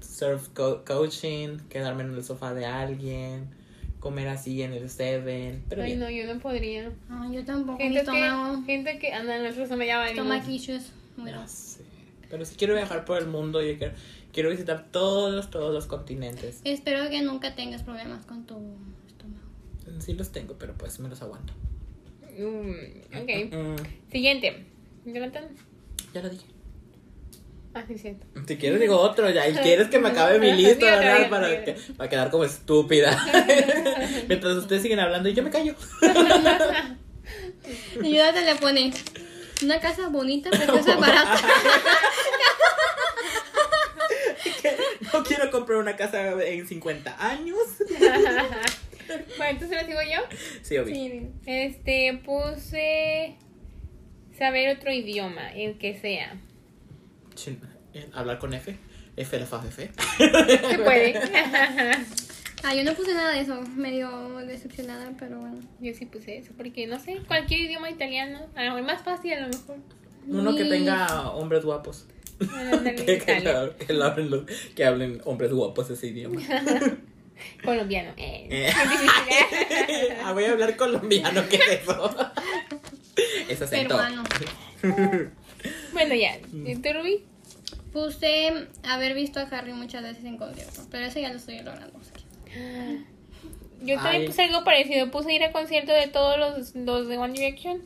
surf 0.00 0.48
co- 0.54 0.82
coaching, 0.86 1.58
quedarme 1.68 2.04
en 2.04 2.14
el 2.14 2.24
sofá 2.24 2.54
de 2.54 2.64
alguien, 2.64 3.48
comer 4.00 4.28
así 4.28 4.62
en 4.62 4.72
el 4.72 4.88
Seven, 4.88 5.62
pero 5.68 5.82
Ay, 5.82 5.88
bien. 5.88 6.00
no, 6.00 6.08
yo 6.08 6.32
no 6.32 6.40
podría. 6.40 6.90
No, 7.10 7.30
yo 7.30 7.44
tampoco. 7.44 7.76
Gente 7.76 8.00
que, 8.02 8.64
gente 8.64 8.98
que 8.98 9.12
anda 9.12 9.36
en 9.36 9.42
nuestro 9.42 9.64
estómago. 9.64 9.90
Ya 9.90 11.22
Bueno. 11.22 11.46
sé. 11.46 11.82
Pero 12.30 12.46
si 12.46 12.54
quiero 12.56 12.72
viajar 12.76 13.04
por 13.04 13.18
el 13.18 13.26
mundo, 13.26 13.60
yo 13.62 13.76
quiero, 13.76 13.92
quiero 14.32 14.48
visitar 14.48 14.86
todos, 14.90 15.50
todos 15.50 15.74
los 15.74 15.84
continentes. 15.84 16.62
Espero 16.64 17.10
que 17.10 17.20
nunca 17.20 17.54
tengas 17.54 17.82
problemas 17.82 18.24
con 18.24 18.46
tu 18.46 18.54
estómago. 19.06 20.00
Sí 20.00 20.14
los 20.14 20.32
tengo, 20.32 20.54
pero 20.58 20.72
pues 20.78 20.98
me 20.98 21.10
los 21.10 21.20
aguanto. 21.20 21.52
Mm, 22.38 23.18
ok. 23.22 23.52
Mm, 23.52 24.10
Siguiente. 24.10 24.64
Jonathan. 25.04 25.44
Ya 26.12 26.22
lo 26.22 26.30
dije. 26.30 26.46
Ah, 27.74 27.84
sí, 27.86 27.96
cierto. 27.96 28.26
Si 28.46 28.56
quieres 28.56 28.80
digo 28.80 28.98
otro 28.98 29.30
ya. 29.30 29.48
Y 29.48 29.54
quieres 29.54 29.88
que 29.88 29.98
me 29.98 30.08
acabe 30.10 30.38
mi 30.38 30.52
lista, 30.52 30.84
¿verdad? 30.96 31.30
Para, 31.30 31.64
que, 31.64 31.72
para 31.96 32.10
quedar 32.10 32.30
como 32.30 32.44
estúpida. 32.44 33.18
Mientras 34.28 34.56
ustedes 34.56 34.82
siguen 34.82 35.00
hablando 35.00 35.28
y 35.28 35.34
yo 35.34 35.42
me 35.42 35.50
callo. 35.50 35.74
Y 38.02 38.16
yo 38.16 38.32
te 38.32 38.42
le 38.42 38.56
pone 38.56 38.92
una 39.62 39.80
casa 39.80 40.08
bonita, 40.08 40.50
preciosa, 40.50 40.96
barata. 40.96 41.40
no 45.12 45.22
quiero 45.22 45.50
comprar 45.50 45.78
una 45.78 45.94
casa 45.94 46.32
en 46.42 46.66
50 46.66 47.24
años. 47.24 47.56
bueno, 49.38 49.50
entonces 49.50 49.80
lo 49.80 49.86
sigo 49.86 50.00
yo. 50.02 50.36
Sí, 50.62 50.76
obvio. 50.76 50.94
Sí. 50.94 51.28
Este, 51.46 52.20
puse 52.24 53.36
saber 54.42 54.76
otro 54.76 54.92
idioma, 54.92 55.52
el 55.52 55.78
que 55.78 55.94
sea. 56.00 56.34
Chin, 57.36 57.60
eh, 57.94 58.08
Hablar 58.12 58.38
con 58.40 58.52
F. 58.54 58.76
F 59.16 59.38
la 59.38 59.46
fa 59.46 59.62
F. 59.66 59.90
Se 60.18 60.78
puede. 60.78 61.14
Ah, 62.64 62.76
yo 62.76 62.84
no 62.84 62.94
puse 62.94 63.12
nada 63.12 63.32
de 63.32 63.40
eso. 63.40 63.60
Medio 63.74 64.08
decepcionada, 64.46 65.10
pero 65.18 65.40
bueno. 65.40 65.58
Yo 65.80 65.92
sí 65.94 66.06
puse 66.06 66.38
eso, 66.38 66.52
porque 66.56 66.86
no 66.86 67.00
sé, 67.00 67.18
cualquier 67.26 67.58
idioma 67.62 67.90
italiano, 67.90 68.38
a 68.54 68.62
lo 68.62 68.74
mejor 68.74 68.82
más 68.86 69.02
fácil, 69.02 69.32
a 69.32 69.40
lo 69.40 69.48
mejor. 69.48 69.76
Uno 70.28 70.54
que 70.54 70.62
Ni- 70.62 70.70
tenga 70.70 71.30
hombres 71.32 71.64
guapos. 71.64 72.06
Bueno, 72.38 72.80
que, 72.84 72.94
que, 72.94 73.18
que 73.18 73.92
hablen 74.00 74.30
los- 74.30 74.44
que 74.76 74.84
hablen 74.84 75.20
hombres 75.24 75.52
guapos 75.52 75.90
ese 75.90 76.06
idioma. 76.06 76.40
Colombiano. 77.64 78.12
Eh. 78.16 78.46
Eh. 78.48 78.72
ah, 80.24 80.32
voy 80.32 80.44
a 80.44 80.52
hablar 80.52 80.76
colombiano, 80.76 81.42
¿qué 81.50 81.56
es 81.56 81.80
eso? 81.82 82.14
Es 83.52 83.62
acento. 83.62 83.96
Peruano. 83.96 84.22
bueno, 85.92 86.14
ya. 86.14 86.38
¿Y 86.52 86.76
tú, 86.76 86.88
Ruby? 86.92 87.24
Puse 87.92 88.66
haber 88.84 89.14
visto 89.14 89.38
a 89.40 89.42
Harry 89.44 89.72
muchas 89.72 90.02
veces 90.02 90.24
en 90.24 90.38
concierto. 90.38 90.82
Pero 90.90 91.06
eso 91.06 91.18
ya 91.20 91.30
lo 91.30 91.36
estoy 91.36 91.58
logrando. 91.60 91.98
así 91.98 92.10
que- 92.46 92.98
Yo 93.84 93.96
también 93.96 94.22
Ay. 94.22 94.26
puse 94.28 94.42
algo 94.42 94.62
parecido. 94.64 95.10
Puse 95.10 95.34
ir 95.34 95.42
a 95.42 95.50
concierto 95.52 95.92
de 95.92 96.06
todos 96.06 96.38
los, 96.38 96.74
los 96.76 97.08
de 97.08 97.18
One 97.18 97.32
Direction. 97.34 97.82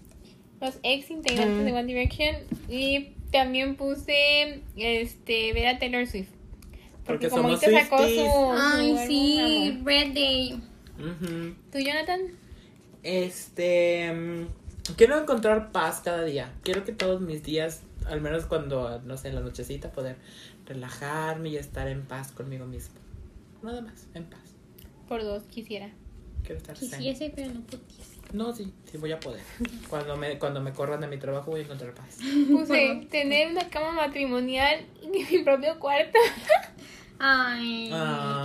Los 0.61 0.79
ex 0.83 1.11
integrantes 1.11 1.63
Mm. 1.63 1.65
de 1.65 1.73
One 1.73 1.85
Direction. 1.85 2.37
Y 2.69 3.09
también 3.33 3.77
puse 3.77 4.61
este 4.77 5.53
ver 5.53 5.67
a 5.69 5.79
Taylor 5.79 6.07
Swift. 6.07 6.29
Porque 7.05 7.29
como 7.29 7.43
somos 7.45 7.63
ahorita 7.63 7.83
sacó 7.85 7.99
su, 7.99 8.53
Ay, 8.59 8.97
sí. 9.07 9.81
Red 9.85 10.13
Day. 10.13 10.61
¿Tú, 11.73 11.79
Jonathan? 11.79 12.21
Este. 13.03 14.13
Quiero 14.95 15.21
encontrar 15.21 15.73
paz 15.73 16.01
cada 16.05 16.23
día. 16.25 16.53
Quiero 16.63 16.85
que 16.85 16.93
todos 16.93 17.21
mis 17.21 17.43
días, 17.43 17.83
al 18.07 18.21
menos 18.21 18.47
cuando, 18.47 19.01
no 19.01 19.17
sé, 19.17 19.29
en 19.29 19.35
la 19.35 19.41
nochecita, 19.41 19.91
poder 19.93 20.17
relajarme 20.67 21.51
y 21.51 21.57
estar 21.57 21.89
en 21.89 22.03
paz 22.03 22.33
conmigo 22.33 22.67
mismo. 22.67 22.95
Nada 23.63 23.81
más, 23.81 24.07
en 24.15 24.25
paz. 24.25 24.41
Por 25.09 25.23
dos, 25.23 25.45
quisiera. 25.45 25.91
Quiero 26.43 26.59
estar. 26.59 26.77
Quisiese, 26.77 27.33
pero 27.35 27.53
no 27.53 27.61
pudiese. 27.63 28.17
No, 28.33 28.53
sí, 28.53 28.73
sí 28.91 28.99
voy 28.99 29.13
a 29.13 29.21
poder. 29.21 29.43
Cuando 29.89 30.17
me, 30.17 30.39
cuando 30.39 30.61
me 30.61 30.73
corran 30.73 31.01
de 31.01 31.07
mi 31.07 31.17
trabajo 31.17 31.53
voy 31.53 31.61
a 31.61 31.63
encontrar 31.65 31.95
paz. 31.95 32.19
Puse 32.51 33.07
tener 33.11 33.51
una 33.51 33.69
cama 33.69 33.93
matrimonial 33.93 34.85
en 35.03 35.11
mi 35.11 35.39
propio 35.45 35.79
cuarto. 35.79 36.19
Ay, 37.19 37.91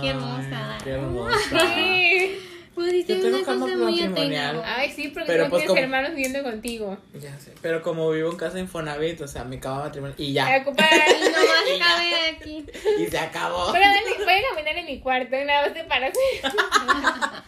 qué 0.00 0.08
hermosa. 0.08 0.78
Qué 0.82 0.90
hermosa. 0.90 1.74
Sí. 1.74 2.38
Pusiste 2.74 3.16
Yo 3.16 3.20
tengo 3.22 3.36
una 3.36 3.44
cama 3.46 3.66
cosa 3.66 3.76
muy 3.76 3.92
matrimonial. 4.00 4.62
Ay, 4.64 4.90
sí, 4.90 5.08
porque 5.08 5.26
Pero 5.26 5.50
pues 5.50 5.64
como- 5.66 5.78
hermanos 5.78 6.10
viviendo 6.10 6.42
contigo. 6.42 6.96
Ya 7.20 7.38
sé. 7.38 7.52
Pero 7.60 7.82
como 7.82 8.10
vivo 8.10 8.30
en 8.30 8.36
casa 8.38 8.54
de 8.54 8.60
Infonavit, 8.62 9.20
o 9.20 9.28
sea, 9.28 9.44
mi 9.44 9.58
cama 9.60 9.80
matrimonial. 9.84 10.18
Y 10.18 10.32
ya. 10.32 10.56
ocupar. 10.62 10.88
Nomás 11.20 11.64
cabe 11.78 12.14
aquí. 12.30 12.64
Y 12.98 13.06
se 13.08 13.18
acabó. 13.18 13.68
A, 13.68 13.72
darle- 13.78 14.24
voy 14.24 14.32
a 14.34 14.42
caminar 14.54 14.78
en 14.78 14.86
mi 14.86 15.00
cuarto, 15.00 15.36
nada 15.44 15.66
más 15.66 15.74
te 15.74 15.84
paras. 15.84 16.12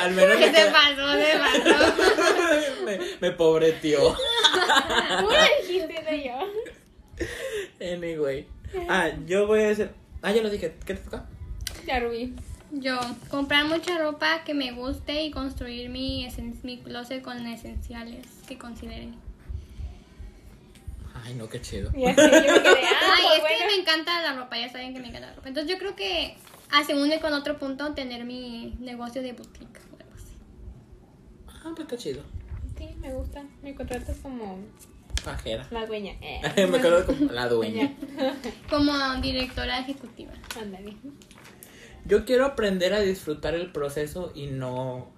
al 0.00 0.10
menos 0.12 0.36
¿Qué 0.36 0.40
me, 0.46 0.46
se 0.46 0.52
queda- 0.52 0.72
pasó? 0.72 1.12
Se 1.12 1.38
pasó. 1.38 1.94
me, 2.84 2.98
me 3.20 3.30
pobre 3.32 3.72
tío. 3.72 4.16
Lo 5.20 5.28
dijiste, 5.62 6.02
no 6.02 6.12
yo. 6.16 6.38
Anyway. 7.94 8.46
Ah, 8.88 9.10
yo 9.26 9.46
voy 9.46 9.60
a 9.60 9.68
decir. 9.68 9.90
Ah, 10.22 10.32
ya 10.32 10.42
lo 10.42 10.48
dije. 10.50 10.74
¿Qué 10.86 10.94
te 10.94 11.00
toca? 11.00 11.26
Ya, 11.86 12.00
Rubí. 12.00 12.34
Yo, 12.70 12.98
comprar 13.30 13.64
mucha 13.66 13.98
ropa 13.98 14.44
que 14.44 14.52
me 14.54 14.72
guste 14.72 15.24
y 15.24 15.30
construir 15.30 15.88
mi, 15.88 16.28
mi 16.62 16.78
closet 16.78 17.22
con 17.22 17.46
esenciales 17.46 18.26
que 18.46 18.58
considere. 18.58 19.08
Ay, 21.24 21.34
no, 21.34 21.48
qué 21.48 21.60
chido. 21.60 21.90
Ya 21.92 22.14
sé, 22.14 22.22
yo 22.46 22.52
me 22.52 22.62
quedé. 22.62 22.78
Ah, 23.00 23.14
Ay, 23.16 23.40
pues 23.40 23.52
es 23.52 23.58
que 23.58 23.66
me 23.66 23.74
encanta 23.82 24.20
la 24.22 24.34
ropa, 24.34 24.56
ya 24.58 24.70
saben 24.70 24.92
que 24.94 25.00
me 25.00 25.08
encanta 25.08 25.28
la 25.28 25.34
ropa. 25.34 25.48
Entonces 25.48 25.72
yo 25.72 25.78
creo 25.78 25.96
que 25.96 26.36
ah, 26.70 26.84
se 26.84 26.94
une 26.94 27.20
con 27.20 27.32
otro 27.32 27.58
punto 27.58 27.94
tener 27.94 28.24
mi 28.24 28.74
negocio 28.80 29.22
de 29.22 29.32
boutique 29.32 29.80
o 29.92 30.00
algo 30.00 30.14
así. 30.14 30.34
Ah, 31.48 31.72
pues 31.74 31.80
está 31.80 31.96
chido. 31.96 32.22
Sí, 32.76 32.88
me 33.00 33.12
gusta. 33.14 33.42
Me 33.62 33.74
contratas 33.74 34.18
como 34.18 34.58
Pajera. 35.24 35.66
la 35.70 35.86
dueña. 35.86 36.12
Eh. 36.20 36.66
me 36.70 36.78
acuerdo 36.78 37.06
como 37.06 37.32
la 37.32 37.48
dueña. 37.48 37.92
Como 38.70 38.92
directora 39.20 39.80
ejecutiva. 39.80 40.32
Ándale. 40.60 40.94
Yo 42.08 42.24
quiero 42.24 42.46
aprender 42.46 42.94
a 42.94 43.00
disfrutar 43.00 43.54
el 43.54 43.70
proceso 43.70 44.32
y 44.34 44.46
no 44.46 45.10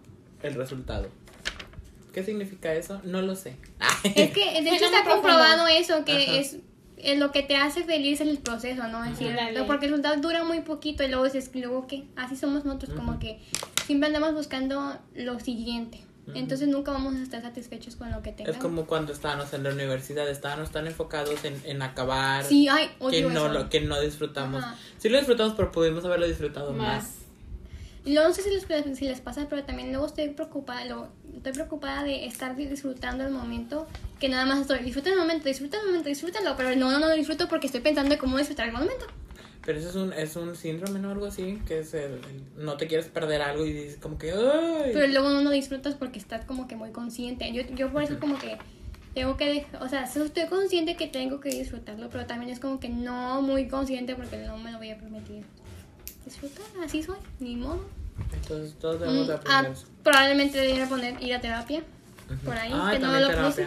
el 0.43 0.55
resultado. 0.55 1.09
¿Qué 2.13 2.25
significa 2.25 2.75
eso? 2.75 3.01
No 3.05 3.23
lo 3.23 3.37
sé. 3.37 3.57
Es 4.05 4.33
que 4.33 4.63
de 4.63 4.71
hecho 4.71 4.87
está 4.87 5.05
comprobado 5.05 5.69
eso, 5.69 6.05
que 6.05 6.13
Ajá. 6.13 6.37
es, 6.39 6.57
es 6.97 7.19
lo 7.19 7.31
que 7.31 7.43
te 7.43 7.57
hace 7.57 7.85
feliz 7.85 8.21
el 8.21 8.39
proceso, 8.39 8.89
¿no? 8.89 9.05
Es 9.05 9.19
decir, 9.19 9.37
porque 9.67 9.87
el 9.87 9.93
resultado 9.93 10.21
dura 10.21 10.43
muy 10.43 10.63
poquito 10.63 11.05
y 11.05 11.09
luego 11.09 11.25
dices, 11.25 11.51
luego 11.55 11.87
qué, 11.87 12.05
así 12.17 12.37
somos 12.37 12.65
nosotros, 12.65 12.93
como 12.95 13.21
que 13.21 13.39
siempre 13.87 14.09
andamos 14.09 14.35
buscando 14.35 14.99
lo 15.15 15.39
siguiente. 15.39 16.01
Entonces 16.35 16.69
nunca 16.69 16.93
vamos 16.93 17.15
a 17.17 17.23
estar 17.23 17.43
satisfechos 17.43 17.97
con 17.97 18.11
lo 18.11 18.23
que 18.23 18.31
Es 18.31 18.37
tengamos. 18.37 18.61
como 18.61 18.87
cuando 18.87 19.13
estábamos 19.13 19.53
en 19.53 19.63
la 19.65 19.71
universidad, 19.71 20.29
estábamos 20.29 20.71
tan 20.71 20.87
enfocados 20.87 21.45
en, 21.45 21.61
en 21.65 21.83
acabar 21.83 22.45
Sí, 22.45 22.69
ay, 22.69 22.91
que 23.11 23.23
no 23.23 23.47
eso. 23.47 23.49
lo 23.49 23.69
que 23.69 23.81
no 23.81 24.01
disfrutamos. 24.01 24.63
Ajá. 24.63 24.77
Sí 24.99 25.09
lo 25.09 25.19
disfrutamos, 25.19 25.55
pero 25.57 25.71
pudimos 25.73 26.05
haberlo 26.05 26.27
disfrutado 26.27 26.73
más. 26.73 27.03
Más. 27.05 27.15
Y 28.05 28.15
luego 28.15 28.29
no 28.29 28.35
sé 28.35 28.43
si 28.43 28.51
les, 28.51 28.65
si 28.99 29.05
les 29.07 29.21
pasa, 29.21 29.47
pero 29.51 29.63
también 29.65 29.91
luego 29.91 30.07
estoy 30.07 30.31
preocupada, 30.31 30.87
luego, 30.87 31.09
estoy 31.37 31.53
preocupada 31.53 32.03
de 32.03 32.25
estar 32.25 32.57
disfrutando 32.57 33.25
el 33.25 33.31
momento, 33.31 33.87
que 34.19 34.31
nada 34.31 34.47
más 34.47 34.61
estoy, 34.61 34.79
disfruta 34.79 35.11
el 35.11 35.19
momento, 35.19 35.47
disfruta 35.49 35.79
el 35.79 35.87
momento, 35.87 36.09
disfrútalo, 36.09 36.57
pero 36.57 36.75
no, 36.77 36.91
no, 36.91 36.99
no 36.99 37.09
lo 37.09 37.15
disfruto 37.15 37.47
porque 37.47 37.67
estoy 37.67 37.83
pensando 37.83 38.15
en 38.15 38.19
cómo 38.19 38.39
disfrutar 38.39 38.69
el 38.69 38.73
momento. 38.73 39.07
Pero 39.65 39.79
eso 39.79 39.91
es 39.91 39.97
un, 39.97 40.13
es 40.15 40.37
un 40.37 40.57
síndrome, 40.57 40.99
¿no? 41.01 41.11
Algo 41.11 41.27
así, 41.27 41.61
que 41.67 41.81
es 41.81 41.93
el, 41.95 42.13
el- 42.15 42.45
no 42.57 42.77
te 42.77 42.87
quieres 42.87 43.07
perder 43.09 43.43
algo 43.43 43.67
y 43.67 43.73
dices 43.73 43.99
como 44.01 44.17
que, 44.19 44.33
¡ay! 44.33 44.91
Pero 44.93 45.07
luego 45.09 45.29
no 45.31 45.43
lo 45.43 45.51
disfrutas 45.51 45.95
porque 45.95 46.19
estás 46.19 46.45
como 46.47 46.67
que 46.67 46.77
muy 46.77 46.91
consciente. 46.93 47.53
Yo, 47.53 47.63
yo 47.75 47.93
por 47.93 48.03
eso 48.03 48.19
como 48.19 48.39
que 48.39 48.57
tengo 49.15 49.37
que 49.37 49.47
dejar, 49.53 49.83
o 49.83 49.89
sea, 49.89 50.05
estoy 50.05 50.47
consciente 50.49 50.97
que 50.97 51.09
tengo 51.09 51.41
que 51.41 51.51
disfrutarlo, 51.51 52.09
pero 52.09 52.25
también 52.27 52.51
es 52.51 52.59
como 52.59 52.81
que 52.81 52.89
no 52.89 53.43
muy 53.43 53.69
consciente 53.69 54.15
porque 54.15 54.39
no 54.39 54.57
me 54.57 54.73
lo 54.73 54.79
voy 54.79 54.91
a 54.91 54.99
permitir. 54.99 55.45
Disfrutar, 56.25 56.65
así 56.85 57.03
soy, 57.03 57.17
ni 57.39 57.57
modo. 57.57 57.85
Entonces 58.33 58.75
todos 58.79 59.01
debemos 59.01 59.27
de 59.29 59.35
Mm, 59.35 59.37
aprender 59.37 59.73
eso. 59.73 59.87
probablemente 60.03 60.59
debería 60.59 60.87
poner 60.89 61.23
ir 61.23 61.35
a 61.35 61.41
terapia. 61.41 61.83
Por 62.45 62.57
ahí, 62.57 62.73
Ah, 62.75 62.91
que 62.93 62.99
no 62.99 63.19
lo 63.19 63.27
puse. 63.47 63.67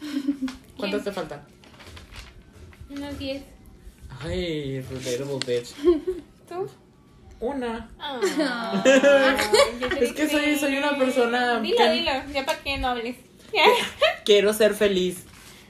¿Cuántas 0.76 1.04
te 1.04 1.12
faltan? 1.12 1.42
Unos 2.90 3.18
10. 3.18 3.42
Ay, 4.20 4.80
relatable 4.80 5.38
bitch. 5.46 5.74
¿Tú? 6.48 6.68
Una. 7.40 7.90
Ah, 7.98 8.20
Es 10.00 10.12
que 10.12 10.28
soy- 10.28 10.56
soy 10.56 10.76
una 10.76 10.96
persona 10.96 11.60
Dilo, 11.60 11.76
que- 11.76 11.90
dilo, 11.90 12.10
ya 12.32 12.46
para 12.46 12.58
que 12.62 12.78
no 12.78 12.88
hables. 12.88 13.16
Quiero 14.24 14.52
ser 14.52 14.74
feliz. 14.74 15.24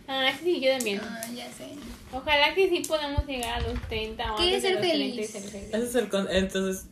ah, 0.09 0.31
sí, 0.43 0.61
yo 0.61 0.71
también. 0.77 1.01
Ah, 1.03 1.21
ya 1.35 1.51
sé. 1.51 1.69
Ojalá 2.13 2.55
que 2.55 2.69
sí 2.69 2.83
podamos 2.87 3.27
llegar 3.27 3.55
a 3.63 3.67
los 3.67 3.81
30 3.89 4.35
o 4.35 4.37
¿Qué 4.37 4.57
es 4.57 4.63
ser 4.63 4.73
los 4.75 4.81
30 4.83 4.97
y 5.05 5.11
feliz? 5.13 5.31
ser 5.31 5.43
feliz. 5.43 5.69
Ese 5.73 5.85
es 5.85 5.95
el 5.95 6.09
con- 6.11 6.31
entonces, 6.31 6.87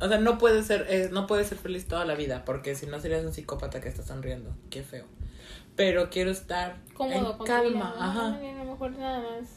o 0.00 0.08
sea, 0.08 0.18
no 0.18 0.36
puedes 0.36 0.66
ser 0.66 0.86
eh, 0.90 1.08
no 1.10 1.26
puedes 1.26 1.48
ser 1.48 1.56
feliz 1.56 1.88
toda 1.88 2.04
la 2.04 2.14
vida, 2.14 2.44
porque 2.44 2.74
si 2.74 2.84
no 2.86 3.00
serías 3.00 3.24
un 3.24 3.32
psicópata 3.32 3.80
que 3.80 3.88
está 3.88 4.02
sonriendo. 4.02 4.54
Qué 4.68 4.82
feo. 4.82 5.06
Pero 5.76 6.10
quiero 6.10 6.30
estar 6.30 6.76
Cómodo 6.94 7.16
en 7.16 7.24
con 7.24 7.38
tu 7.38 7.44
calma, 7.44 7.92
vida, 7.94 8.04
¿no? 8.06 8.10
ajá. 8.10 8.26
A 8.34 8.64
lo 8.64 8.70
mejor 8.72 8.90
nada 8.92 9.18
más. 9.20 9.48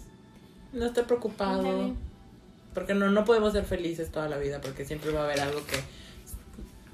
No 0.74 0.86
estar 0.86 1.05
preocupado. 1.05 1.93
Porque 2.74 2.93
no, 2.93 3.09
no 3.09 3.26
podemos 3.26 3.53
ser 3.53 3.65
felices 3.65 4.11
toda 4.11 4.30
la 4.30 4.38
vida, 4.38 4.61
porque 4.61 4.86
siempre 4.86 5.11
va 5.11 5.22
a 5.22 5.24
haber 5.26 5.39
algo 5.41 5.65
que 5.65 5.78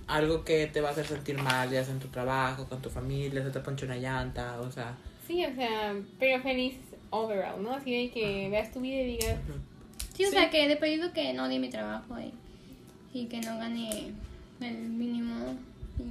algo 0.08 0.44
que 0.46 0.68
te 0.68 0.82
va 0.82 0.90
a 0.90 0.92
hacer 0.92 1.08
sentir 1.08 1.36
mal, 1.42 1.70
ya 1.72 1.84
sea 1.84 1.94
en 1.94 2.00
tu 2.00 2.08
trabajo, 2.10 2.66
con 2.68 2.80
tu 2.82 2.90
familia, 2.92 3.44
se 3.44 3.50
te 3.50 3.60
ponche 3.60 3.86
una 3.88 3.98
llanta, 3.98 4.60
o 4.62 4.72
sea, 4.72 4.96
Sí, 5.26 5.44
o 5.44 5.56
sea, 5.56 5.96
pero 6.20 6.44
feliz 6.44 6.76
overall, 7.10 7.62
¿no? 7.64 7.72
Así 7.74 7.92
de 8.06 8.12
que 8.12 8.48
veas 8.50 8.72
tu 8.72 8.82
vida 8.82 9.02
y 9.02 9.06
digas, 9.18 9.38
Sí, 10.14 10.24
o 10.26 10.30
Sí. 10.30 10.34
sea, 10.36 10.50
que 10.52 10.68
de 10.68 10.76
pedido 10.78 11.12
que 11.12 11.34
no 11.34 11.50
di 11.50 11.58
mi 11.60 11.70
trabajo 11.70 12.16
y, 12.20 12.32
y 13.20 13.26
que 13.26 13.42
no 13.42 13.58
gane 13.58 14.14
el 14.62 14.78
mínimo. 14.78 15.56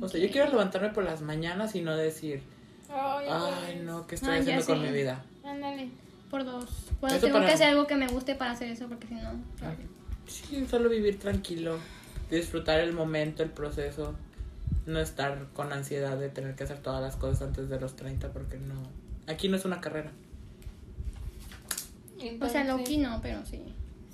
o 0.03 0.09
sea, 0.09 0.21
que- 0.21 0.27
yo 0.27 0.33
quiero 0.33 0.51
levantarme 0.51 0.89
por 0.91 1.05
las 1.05 1.23
mañanas 1.23 1.75
y 1.77 1.81
no 1.83 1.97
decir, 1.97 2.43
ay, 2.91 3.27
ay, 3.31 3.83
no, 3.85 4.07
¿qué 4.09 4.17
estoy 4.17 4.39
haciendo 4.39 4.65
con 4.67 4.83
mi 4.83 4.91
vida? 4.91 5.25
Ándale. 5.45 5.89
Por 6.35 6.45
dos. 6.45 6.65
Bueno, 7.01 7.15
Eso 7.15 7.27
tengo 7.27 7.39
para- 7.39 7.47
que 7.47 7.53
hacer 7.55 7.69
algo 7.69 7.87
que 7.87 7.95
me 7.95 8.09
guste 8.09 8.35
para 8.35 8.51
hacer 8.51 8.69
eso, 8.69 8.89
porque 8.89 9.07
si 9.07 9.15
no. 9.15 9.31
Sí, 10.27 10.67
solo 10.69 10.89
vivir 10.89 11.17
tranquilo, 11.21 11.79
disfrutar 12.29 12.81
el 12.81 12.93
momento, 12.93 13.45
el 13.45 13.51
proceso, 13.51 14.17
no 14.85 14.99
estar 14.99 15.47
con 15.53 15.73
ansiedad 15.73 16.17
de 16.19 16.31
tener 16.31 16.57
que 16.57 16.65
hacer 16.65 16.79
todas 16.79 17.01
las 17.01 17.15
cosas 17.15 17.43
antes 17.43 17.69
de 17.69 17.79
los 17.79 17.95
30 17.95 18.33
porque 18.33 18.59
no, 18.59 18.75
aquí 19.29 19.49
no 19.49 19.57
es 19.57 19.65
una 19.65 19.81
carrera. 19.81 20.11
O 22.17 22.21
sea, 22.21 22.29
Entonces, 22.33 22.67
Loki 22.67 22.97
no, 22.99 23.21
pero 23.23 23.47
sí. 23.47 23.63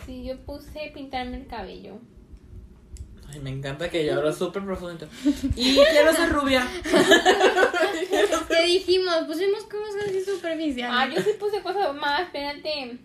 Sí, 0.04 0.22
yo 0.22 0.36
puse 0.40 0.90
pintarme 0.92 1.38
el 1.38 1.46
cabello. 1.46 1.94
Ay, 3.32 3.40
me 3.40 3.48
encanta 3.48 3.88
que 3.88 4.04
yo 4.04 4.16
hablo 4.18 4.30
súper 4.34 4.62
profundo. 4.62 5.08
Y 5.56 5.74
quiero 5.90 6.12
ser 6.12 6.28
rubia. 6.28 6.68
Te 8.48 8.62
dijimos, 8.62 9.14
pusimos 9.26 9.62
cosas 9.64 10.02
así 10.08 10.24
superficiales. 10.24 10.96
Ah, 10.98 11.08
yo 11.14 11.20
sí 11.22 11.30
puse 11.38 11.60
cosas 11.62 11.94
más, 11.94 12.22
espérate. 12.22 12.98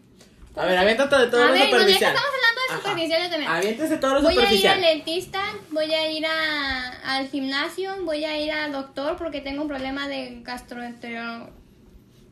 A 0.56 0.66
ver, 0.66 0.78
aviéntate 0.78 1.16
de 1.18 1.28
todo 1.28 1.44
A 1.44 1.48
lo 1.48 1.52
ver, 1.54 1.68
bueno, 1.70 1.78
ya 1.80 1.86
que 1.86 1.94
superficial. 1.94 2.16
estamos 2.16 2.34
hablando 2.36 2.62
de 2.62 2.68
Ajá. 2.74 2.82
superficiales 2.82 3.30
también. 3.30 3.52
Aviéntese 3.52 3.98
todo 3.98 4.14
lo 4.16 4.22
Voy 4.22 4.30
a 4.30 4.34
ir 4.34 4.40
superficial. 4.40 4.74
al 4.76 4.82
dentista, 4.82 5.42
voy 5.72 5.94
a 5.94 6.12
ir 6.12 6.26
a, 6.26 7.18
al 7.18 7.28
gimnasio, 7.30 7.96
voy 8.04 8.24
a 8.24 8.40
ir 8.40 8.52
al 8.52 8.72
doctor 8.72 9.18
porque 9.18 9.42
tengo 9.42 9.64
un 9.64 9.68
problema 9.68 10.08
de 10.08 10.40
gastroenterología. 10.44 11.50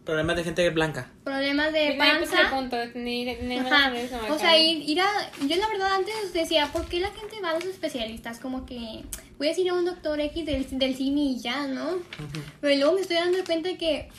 Problemas 0.05 0.35
de 0.35 0.43
gente 0.43 0.69
blanca. 0.69 1.09
Problemas 1.23 1.71
de 1.71 1.91
el 1.91 1.97
panza. 1.97 2.49
punto 2.49 2.75
Ajá. 2.75 3.93
O 4.29 4.37
sea, 4.37 4.57
ir, 4.57 4.89
ir 4.89 4.99
a. 4.99 5.07
Yo 5.47 5.55
la 5.55 5.67
verdad 5.69 5.93
antes 5.93 6.33
decía, 6.33 6.67
¿por 6.73 6.87
qué 6.87 6.99
la 6.99 7.11
gente 7.11 7.39
va 7.41 7.51
a 7.51 7.53
los 7.53 7.65
especialistas? 7.65 8.39
Como 8.39 8.65
que 8.65 9.03
voy 9.37 9.47
a 9.47 9.49
decir 9.51 9.69
a 9.69 9.73
un 9.73 9.85
doctor 9.85 10.19
X 10.19 10.45
del, 10.45 10.67
del 10.77 10.95
cine 10.95 11.21
y 11.21 11.39
ya, 11.39 11.67
¿no? 11.67 11.99
Pero 12.59 12.75
luego 12.75 12.93
me 12.93 13.01
estoy 13.01 13.15
dando 13.17 13.43
cuenta 13.45 13.69
de 13.69 13.77
que. 13.77 14.09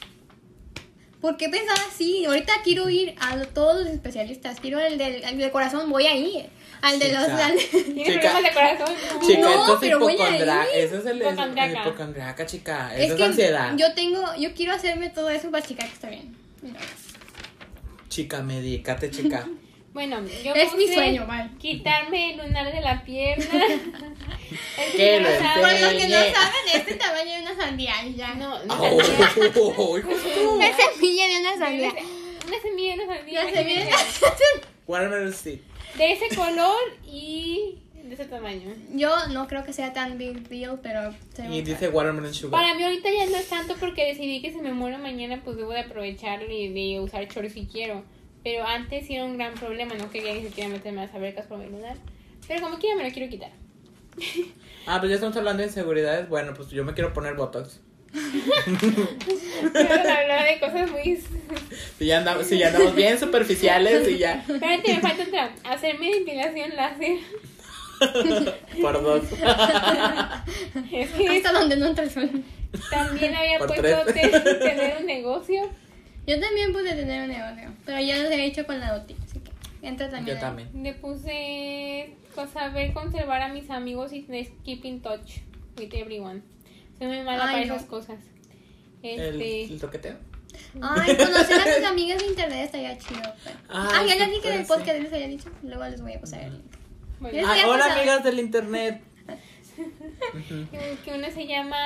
¿Por 1.21 1.37
qué 1.37 1.49
pensaba 1.49 1.81
así? 1.89 2.25
Ahorita 2.25 2.53
quiero 2.65 2.89
ir 2.89 3.15
a 3.21 3.37
todos 3.45 3.85
los 3.85 3.93
especialistas. 3.93 4.61
Quiero 4.61 4.79
al 4.79 4.99
del, 4.99 5.25
al 5.25 5.39
del 5.39 5.51
corazón, 5.51 5.91
voy 5.91 6.07
a 6.07 6.17
ir. 6.17 6.47
Al 6.85 6.99
de 6.99 7.13
los. 7.13 7.25
Chica. 7.25 7.47
al- 7.47 7.59
Chica. 8.05 8.41
de 8.43 8.53
corazón. 8.53 8.95
¿no? 9.21 9.27
Chica, 9.27 9.41
No, 9.41 9.51
esto 9.51 9.75
es 9.75 9.81
pero 9.81 9.99
voy 9.99 10.13
a 10.13 10.17
hipocondra- 10.17 10.65
ir. 10.75 10.79
Eso 10.85 10.99
es 10.99 11.07
el 11.07 11.17
Hipocondriaca. 11.19 11.81
hipocondriaca, 11.81 12.47
chica. 12.47 12.95
es 12.95 13.01
Eso 13.05 13.13
es, 13.13 13.19
que 13.19 13.25
ansiedad. 13.25 13.73
yo 13.77 13.95
tengo. 13.95 14.23
Yo 14.39 14.53
quiero 14.55 14.73
hacerme 14.75 15.11
todo 15.11 15.31
eso 15.31 15.51
para 15.51 15.65
chica 15.67 15.85
que 15.87 15.93
está 15.93 16.09
bien. 16.11 16.37
Mira. 16.63 16.81
Chica, 18.09 18.43
medícate, 18.43 19.11
chica. 19.11 19.47
Bueno, 19.95 20.21
yo 20.45 20.53
Es 20.57 20.75
mi 20.75 20.89
sueño, 20.93 21.25
bye. 21.25 21.51
quitarme 21.61 22.33
el 22.33 22.39
lunar 22.39 22.73
de 22.73 22.81
la 22.81 23.05
pierna. 23.05 23.45
Es 24.77 24.91
Que 24.97 25.21
lo 25.21 25.29
no 25.31 25.37
saben- 25.39 25.61
Por 25.63 25.81
los 25.81 25.93
que 26.03 26.09
no 26.09 26.17
saben, 26.17 26.65
de 26.73 26.79
este 26.79 26.95
tamaño 26.97 27.33
de 27.33 27.41
una 27.43 27.57
sandía 27.57 27.95
y 28.05 28.15
ya. 28.17 28.35
No, 28.35 28.59
no 28.65 28.75
Oh, 28.75 29.01
sandía. 29.01 29.31
hijo 29.37 29.51
tú. 29.53 29.71
Una 30.57 30.67
semilla 30.77 31.27
de 31.29 31.41
una 31.41 31.57
sandía. 31.59 31.93
Una 32.49 32.61
semilla, 32.61 32.95
una 32.95 33.07
sandía. 33.17 33.41
Una 33.43 33.53
semilla 33.53 33.85
de 33.85 33.91
Watermelon 34.89 35.33
seed. 35.33 35.61
De 35.97 36.13
ese 36.13 36.35
color 36.35 36.81
y 37.07 37.83
de 37.95 38.15
ese 38.15 38.25
tamaño. 38.27 38.75
Yo 38.93 39.11
no 39.33 39.47
creo 39.47 39.65
que 39.65 39.73
sea 39.73 39.93
tan 39.93 40.19
big 40.19 40.49
deal, 40.49 40.81
pero... 40.83 41.15
Y 41.51 41.63
dice 41.63 41.89
watermelon 41.89 42.35
sugar. 42.35 42.63
Para 42.63 42.75
mí 42.75 42.83
ahorita 42.83 43.09
ya 43.11 43.27
no 43.31 43.37
es 43.37 43.49
tanto 43.49 43.75
porque 43.79 44.07
decidí 44.07 44.43
que 44.43 44.53
si 44.53 44.59
me 44.59 44.73
muero 44.73 44.99
mañana 44.99 45.41
pues 45.45 45.57
debo 45.57 45.73
de 45.73 45.81
aprovecharlo 45.81 46.53
y 46.53 46.69
de 46.69 47.01
usar 47.01 47.27
shorts 47.29 47.55
si 47.55 47.67
quiero. 47.67 48.03
Pero 48.43 48.67
antes 48.67 49.09
era 49.09 49.25
un 49.25 49.39
gran 49.39 49.55
problema, 49.55 49.95
no 49.95 50.11
quería 50.11 50.35
ni 50.35 50.43
siquiera 50.43 50.69
meterme 50.69 51.03
a 51.03 51.07
las 51.07 51.15
albercas 51.15 51.47
por 51.47 51.59
mi 51.59 51.67
lunar. 51.67 51.97
Pero 52.47 52.63
como 52.63 52.79
quiera 52.79 52.97
me 52.97 53.09
lo 53.09 53.15
quiero 53.15 53.31
quitar. 53.31 53.53
Ah, 54.87 54.99
pues 55.01 55.11
ya 55.11 55.15
estamos 55.15 55.37
hablando 55.37 55.63
de 55.63 55.69
inseguridades. 55.69 56.29
Bueno, 56.29 56.53
pues 56.55 56.69
yo 56.71 56.85
me 56.85 56.93
quiero 56.93 57.13
poner 57.15 57.35
botox. 57.35 57.81
Vamos 58.15 60.07
a 60.07 60.21
hablar 60.21 60.45
de 60.47 60.61
cosas 60.61 60.91
muy... 60.91 61.21
Si 61.99 62.07
ya 62.07 62.19
andamos, 62.19 62.47
si 62.47 62.59
ya 62.59 62.69
andamos 62.69 62.95
bien 62.95 63.19
superficiales 63.19 64.09
y 64.09 64.19
ya. 64.19 64.45
Espérate, 64.49 64.95
me 64.95 65.01
falta 65.01 65.23
otra. 65.23 65.55
Hacerme 65.65 66.11
depilación 66.13 66.75
láser. 66.77 67.19
Por 68.81 69.03
dos. 69.03 69.23
Es 70.93 71.11
que 71.11 71.29
Hasta 71.29 71.53
donde 71.53 71.77
no 71.77 71.87
entra 71.87 72.05
el 72.05 72.11
sol. 72.11 72.31
también 72.91 73.35
había 73.37 73.59
Por 73.59 73.69
puesto 73.69 74.13
tres. 74.13 74.31
te- 74.45 74.55
tener 74.55 74.97
un 75.01 75.07
negocio. 75.07 75.71
Yo 76.27 76.41
también 76.41 76.73
pude 76.73 76.93
tener 76.95 77.23
un 77.23 77.29
negocio, 77.29 77.71
pero 77.85 78.01
yo 78.01 78.17
los 78.23 78.33
he 78.33 78.45
hecho 78.47 78.67
con 78.67 78.81
la 78.81 78.95
OTI, 78.97 79.15
así 79.23 79.39
que 79.41 79.51
entra 79.87 80.09
también. 80.11 80.27
Yo 80.27 80.33
ahí. 80.35 80.41
también. 80.41 80.71
Le 80.83 80.93
puse 80.95 82.15
pues, 82.35 82.51
saber 82.51 82.93
conservar 82.95 83.43
a 83.43 83.49
mis 83.49 83.71
amigos 83.71 84.13
y 84.13 84.23
de 84.23 84.51
keep 84.65 84.85
in 84.85 85.01
touch 85.03 85.39
with 85.79 85.93
everyone. 85.93 86.43
Soy 86.99 87.07
muy 87.09 87.23
mala 87.23 87.45
Ay, 87.49 87.55
para 87.55 87.67
no. 87.67 87.75
esas 87.75 87.87
cosas. 87.89 88.17
El, 89.03 89.21
Este, 89.21 89.65
el 89.65 89.81
toqueteo. 89.81 90.17
Ay, 90.81 91.17
conocer 91.17 91.61
a 91.61 91.77
tus 91.77 91.85
amigas 91.85 92.19
de 92.19 92.27
internet 92.27 92.65
estaría 92.67 92.97
chido. 92.99 93.21
pero- 93.45 93.59
Ay, 93.69 93.89
Ah, 93.93 94.05
ya 94.07 94.13
sí, 94.15 94.19
les 94.21 94.31
dije 94.31 94.51
del 94.51 94.67
podcast, 94.67 94.99
les 95.01 95.13
había 95.13 95.29
dicho. 95.29 95.51
Luego 95.63 95.85
les 95.85 96.01
voy 96.01 96.13
a 96.15 96.21
pasar 96.21 96.41
el 96.45 96.53
link. 96.55 96.65
bueno, 97.21 97.49
Ah, 97.49 97.57
hola 97.67 97.93
amigas 97.95 98.25
del 98.25 98.39
internet. 98.39 99.03
que, 101.05 101.13
uno 101.13 101.27
se 101.33 101.47
llama. 101.47 101.77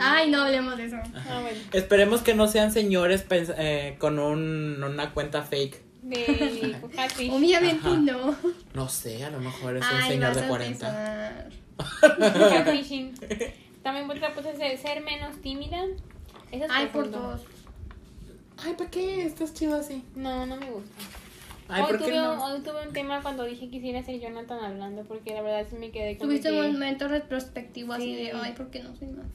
Ay, 0.00 0.30
no 0.30 0.42
hablemos 0.44 0.76
de 0.78 0.86
eso. 0.86 0.96
Ah, 1.14 1.40
bueno. 1.42 1.58
Esperemos 1.72 2.22
que 2.22 2.34
no 2.34 2.48
sean 2.48 2.72
señores 2.72 3.24
eh, 3.30 3.96
con 3.98 4.18
un, 4.18 4.82
una 4.82 5.12
cuenta 5.12 5.42
fake. 5.42 5.82
De. 6.02 6.76
Obviamente 7.30 7.86
Ajá. 7.88 7.96
no. 7.98 8.36
No 8.72 8.88
sé, 8.88 9.22
a 9.24 9.30
lo 9.30 9.40
mejor 9.40 9.76
es 9.76 9.84
un 9.90 10.02
señor 10.08 10.28
vas 10.28 10.36
de 10.36 10.44
a 10.44 10.48
40. 10.48 11.48
También 13.82 14.10
otra 14.10 14.34
cosa 14.34 14.50
es 14.50 14.80
ser, 14.80 15.02
menos 15.02 15.36
tímida. 15.40 15.84
Eso 16.50 16.64
es 16.64 16.70
Ay, 16.70 16.86
por 16.86 17.04
profundo. 17.10 17.30
dos. 17.30 17.40
Ay, 18.58 18.74
¿para 18.76 18.90
qué 18.90 19.24
estás 19.24 19.54
chido 19.54 19.76
así? 19.76 20.02
No, 20.14 20.46
no 20.46 20.56
me 20.56 20.70
gusta. 20.70 20.90
Ay, 21.68 21.82
hoy, 21.82 21.88
¿por 21.88 21.98
qué 21.98 22.04
tuve, 22.06 22.16
no? 22.16 22.44
hoy 22.44 22.60
tuve 22.60 22.86
un 22.86 22.92
tema 22.92 23.20
cuando 23.22 23.44
dije 23.44 23.66
que 23.66 23.72
quisiera 23.72 24.02
ser 24.02 24.18
Jonathan 24.20 24.64
hablando, 24.64 25.02
porque 25.04 25.34
la 25.34 25.42
verdad 25.42 25.66
sí 25.70 25.76
me 25.76 25.90
quedé 25.90 26.16
con 26.16 26.28
Tuviste 26.28 26.48
que... 26.50 26.60
un 26.60 26.72
momento 26.72 27.08
retrospectivo 27.08 27.92
así 27.92 28.04
Sí. 28.04 28.16
de, 28.16 28.32
ay, 28.32 28.52
¿por 28.52 28.70
qué 28.70 28.82
no 28.82 28.96
soy 28.96 29.08
más? 29.08 29.26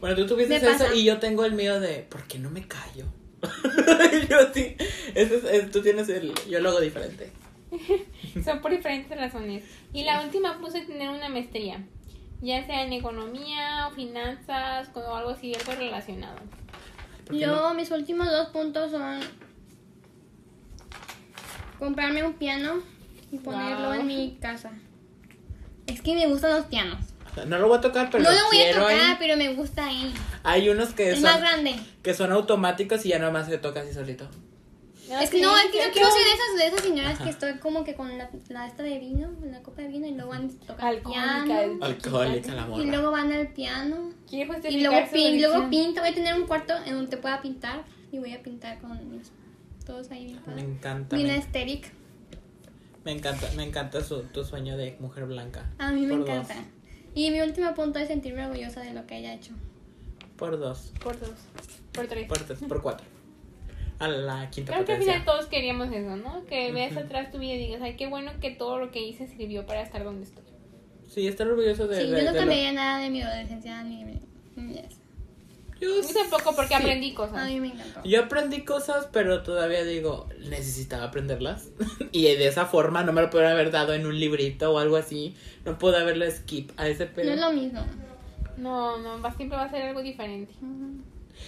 Bueno, 0.00 0.16
tú 0.16 0.26
tuviste 0.26 0.56
eso 0.56 0.66
pasa. 0.66 0.94
y 0.94 1.04
yo 1.04 1.18
tengo 1.18 1.44
el 1.44 1.52
mío 1.52 1.80
de 1.80 1.98
¿por 2.08 2.24
qué 2.24 2.38
no 2.38 2.50
me 2.50 2.66
callo? 2.66 3.04
yo 4.28 4.38
sí. 4.54 4.74
Ese 5.14 5.36
es- 5.36 5.44
es- 5.44 5.70
tú 5.70 5.82
tienes 5.82 6.08
el. 6.08 6.32
Yo 6.48 6.60
lo 6.60 6.70
hago 6.70 6.80
diferente. 6.80 7.30
Son 8.44 8.60
por 8.62 8.70
diferentes 8.70 9.16
razones. 9.16 9.64
Y 9.92 10.04
la 10.04 10.22
última 10.22 10.58
puse 10.60 10.80
tener 10.82 11.10
una 11.10 11.28
maestría, 11.28 11.84
ya 12.40 12.64
sea 12.66 12.82
en 12.82 12.92
economía 12.92 13.88
o 13.88 13.94
finanzas 13.94 14.90
o 14.94 15.14
algo 15.14 15.30
así, 15.30 15.54
algo 15.54 15.72
relacionado. 15.72 16.36
¿Por 17.26 17.34
qué 17.36 17.40
Yo, 17.42 17.54
no? 17.54 17.74
mis 17.74 17.90
últimos 17.90 18.26
dos 18.30 18.48
puntos 18.48 18.90
son 18.90 19.20
comprarme 21.78 22.22
un 22.24 22.34
piano 22.34 22.74
y 23.32 23.38
ponerlo 23.38 23.88
Wow. 23.88 24.00
en 24.00 24.06
mi 24.06 24.38
casa. 24.40 24.72
Es 25.86 26.00
que 26.00 26.14
me 26.14 26.26
gustan 26.26 26.52
los 26.52 26.66
pianos. 26.66 26.98
No 27.46 27.58
lo 27.58 27.66
voy 27.68 27.78
a 27.78 27.80
tocar, 27.80 28.10
pero 28.10 28.22
no 28.22 28.30
lo 28.30 28.36
lo 28.38 28.46
voy 28.46 28.56
a 28.58 28.62
quiero 28.62 28.80
tocar, 28.82 28.94
ahí. 29.00 29.16
pero 29.18 29.36
me 29.36 29.52
gusta 29.54 29.86
ahí. 29.86 30.14
Hay 30.44 30.68
unos 30.68 30.90
que 30.94 31.10
Es 31.10 31.14
son, 31.20 31.24
más 31.24 31.40
grande. 31.40 31.74
que 32.02 32.14
son 32.14 32.30
automáticos 32.30 33.04
y 33.06 33.08
ya 33.08 33.18
nomás 33.18 33.46
se 33.48 33.58
toca 33.58 33.80
así 33.80 33.92
solito. 33.92 34.28
Es 35.10 35.30
que 35.30 35.40
no, 35.42 35.56
es 35.56 35.66
que 35.66 35.78
yo 35.78 35.92
quiero 35.92 36.08
ser 36.10 36.24
de 36.24 36.32
esas, 36.32 36.56
de 36.58 36.66
esas 36.68 36.80
señoras 36.80 37.18
que 37.18 37.28
estoy 37.30 37.58
como 37.58 37.84
que 37.84 37.94
con 37.94 38.16
la, 38.16 38.30
la 38.48 38.66
esta 38.66 38.82
de 38.82 38.98
vino, 38.98 39.30
la 39.44 39.62
copa 39.62 39.82
de 39.82 39.88
vino, 39.88 40.06
y 40.06 40.12
luego 40.12 40.30
van 40.30 40.46
a 40.62 40.66
tocar 40.66 40.86
Alcohólica. 40.94 41.44
piano. 41.44 41.84
Alcohólica 41.84 42.54
la 42.54 42.62
Y 42.62 42.68
morra. 42.68 42.84
luego 42.84 43.10
van 43.10 43.32
al 43.32 43.48
piano. 43.48 44.10
Y 44.30 44.44
luego, 44.82 45.10
pin, 45.12 45.34
y 45.34 45.40
luego 45.40 45.68
pinto. 45.70 46.00
Voy 46.00 46.10
a 46.10 46.14
tener 46.14 46.34
un 46.34 46.46
cuarto 46.46 46.74
en 46.86 46.94
donde 46.94 47.16
pueda 47.18 47.40
pintar. 47.42 47.84
Y 48.12 48.18
voy 48.18 48.32
a 48.32 48.42
pintar 48.42 48.78
con 48.80 49.10
mis. 49.10 49.30
Todos 49.84 50.10
ahí 50.10 50.24
bien 50.24 50.40
Me 50.54 50.62
encanta. 50.62 51.14
Bien 51.16 51.28
Me, 51.28 51.34
aesthetic. 51.34 51.92
me 53.04 53.12
encanta, 53.12 53.50
me 53.56 53.64
encanta 53.64 54.02
su, 54.02 54.22
tu 54.22 54.42
sueño 54.44 54.76
de 54.78 54.96
mujer 55.00 55.26
blanca. 55.26 55.70
A 55.78 55.90
mí 55.92 56.06
me 56.06 56.14
encanta. 56.14 56.54
dos. 56.54 56.64
Y 57.14 57.30
mi 57.30 57.40
último 57.42 57.74
punto 57.74 57.98
es 57.98 58.08
sentirme 58.08 58.46
orgullosa 58.46 58.80
de 58.80 58.94
lo 58.94 59.06
que 59.06 59.16
haya 59.16 59.34
hecho. 59.34 59.52
Por 60.36 60.58
dos. 60.58 60.92
Por 61.02 61.20
dos. 61.20 61.30
Por 61.92 62.06
tres. 62.06 62.26
Por 62.26 62.38
tres. 62.38 62.58
Por 62.66 62.82
cuatro. 62.82 63.06
A 64.04 64.08
la 64.08 64.50
quinta 64.50 64.72
Creo 64.72 64.84
que 64.84 64.92
al 64.92 64.98
potencia. 64.98 65.22
final 65.22 65.24
todos 65.24 65.46
queríamos 65.46 65.88
eso, 65.92 66.16
¿no? 66.16 66.44
Que 66.46 66.72
veas 66.72 66.96
atrás 66.96 67.30
tu 67.32 67.38
vida 67.38 67.54
y 67.54 67.58
digas, 67.58 67.80
ay, 67.82 67.96
qué 67.96 68.06
bueno 68.06 68.32
que 68.40 68.50
todo 68.50 68.78
lo 68.78 68.90
que 68.90 69.00
hice 69.00 69.26
sirvió 69.28 69.64
para 69.66 69.82
estar 69.82 70.04
donde 70.04 70.24
estoy. 70.24 70.44
Sí, 71.08 71.26
estar 71.28 71.46
orgulloso 71.46 71.86
de, 71.86 71.96
Sí, 72.02 72.10
de- 72.10 72.18
yo 72.24 72.24
no 72.24 72.32
de 72.32 72.44
lo- 72.66 72.72
nada 72.72 72.98
de 72.98 73.10
mi 73.10 73.22
adolescencia 73.22 73.82
ni 73.84 74.04
mi 74.04 74.20
niñez. 74.56 74.96
Yo, 75.80 76.00
Yo 76.00 76.08
tampoco 76.14 76.54
porque 76.56 76.68
sí. 76.76 76.82
aprendí 76.82 77.12
A 77.12 77.14
cosas. 77.14 77.48
mí 77.48 77.60
me 77.60 77.66
encantó. 77.68 78.00
Yo 78.04 78.22
aprendí 78.22 78.64
cosas, 78.64 79.08
pero 79.12 79.42
todavía 79.42 79.84
digo, 79.84 80.28
necesitaba 80.48 81.04
aprenderlas. 81.04 81.68
y 82.12 82.22
de 82.22 82.46
esa 82.46 82.64
forma 82.66 83.02
no 83.04 83.12
me 83.12 83.20
lo 83.22 83.28
pudieron 83.30 83.52
haber 83.52 83.70
dado 83.70 83.92
en 83.92 84.06
un 84.06 84.18
librito 84.18 84.72
o 84.72 84.78
algo 84.78 84.96
así. 84.96 85.34
No 85.64 85.78
pude 85.78 85.96
haberle 85.98 86.30
skip 86.30 86.70
a 86.76 86.88
ese 86.88 87.06
No 87.06 87.12
pedo. 87.12 87.32
es 87.32 87.40
lo 87.40 87.52
mismo. 87.52 87.80
No, 88.56 88.98
no, 88.98 89.20
va, 89.20 89.34
siempre 89.34 89.58
va 89.58 89.64
a 89.64 89.70
ser 89.70 89.82
algo 89.82 90.00
diferente. 90.02 90.52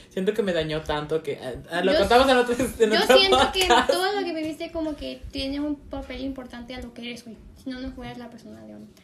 Siento 0.08 0.34
que 0.34 0.42
me 0.42 0.52
dañó 0.52 0.82
tanto 0.82 1.22
que... 1.22 1.38
ah, 1.42 1.54
ah, 1.70 1.82
lo 1.82 1.92
Yo- 1.92 1.98
contamos 2.00 2.28
en 2.28 2.36
otro, 2.36 2.54
en 2.54 2.90
Yo 2.90 3.02
otro 3.02 3.18
siento 3.18 3.52
que 3.52 3.68
todo 3.86 4.12
lo 4.12 4.24
que 4.24 4.32
viviste 4.34 4.70
como 4.72 4.96
que 4.96 5.22
tiene 5.30 5.60
un 5.60 5.76
papel 5.76 6.22
importante 6.22 6.74
a 6.74 6.80
lo 6.80 6.92
que 6.94 7.02
eres 7.02 7.26
hoy. 7.26 7.36
Si 7.62 7.70
no, 7.70 7.80
no 7.80 7.90
fueras 7.92 8.18
la 8.18 8.30
persona 8.30 8.60
de 8.62 8.72
ahorita. 8.72 9.02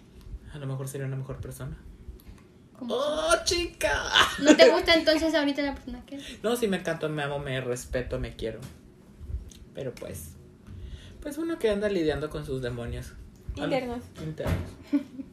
A 0.52 0.58
lo 0.58 0.66
mejor 0.66 0.88
sería 0.88 1.06
una 1.06 1.16
mejor 1.16 1.40
persona. 1.40 1.76
¡Oh, 2.80 3.34
chica! 3.44 3.92
¿No 4.40 4.56
te 4.56 4.68
gusta 4.70 4.94
entonces 4.94 5.34
ahorita 5.34 5.62
la 5.62 5.74
persona 5.74 6.04
que 6.04 6.16
eres? 6.16 6.42
No, 6.42 6.56
sí 6.56 6.66
me 6.66 6.78
encanta, 6.78 7.08
me 7.08 7.22
amo, 7.22 7.38
me 7.38 7.60
respeto, 7.60 8.18
me 8.18 8.34
quiero. 8.34 8.60
Pero 9.74 9.94
pues... 9.94 10.32
Pues 11.20 11.38
uno 11.38 11.58
que 11.58 11.70
anda 11.70 11.88
lidiando 11.88 12.28
con 12.28 12.44
sus 12.44 12.60
demonios. 12.62 13.12
Internos. 13.54 14.02
Internos. 14.22 14.70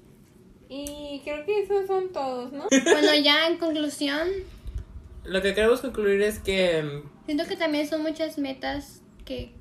Y 0.72 1.22
creo 1.24 1.43
que 1.45 1.64
esos 1.64 1.88
son 1.88 2.10
todos, 2.14 2.54
¿no? 2.54 2.68
Bueno, 2.70 3.16
ya 3.24 3.47
en 3.47 3.58
conclusión, 3.58 4.28
Lo 5.26 5.42
que 5.42 5.54
queremos 5.54 5.82
concluir 5.82 6.22
es 6.22 6.40
que... 6.40 6.82
mm, 6.84 7.26
siento 7.26 7.46
que 7.46 7.56
también 7.56 7.88
son 7.88 8.02
muchas 8.02 8.38
metas 8.38 9.02
que 9.26 9.52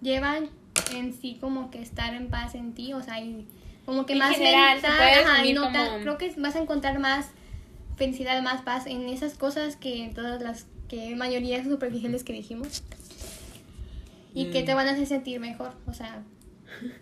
llevan 0.00 0.50
en 0.94 1.12
sí 1.14 1.38
como 1.40 1.70
que 1.70 1.80
estar 1.80 2.14
en 2.14 2.28
paz 2.28 2.54
en 2.54 2.72
ti, 2.74 2.92
o 2.92 3.02
sea, 3.02 3.20
y 3.20 3.46
como 3.84 4.06
que 4.06 4.12
En 4.14 4.18
más 4.20 4.36
general, 4.36 4.80
se 4.80 4.86
mental, 4.88 4.96
puede 4.98 5.24
ajá, 5.24 5.46
y 5.46 5.52
no 5.54 5.62
tan- 5.72 5.86
como- 5.88 6.00
creo 6.02 6.18
que 6.18 6.32
vas 6.38 6.56
a 6.56 6.60
encontrar 6.60 6.98
más 6.98 7.30
felicidad, 7.96 8.40
más 8.42 8.62
paz 8.62 8.86
en 8.86 9.08
esas 9.08 9.34
cosas 9.34 9.76
que 9.76 10.04
en 10.04 10.14
todas 10.14 10.40
las 10.42 10.66
que 10.88 11.14
mayoría 11.16 11.62
superficiales 11.64 12.22
que 12.24 12.32
dijimos. 12.32 12.82
Y 14.34 14.46
que 14.50 14.62
Mm. 14.62 14.64
te 14.66 14.74
van 14.74 14.88
a 14.88 14.92
hacer 14.92 15.06
sentir 15.06 15.40
mejor, 15.40 15.72
o 15.86 15.92
sea, 15.92 16.22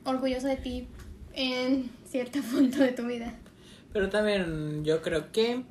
orgulloso 0.05 0.47
de 0.49 0.57
ti 0.57 0.88
en 1.34 1.91
cierto 2.09 2.41
punto 2.53 2.78
de 2.78 2.93
tu 2.93 3.07
vida. 3.07 3.34
Pero 3.93 4.09
también 4.09 4.84
yo 4.84 5.01
creo 5.03 5.30
que 5.32 5.64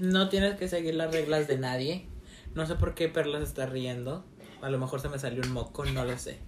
no 0.00 0.28
tienes 0.28 0.56
que 0.56 0.68
seguir 0.68 0.94
las 0.94 1.12
reglas 1.12 1.48
de 1.48 1.58
nadie. 1.58 2.06
No 2.54 2.66
sé 2.66 2.74
por 2.76 2.94
qué 2.94 3.08
Perla 3.08 3.38
se 3.38 3.44
está 3.44 3.66
riendo. 3.66 4.24
A 4.62 4.70
lo 4.70 4.78
mejor 4.78 5.00
se 5.00 5.08
me 5.08 5.18
salió 5.18 5.42
un 5.42 5.52
moco, 5.52 5.84
no 5.84 6.04
lo 6.04 6.18
sé. 6.18 6.38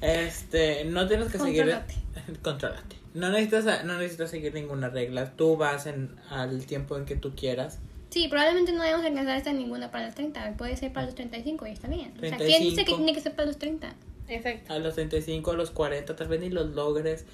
Este, 0.00 0.84
no 0.84 1.08
tienes 1.08 1.32
que 1.32 1.38
Contrólate. 1.38 1.94
seguir. 2.14 2.40
Controlate. 2.40 2.96
No 3.14 3.30
necesitas, 3.30 3.84
no 3.84 3.98
necesitas 3.98 4.30
seguir 4.30 4.52
ninguna 4.52 4.90
regla. 4.90 5.32
Tú 5.32 5.56
vas 5.56 5.86
en, 5.86 6.14
al 6.28 6.66
tiempo 6.66 6.98
en 6.98 7.06
que 7.06 7.16
tú 7.16 7.34
quieras. 7.34 7.78
Sí, 8.10 8.28
probablemente 8.28 8.72
no 8.72 8.82
a 8.82 8.94
alcanzar 8.94 9.36
esta 9.36 9.52
ninguna 9.52 9.90
para 9.90 10.06
los 10.06 10.14
30, 10.14 10.56
puede 10.56 10.76
ser 10.76 10.92
para 10.92 11.06
los 11.06 11.14
35 11.14 11.66
y 11.66 11.70
está 11.70 11.88
bien. 11.88 12.12
O 12.16 12.20
sea, 12.20 12.36
¿quién 12.36 12.62
dice 12.62 12.76
35? 12.76 12.84
que 12.84 12.96
tiene 12.96 13.14
que 13.14 13.20
ser 13.20 13.34
para 13.34 13.46
los 13.46 13.58
30? 13.58 13.94
Exacto. 14.28 14.72
A 14.72 14.78
los 14.78 14.94
35, 14.94 15.50
a 15.50 15.54
los 15.54 15.70
40, 15.70 16.14
tal 16.14 16.28
vez 16.28 16.40
ni 16.40 16.50
los 16.50 16.74
logres. 16.74 17.24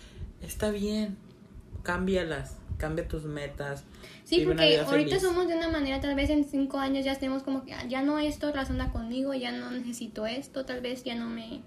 Está 0.40 0.70
bien. 0.70 1.16
Cámbialas. 1.82 2.56
Cambia 2.82 3.06
tus 3.06 3.22
metas. 3.24 3.84
Sí, 4.24 4.40
porque 4.44 4.78
ahorita 4.80 5.10
feliz. 5.10 5.22
somos 5.22 5.46
de 5.46 5.54
una 5.56 5.68
manera, 5.68 6.00
tal 6.00 6.16
vez 6.16 6.30
en 6.30 6.42
5 6.44 6.78
años 6.78 7.04
ya 7.04 7.12
estemos 7.12 7.44
como 7.44 7.64
que 7.64 7.72
ah, 7.74 7.84
ya 7.88 8.02
no 8.02 8.18
esto 8.18 8.52
razona 8.52 8.90
conmigo, 8.90 9.32
ya 9.34 9.52
no 9.52 9.70
necesito 9.70 10.26
esto, 10.26 10.64
tal 10.64 10.80
vez 10.80 11.04
ya 11.04 11.14
no 11.14 11.28
me 11.28 11.60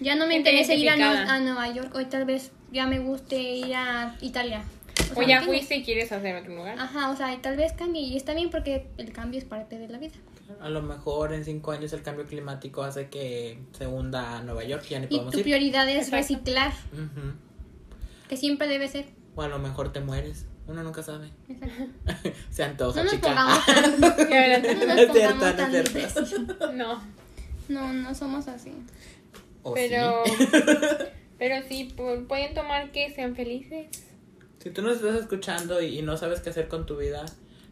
ya 0.00 0.14
no 0.14 0.26
me 0.28 0.36
interesa 0.36 0.74
ir 0.74 0.88
a, 0.90 1.34
a 1.34 1.40
Nueva 1.40 1.72
York, 1.74 1.92
hoy 1.94 2.04
tal 2.06 2.24
vez 2.24 2.52
ya 2.72 2.86
me 2.86 3.00
guste 3.00 3.36
ir 3.40 3.74
a 3.74 4.16
Italia. 4.20 4.62
O 5.10 5.14
sea, 5.16 5.26
ya 5.26 5.38
¿entiendes? 5.38 5.44
fuiste 5.46 5.76
y 5.76 5.82
quieres 5.84 6.12
hacer 6.12 6.36
otro 6.36 6.54
lugar. 6.54 6.78
Ajá, 6.78 7.10
o 7.10 7.16
sea, 7.16 7.34
y 7.34 7.38
tal 7.38 7.56
vez 7.56 7.72
cambie 7.72 8.00
y 8.02 8.16
está 8.16 8.32
bien 8.34 8.50
porque 8.50 8.86
el 8.96 9.12
cambio 9.12 9.38
es 9.38 9.44
parte 9.44 9.76
de 9.78 9.88
la 9.88 9.98
vida. 9.98 10.14
A 10.60 10.68
lo 10.68 10.82
mejor 10.82 11.32
en 11.32 11.44
5 11.44 11.72
años 11.72 11.92
el 11.92 12.02
cambio 12.02 12.26
climático 12.26 12.82
hace 12.84 13.08
que 13.08 13.58
se 13.76 13.86
hunda 13.88 14.36
a 14.38 14.42
Nueva 14.42 14.62
York 14.64 14.84
y 14.86 14.90
ya 14.90 14.98
ni 15.00 15.06
Y 15.06 15.08
podemos 15.08 15.32
tu 15.32 15.38
ir. 15.38 15.44
prioridad 15.44 15.88
es 15.88 15.96
Exacto. 16.08 16.16
reciclar, 16.16 16.72
que 18.28 18.36
siempre 18.36 18.68
debe 18.68 18.88
ser. 18.88 19.06
O 19.36 19.42
a 19.42 19.48
lo 19.48 19.58
mejor 19.58 19.92
te 19.92 20.00
mueres. 20.00 20.46
Uno 20.66 20.82
nunca 20.82 21.02
sabe. 21.02 21.28
Se 22.50 22.64
antoja, 22.64 23.02
No 23.04 23.10
chica. 23.10 23.34
tan, 23.66 24.00
no 24.00 24.08
No 24.08 24.14
es 24.14 25.12
cierto, 25.12 25.34
no 25.44 25.78
es 25.78 26.28
cierto. 26.28 26.72
No. 26.72 27.02
No, 27.68 27.92
no 27.92 28.14
somos 28.14 28.48
así. 28.48 28.72
¿O 29.62 29.74
Pero. 29.74 30.22
sí? 30.24 30.32
Pero 31.38 31.66
sí, 31.68 31.92
pu- 31.96 32.26
pueden 32.26 32.54
tomar 32.54 32.92
que 32.92 33.12
sean 33.12 33.34
felices. 33.34 33.88
Si 34.62 34.70
tú 34.70 34.82
nos 34.82 34.96
estás 34.96 35.16
escuchando 35.16 35.82
y, 35.82 35.98
y 35.98 36.02
no 36.02 36.16
sabes 36.16 36.40
qué 36.40 36.50
hacer 36.50 36.68
con 36.68 36.86
tu 36.86 36.96
vida, 36.96 37.26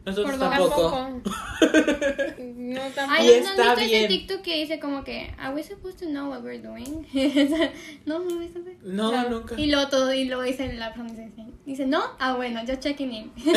nosotros 0.05 0.37
Por 0.37 0.41
favor. 0.41 0.71
tampoco. 0.71 1.23
No 2.63 2.81
tampoco. 2.95 3.09
Ay, 3.11 3.29
Y 3.29 3.41
¿no 3.43 3.51
está 3.51 3.75
bien. 3.75 4.09
TikTok 4.09 4.41
que 4.43 4.57
dice 4.61 4.81
como 4.81 5.05
que, 5.05 5.35
¿Are 5.39 5.55
we 5.55 5.63
supposed 5.63 5.99
to 6.01 6.07
know 6.07 6.31
what 6.31 6.43
we're 6.43 6.59
doing? 6.63 7.07
no, 8.07 8.19
no. 8.21 8.41
No, 8.83 9.13
No. 9.13 9.29
nunca. 9.29 9.55
Y 9.61 9.67
luego 9.71 9.89
todo, 9.89 10.13
y 10.15 10.25
luego 10.25 10.43
dice 10.43 10.73
la 10.73 10.95
pronunciación. 10.95 11.53
Dice, 11.67 11.87
¿no? 11.87 12.03
Ah, 12.19 12.35
bueno, 12.35 12.65
yo 12.65 12.77
checking 12.77 13.13
in. 13.13 13.33
y 13.37 13.45
yo 13.45 13.53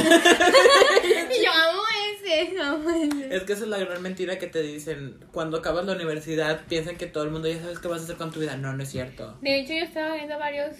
amo 1.52 1.82
ese, 2.24 2.60
amo 2.62 2.90
ese. 2.90 3.36
Es 3.36 3.44
que 3.44 3.54
esa 3.54 3.64
es 3.64 3.70
la 3.70 3.78
gran 3.80 4.02
mentira 4.02 4.38
que 4.38 4.48
te 4.48 4.62
dicen. 4.62 5.18
Cuando 5.32 5.58
acabas 5.58 5.86
la 5.86 5.94
universidad, 5.94 6.66
piensan 6.68 6.98
que 6.98 7.06
todo 7.08 7.24
el 7.24 7.32
mundo 7.32 7.48
ya 7.48 7.60
sabes 7.62 7.80
qué 7.80 7.88
vas 7.88 8.02
a 8.02 8.04
hacer 8.04 8.18
con 8.18 8.32
tu 8.32 8.40
vida. 8.42 8.58
No, 8.58 8.74
no 8.74 8.84
es 8.84 8.90
cierto. 8.90 9.38
De 9.42 9.60
hecho, 9.60 9.74
yo 9.74 9.84
estaba 9.86 10.16
viendo 10.16 10.38
varios, 10.38 10.76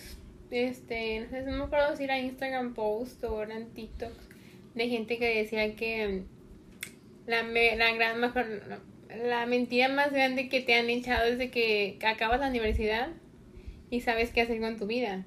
este, 0.52 1.22
no 1.22 1.30
sé, 1.30 1.42
no 1.44 1.58
me 1.58 1.64
acuerdo 1.64 1.96
si 1.96 2.04
era 2.04 2.20
Instagram 2.20 2.74
post 2.74 3.24
o 3.24 3.42
eran 3.42 3.68
TikToks 3.74 4.25
de 4.76 4.90
gente 4.90 5.18
que 5.18 5.38
decía 5.38 5.76
que 5.76 6.08
mm, 6.08 7.30
la, 7.30 7.44
me- 7.44 7.76
la 7.76 7.94
gran 7.94 8.20
mejor, 8.20 8.46
la 9.26 9.46
mentira 9.46 9.88
más 9.90 10.12
grande 10.12 10.50
que 10.50 10.62
te 10.62 10.74
han 10.76 10.90
echado 10.90 11.26
es 11.28 11.38
de 11.38 11.50
que 11.50 11.98
acabas 12.06 12.40
la 12.40 12.50
universidad 12.50 13.10
y 13.90 14.02
sabes 14.02 14.32
qué 14.32 14.42
hacer 14.42 14.60
con 14.60 14.78
tu 14.78 14.86
vida. 14.88 15.26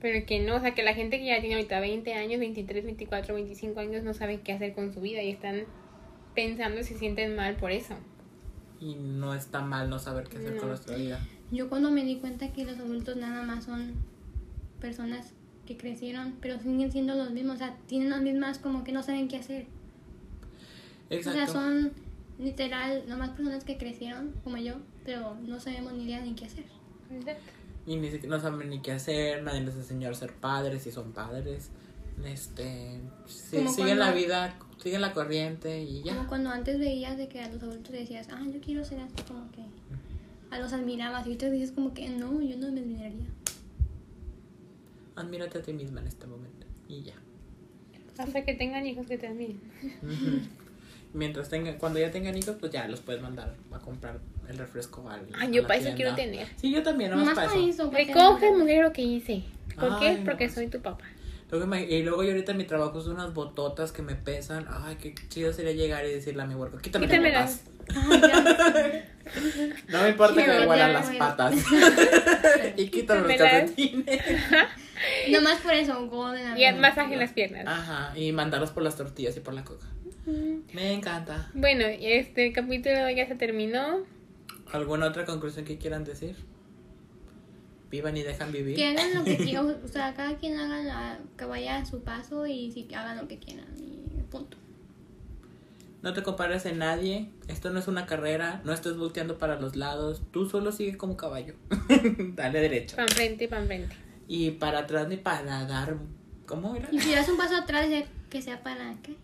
Pero 0.00 0.24
que 0.26 0.40
no, 0.40 0.56
o 0.56 0.60
sea, 0.60 0.74
que 0.74 0.82
la 0.82 0.94
gente 0.94 1.18
que 1.18 1.26
ya 1.26 1.40
tiene 1.40 1.56
ahorita 1.56 1.78
20 1.80 2.14
años, 2.14 2.40
23, 2.40 2.84
24, 2.84 3.34
25 3.34 3.80
años 3.80 4.02
no 4.02 4.14
sabe 4.14 4.40
qué 4.40 4.52
hacer 4.52 4.74
con 4.74 4.92
su 4.94 5.00
vida 5.02 5.22
y 5.22 5.30
están 5.30 5.64
pensando 6.34 6.80
y 6.80 6.84
se 6.84 6.96
sienten 6.98 7.36
mal 7.36 7.56
por 7.56 7.70
eso. 7.70 7.94
Y 8.80 8.94
no 8.94 9.34
está 9.34 9.60
mal 9.60 9.90
no 9.90 9.98
saber 9.98 10.26
qué 10.28 10.38
hacer 10.38 10.52
No. 10.54 10.60
con 10.60 10.68
nuestra 10.70 10.96
vida. 10.96 11.20
Yo 11.50 11.68
cuando 11.68 11.90
me 11.90 12.02
di 12.04 12.16
cuenta 12.16 12.50
que 12.52 12.64
los 12.64 12.78
adultos 12.78 13.16
nada 13.16 13.42
más 13.42 13.64
son 13.64 13.92
personas 14.80 15.34
que 15.70 15.76
crecieron, 15.76 16.34
pero 16.40 16.58
siguen 16.58 16.90
siendo 16.90 17.14
los 17.14 17.30
mismos, 17.30 17.54
o 17.54 17.58
sea, 17.58 17.76
tienen 17.86 18.10
las 18.10 18.20
mismas 18.22 18.58
como 18.58 18.82
que 18.82 18.90
no 18.90 19.04
saben 19.04 19.28
qué 19.28 19.36
hacer. 19.36 19.66
Exacto. 21.10 21.42
O 21.42 21.46
sea, 21.46 21.46
son 21.46 21.92
literal 22.40 23.04
nomás 23.06 23.30
personas 23.30 23.62
que 23.62 23.78
crecieron 23.78 24.32
como 24.42 24.56
yo, 24.56 24.74
pero 25.04 25.36
no 25.46 25.60
sabemos 25.60 25.92
ni 25.92 26.04
idea 26.04 26.20
ni 26.22 26.34
qué 26.34 26.46
hacer. 26.46 26.64
Y 27.86 27.96
ni 27.96 28.10
siquiera 28.10 28.36
no 28.36 28.42
saben 28.42 28.68
ni 28.68 28.80
qué 28.80 28.90
hacer, 28.90 29.44
nadie 29.44 29.60
les 29.60 29.76
enseñó 29.76 30.10
a 30.10 30.14
ser 30.14 30.32
padres 30.32 30.82
si 30.82 30.90
son 30.90 31.12
padres. 31.12 31.70
Este, 32.24 32.98
siguen 33.26 33.72
cuando- 33.76 33.94
la 33.94 34.12
vida, 34.12 34.58
siguen 34.82 35.02
la 35.02 35.12
corriente 35.12 35.84
y 35.84 36.02
ya. 36.02 36.16
Como 36.16 36.28
cuando 36.28 36.50
antes 36.50 36.80
veías 36.80 37.16
de 37.16 37.28
que 37.28 37.40
a 37.42 37.48
los 37.48 37.62
adultos 37.62 37.92
decías, 37.92 38.26
ah, 38.32 38.42
yo 38.52 38.60
quiero 38.60 38.84
ser 38.84 38.98
así, 39.00 39.22
como 39.28 39.48
que 39.52 39.62
a 40.50 40.58
los 40.58 40.72
admirabas, 40.72 41.26
y 41.26 41.28
ahorita 41.28 41.48
dices 41.48 41.70
como 41.70 41.94
que 41.94 42.08
no, 42.08 42.42
yo 42.42 42.56
no 42.56 42.72
me 42.72 42.80
admiraría. 42.80 43.26
Admírate 45.16 45.58
a 45.58 45.62
ti 45.62 45.72
misma 45.72 46.00
en 46.00 46.06
este 46.08 46.26
momento. 46.26 46.66
Y 46.88 47.02
ya. 47.02 47.14
Hasta 48.18 48.44
que 48.44 48.54
tengan 48.54 48.86
hijos 48.86 49.06
que 49.06 49.16
te 49.16 49.26
admiren. 49.28 49.60
Mientras 51.12 51.48
tengan, 51.48 51.76
cuando 51.78 51.98
ya 51.98 52.10
tengan 52.10 52.36
hijos, 52.36 52.56
pues 52.60 52.70
ya 52.70 52.86
los 52.86 53.00
puedes 53.00 53.20
mandar 53.22 53.54
a 53.72 53.78
comprar 53.78 54.20
el 54.48 54.58
refresco 54.58 55.08
al. 55.08 55.26
Ay, 55.34 55.48
a 55.48 55.50
yo 55.50 55.66
para 55.66 55.76
eso 55.80 55.90
quiero 55.96 56.14
tener. 56.14 56.46
Sí, 56.56 56.70
yo 56.70 56.82
también, 56.82 57.10
no 57.10 57.16
Nomás 57.16 57.34
para 57.34 57.48
para 57.48 57.60
eso. 57.60 57.90
Recoge, 57.90 58.52
mujer, 58.52 58.84
lo 58.84 58.92
que 58.92 59.02
hice. 59.02 59.42
¿Por 59.74 59.92
Ay, 59.94 59.98
qué? 60.00 60.18
no, 60.18 60.24
Porque 60.24 60.48
soy 60.48 60.68
tu 60.68 60.80
papá. 60.80 61.04
Luego 61.50 61.66
me- 61.66 61.82
y 61.84 62.02
luego 62.04 62.22
yo 62.22 62.30
ahorita 62.30 62.54
mi 62.54 62.64
trabajo 62.64 62.98
uso 62.98 63.10
unas 63.10 63.34
bototas 63.34 63.90
que 63.90 64.02
me 64.02 64.14
pesan. 64.14 64.66
Ay, 64.68 64.96
qué 65.00 65.14
chido 65.28 65.52
sería 65.52 65.72
llegar 65.72 66.04
y 66.04 66.10
decirle 66.12 66.42
a 66.42 66.46
mi 66.46 66.54
huerco, 66.54 66.78
quítame 66.78 67.06
las 67.08 67.16
Quítamelas. 67.16 67.64
botas. 68.06 69.02
No 69.88 70.02
me 70.02 70.08
importa 70.10 70.44
que 70.44 70.48
me 70.50 70.66
huelan 70.66 70.92
las 70.92 71.10
patas. 71.10 71.54
y 72.76 72.88
quítame 72.88 73.28
los 73.28 73.36
calcetines. 73.36 74.20
Nomás 75.30 75.60
por 75.60 75.72
eso, 75.72 76.06
golden. 76.08 76.56
Y 76.56 76.64
haz 76.64 76.76
masaje 76.76 77.14
en 77.14 77.20
las 77.20 77.32
piernas. 77.32 77.66
Ajá, 77.66 78.16
y 78.18 78.32
mandarlos 78.32 78.70
por 78.70 78.82
las 78.82 78.96
tortillas 78.96 79.36
y 79.36 79.40
por 79.40 79.54
la 79.54 79.64
coca. 79.64 79.86
Me 80.72 80.92
encanta. 80.92 81.50
Bueno, 81.54 81.84
este 81.86 82.52
capítulo 82.52 83.10
ya 83.10 83.26
se 83.26 83.34
terminó. 83.34 84.04
¿Alguna 84.72 85.06
otra 85.06 85.24
conclusión 85.24 85.64
que 85.64 85.78
quieran 85.78 86.04
decir? 86.04 86.36
Vivan 87.90 88.16
y 88.16 88.22
dejan 88.22 88.52
vivir. 88.52 88.76
Que 88.76 88.86
hagan 88.86 89.14
lo 89.14 89.24
que 89.24 89.36
quieran, 89.38 89.76
o 89.84 89.88
sea, 89.88 90.14
cada 90.14 90.36
quien 90.36 90.58
haga 90.58 90.82
la, 90.82 91.18
que 91.36 91.44
vaya 91.44 91.78
a 91.78 91.86
su 91.86 92.02
paso 92.02 92.46
y 92.46 92.70
si 92.70 92.86
hagan 92.94 93.16
lo 93.16 93.26
que 93.26 93.38
quieran 93.38 93.66
y 93.78 94.22
punto. 94.30 94.56
No 96.02 96.14
te 96.14 96.22
compares 96.22 96.64
en 96.66 96.78
nadie. 96.78 97.28
Esto 97.48 97.70
no 97.70 97.78
es 97.78 97.88
una 97.88 98.06
carrera. 98.06 98.62
No 98.64 98.72
estés 98.72 98.96
volteando 98.96 99.36
para 99.38 99.60
los 99.60 99.76
lados. 99.76 100.22
Tú 100.30 100.48
solo 100.48 100.72
sigue 100.72 100.96
como 100.96 101.16
caballo. 101.16 101.54
Dale 102.36 102.60
derecho. 102.60 102.96
Pan 102.96 103.08
frente, 103.08 103.48
pan 103.48 103.66
frente. 103.66 103.94
Y 104.32 104.52
para 104.52 104.78
atrás 104.80 105.08
ni 105.08 105.16
para 105.16 105.64
dar. 105.66 105.96
¿Cómo 106.46 106.76
era? 106.76 106.88
Y 106.92 107.00
si 107.00 107.12
das 107.12 107.28
un 107.28 107.36
paso 107.36 107.56
atrás, 107.56 107.90
ya 107.90 108.04
que 108.30 108.40
sea 108.40 108.62
para 108.62 108.94
qué? 109.02 109.16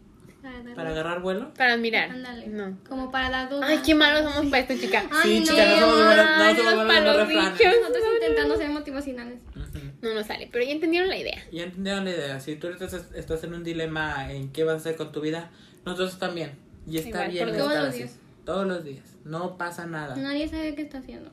Para, 0.43 0.63
dar- 0.65 0.75
Para 0.75 0.91
agarrar 0.91 1.21
vuelo. 1.23 1.55
Para 1.55 1.77
mirar. 1.77 2.11
Ándale. 2.11 2.49
No. 2.49 2.77
Como 2.89 3.13
para 3.13 3.31
dar 3.31 3.49
dos. 3.49 3.63
Ay, 3.65 3.79
qué 3.87 3.95
malos 3.95 4.23
somos 4.33 4.51
para 4.51 4.63
esto, 4.65 4.75
chica. 4.85 5.05
Ay, 5.13 5.23
Sí, 5.23 5.41
no. 5.41 5.47
chica, 5.47 5.65
no 5.71 5.79
somos 5.81 6.05
buenas, 6.07 6.39
no 6.57 6.57
somos 6.57 6.73
en 6.97 7.05
los 7.05 7.17
refranes. 7.19 7.53
Nosotros 7.81 8.05
intentando 8.21 8.57
ser 8.57 8.71
motivacionales. 8.71 9.39
Ujú. 9.55 9.79
No 10.03 10.15
nos 10.15 10.27
sale, 10.27 10.49
pero 10.51 10.65
ya 10.65 10.73
entendieron 10.73 11.09
la 11.09 11.17
idea. 11.19 11.39
Ya 11.53 11.63
entendieron 11.63 12.05
la 12.05 12.11
idea. 12.11 12.41
Si 12.41 12.57
tú 12.57 12.67
estás- 12.67 13.13
estás 13.15 13.45
en 13.45 13.55
un 13.55 13.63
dilema 13.63 14.33
en 14.33 14.51
qué 14.51 14.65
vas 14.65 14.75
a 14.75 14.77
hacer 14.79 14.97
con 14.97 15.13
tu 15.13 15.21
vida, 15.21 15.51
nosotros 15.85 16.19
también. 16.19 16.53
Y 16.87 16.99
está 16.99 17.09
Igual, 17.11 17.31
bien 17.31 17.49
estar 17.49 17.61
todos 17.65 17.79
los 17.79 17.89
así. 17.91 17.99
días. 17.99 18.19
Todos 18.45 18.67
los 18.67 18.83
días. 18.85 19.05
No 19.25 19.57
pasa 19.57 19.87
nada. 19.87 20.17
Nadie 20.17 20.49
sabe 20.49 20.75
qué 20.75 20.83
está 20.83 20.99
haciendo. 20.99 21.31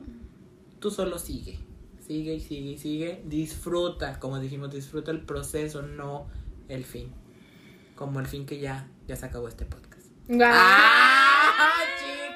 Tú 0.80 0.90
solo 0.92 1.18
sigue. 1.18 1.58
Sigue 2.06 2.34
y 2.34 2.40
sigue 2.40 2.70
y 2.72 2.78
sigue. 2.78 3.22
Disfruta, 3.24 4.20
como 4.20 4.38
dijimos, 4.38 4.70
disfruta 4.70 5.10
el 5.10 5.22
proceso, 5.22 5.82
no 5.82 6.26
el 6.68 6.84
fin. 6.84 7.12
Como 7.94 8.20
el 8.20 8.26
fin 8.26 8.44
que 8.44 8.58
ya, 8.58 8.88
ya 9.06 9.16
se 9.16 9.26
acabó 9.26 9.48
este 9.48 9.64
podcast. 9.64 10.06
¡Guau! 10.28 10.50
¡Ah, 10.52 11.70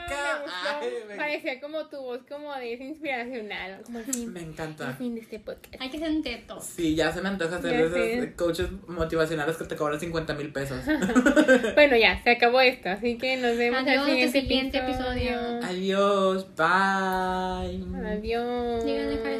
chica! 0.08 0.38
Me 0.38 0.42
gustó. 0.42 0.68
Ay, 0.80 0.90
me- 1.08 1.16
Parecía 1.16 1.60
como 1.60 1.86
tu 1.88 1.96
voz 2.00 2.20
como 2.28 2.54
de 2.54 2.72
inspiracional. 2.74 3.80
Como 3.84 3.98
el 3.98 4.04
fin, 4.04 4.32
Me 4.32 4.40
el 4.40 4.46
encanta. 4.50 4.92
fin 4.94 5.14
de 5.14 5.20
este 5.20 5.38
podcast. 5.38 5.74
Hay 5.80 5.90
que 5.90 5.98
ser 5.98 6.10
un 6.10 6.22
teto. 6.22 6.60
Sí, 6.60 6.94
ya 6.94 7.12
se 7.12 7.20
me 7.20 7.28
antoja 7.28 7.56
hacer 7.56 7.70
Ya 7.72 7.78
esos 7.80 7.92
sé. 7.92 8.34
coaches 8.36 8.68
motivacionales 8.86 9.56
que 9.56 9.64
te 9.64 9.76
cobran 9.76 9.98
50 10.00 10.34
mil 10.34 10.52
pesos. 10.52 10.78
Bueno, 11.74 11.96
ya, 11.96 12.22
se 12.22 12.30
acabó 12.30 12.60
esto. 12.60 12.88
Así 12.90 13.18
que 13.18 13.36
nos 13.36 13.56
vemos 13.56 13.80
Adiós, 13.82 14.06
siguiente, 14.06 14.38
el 14.38 14.44
siguiente 14.44 14.78
episodio. 14.78 15.30
episodio. 15.30 15.66
Adiós, 15.66 16.46
bye. 16.56 18.08
Adiós. 18.10 18.84
Llegan 18.84 19.06
a 19.06 19.10
dejar. 19.10 19.38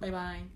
Bye 0.00 0.10
bye. 0.10 0.51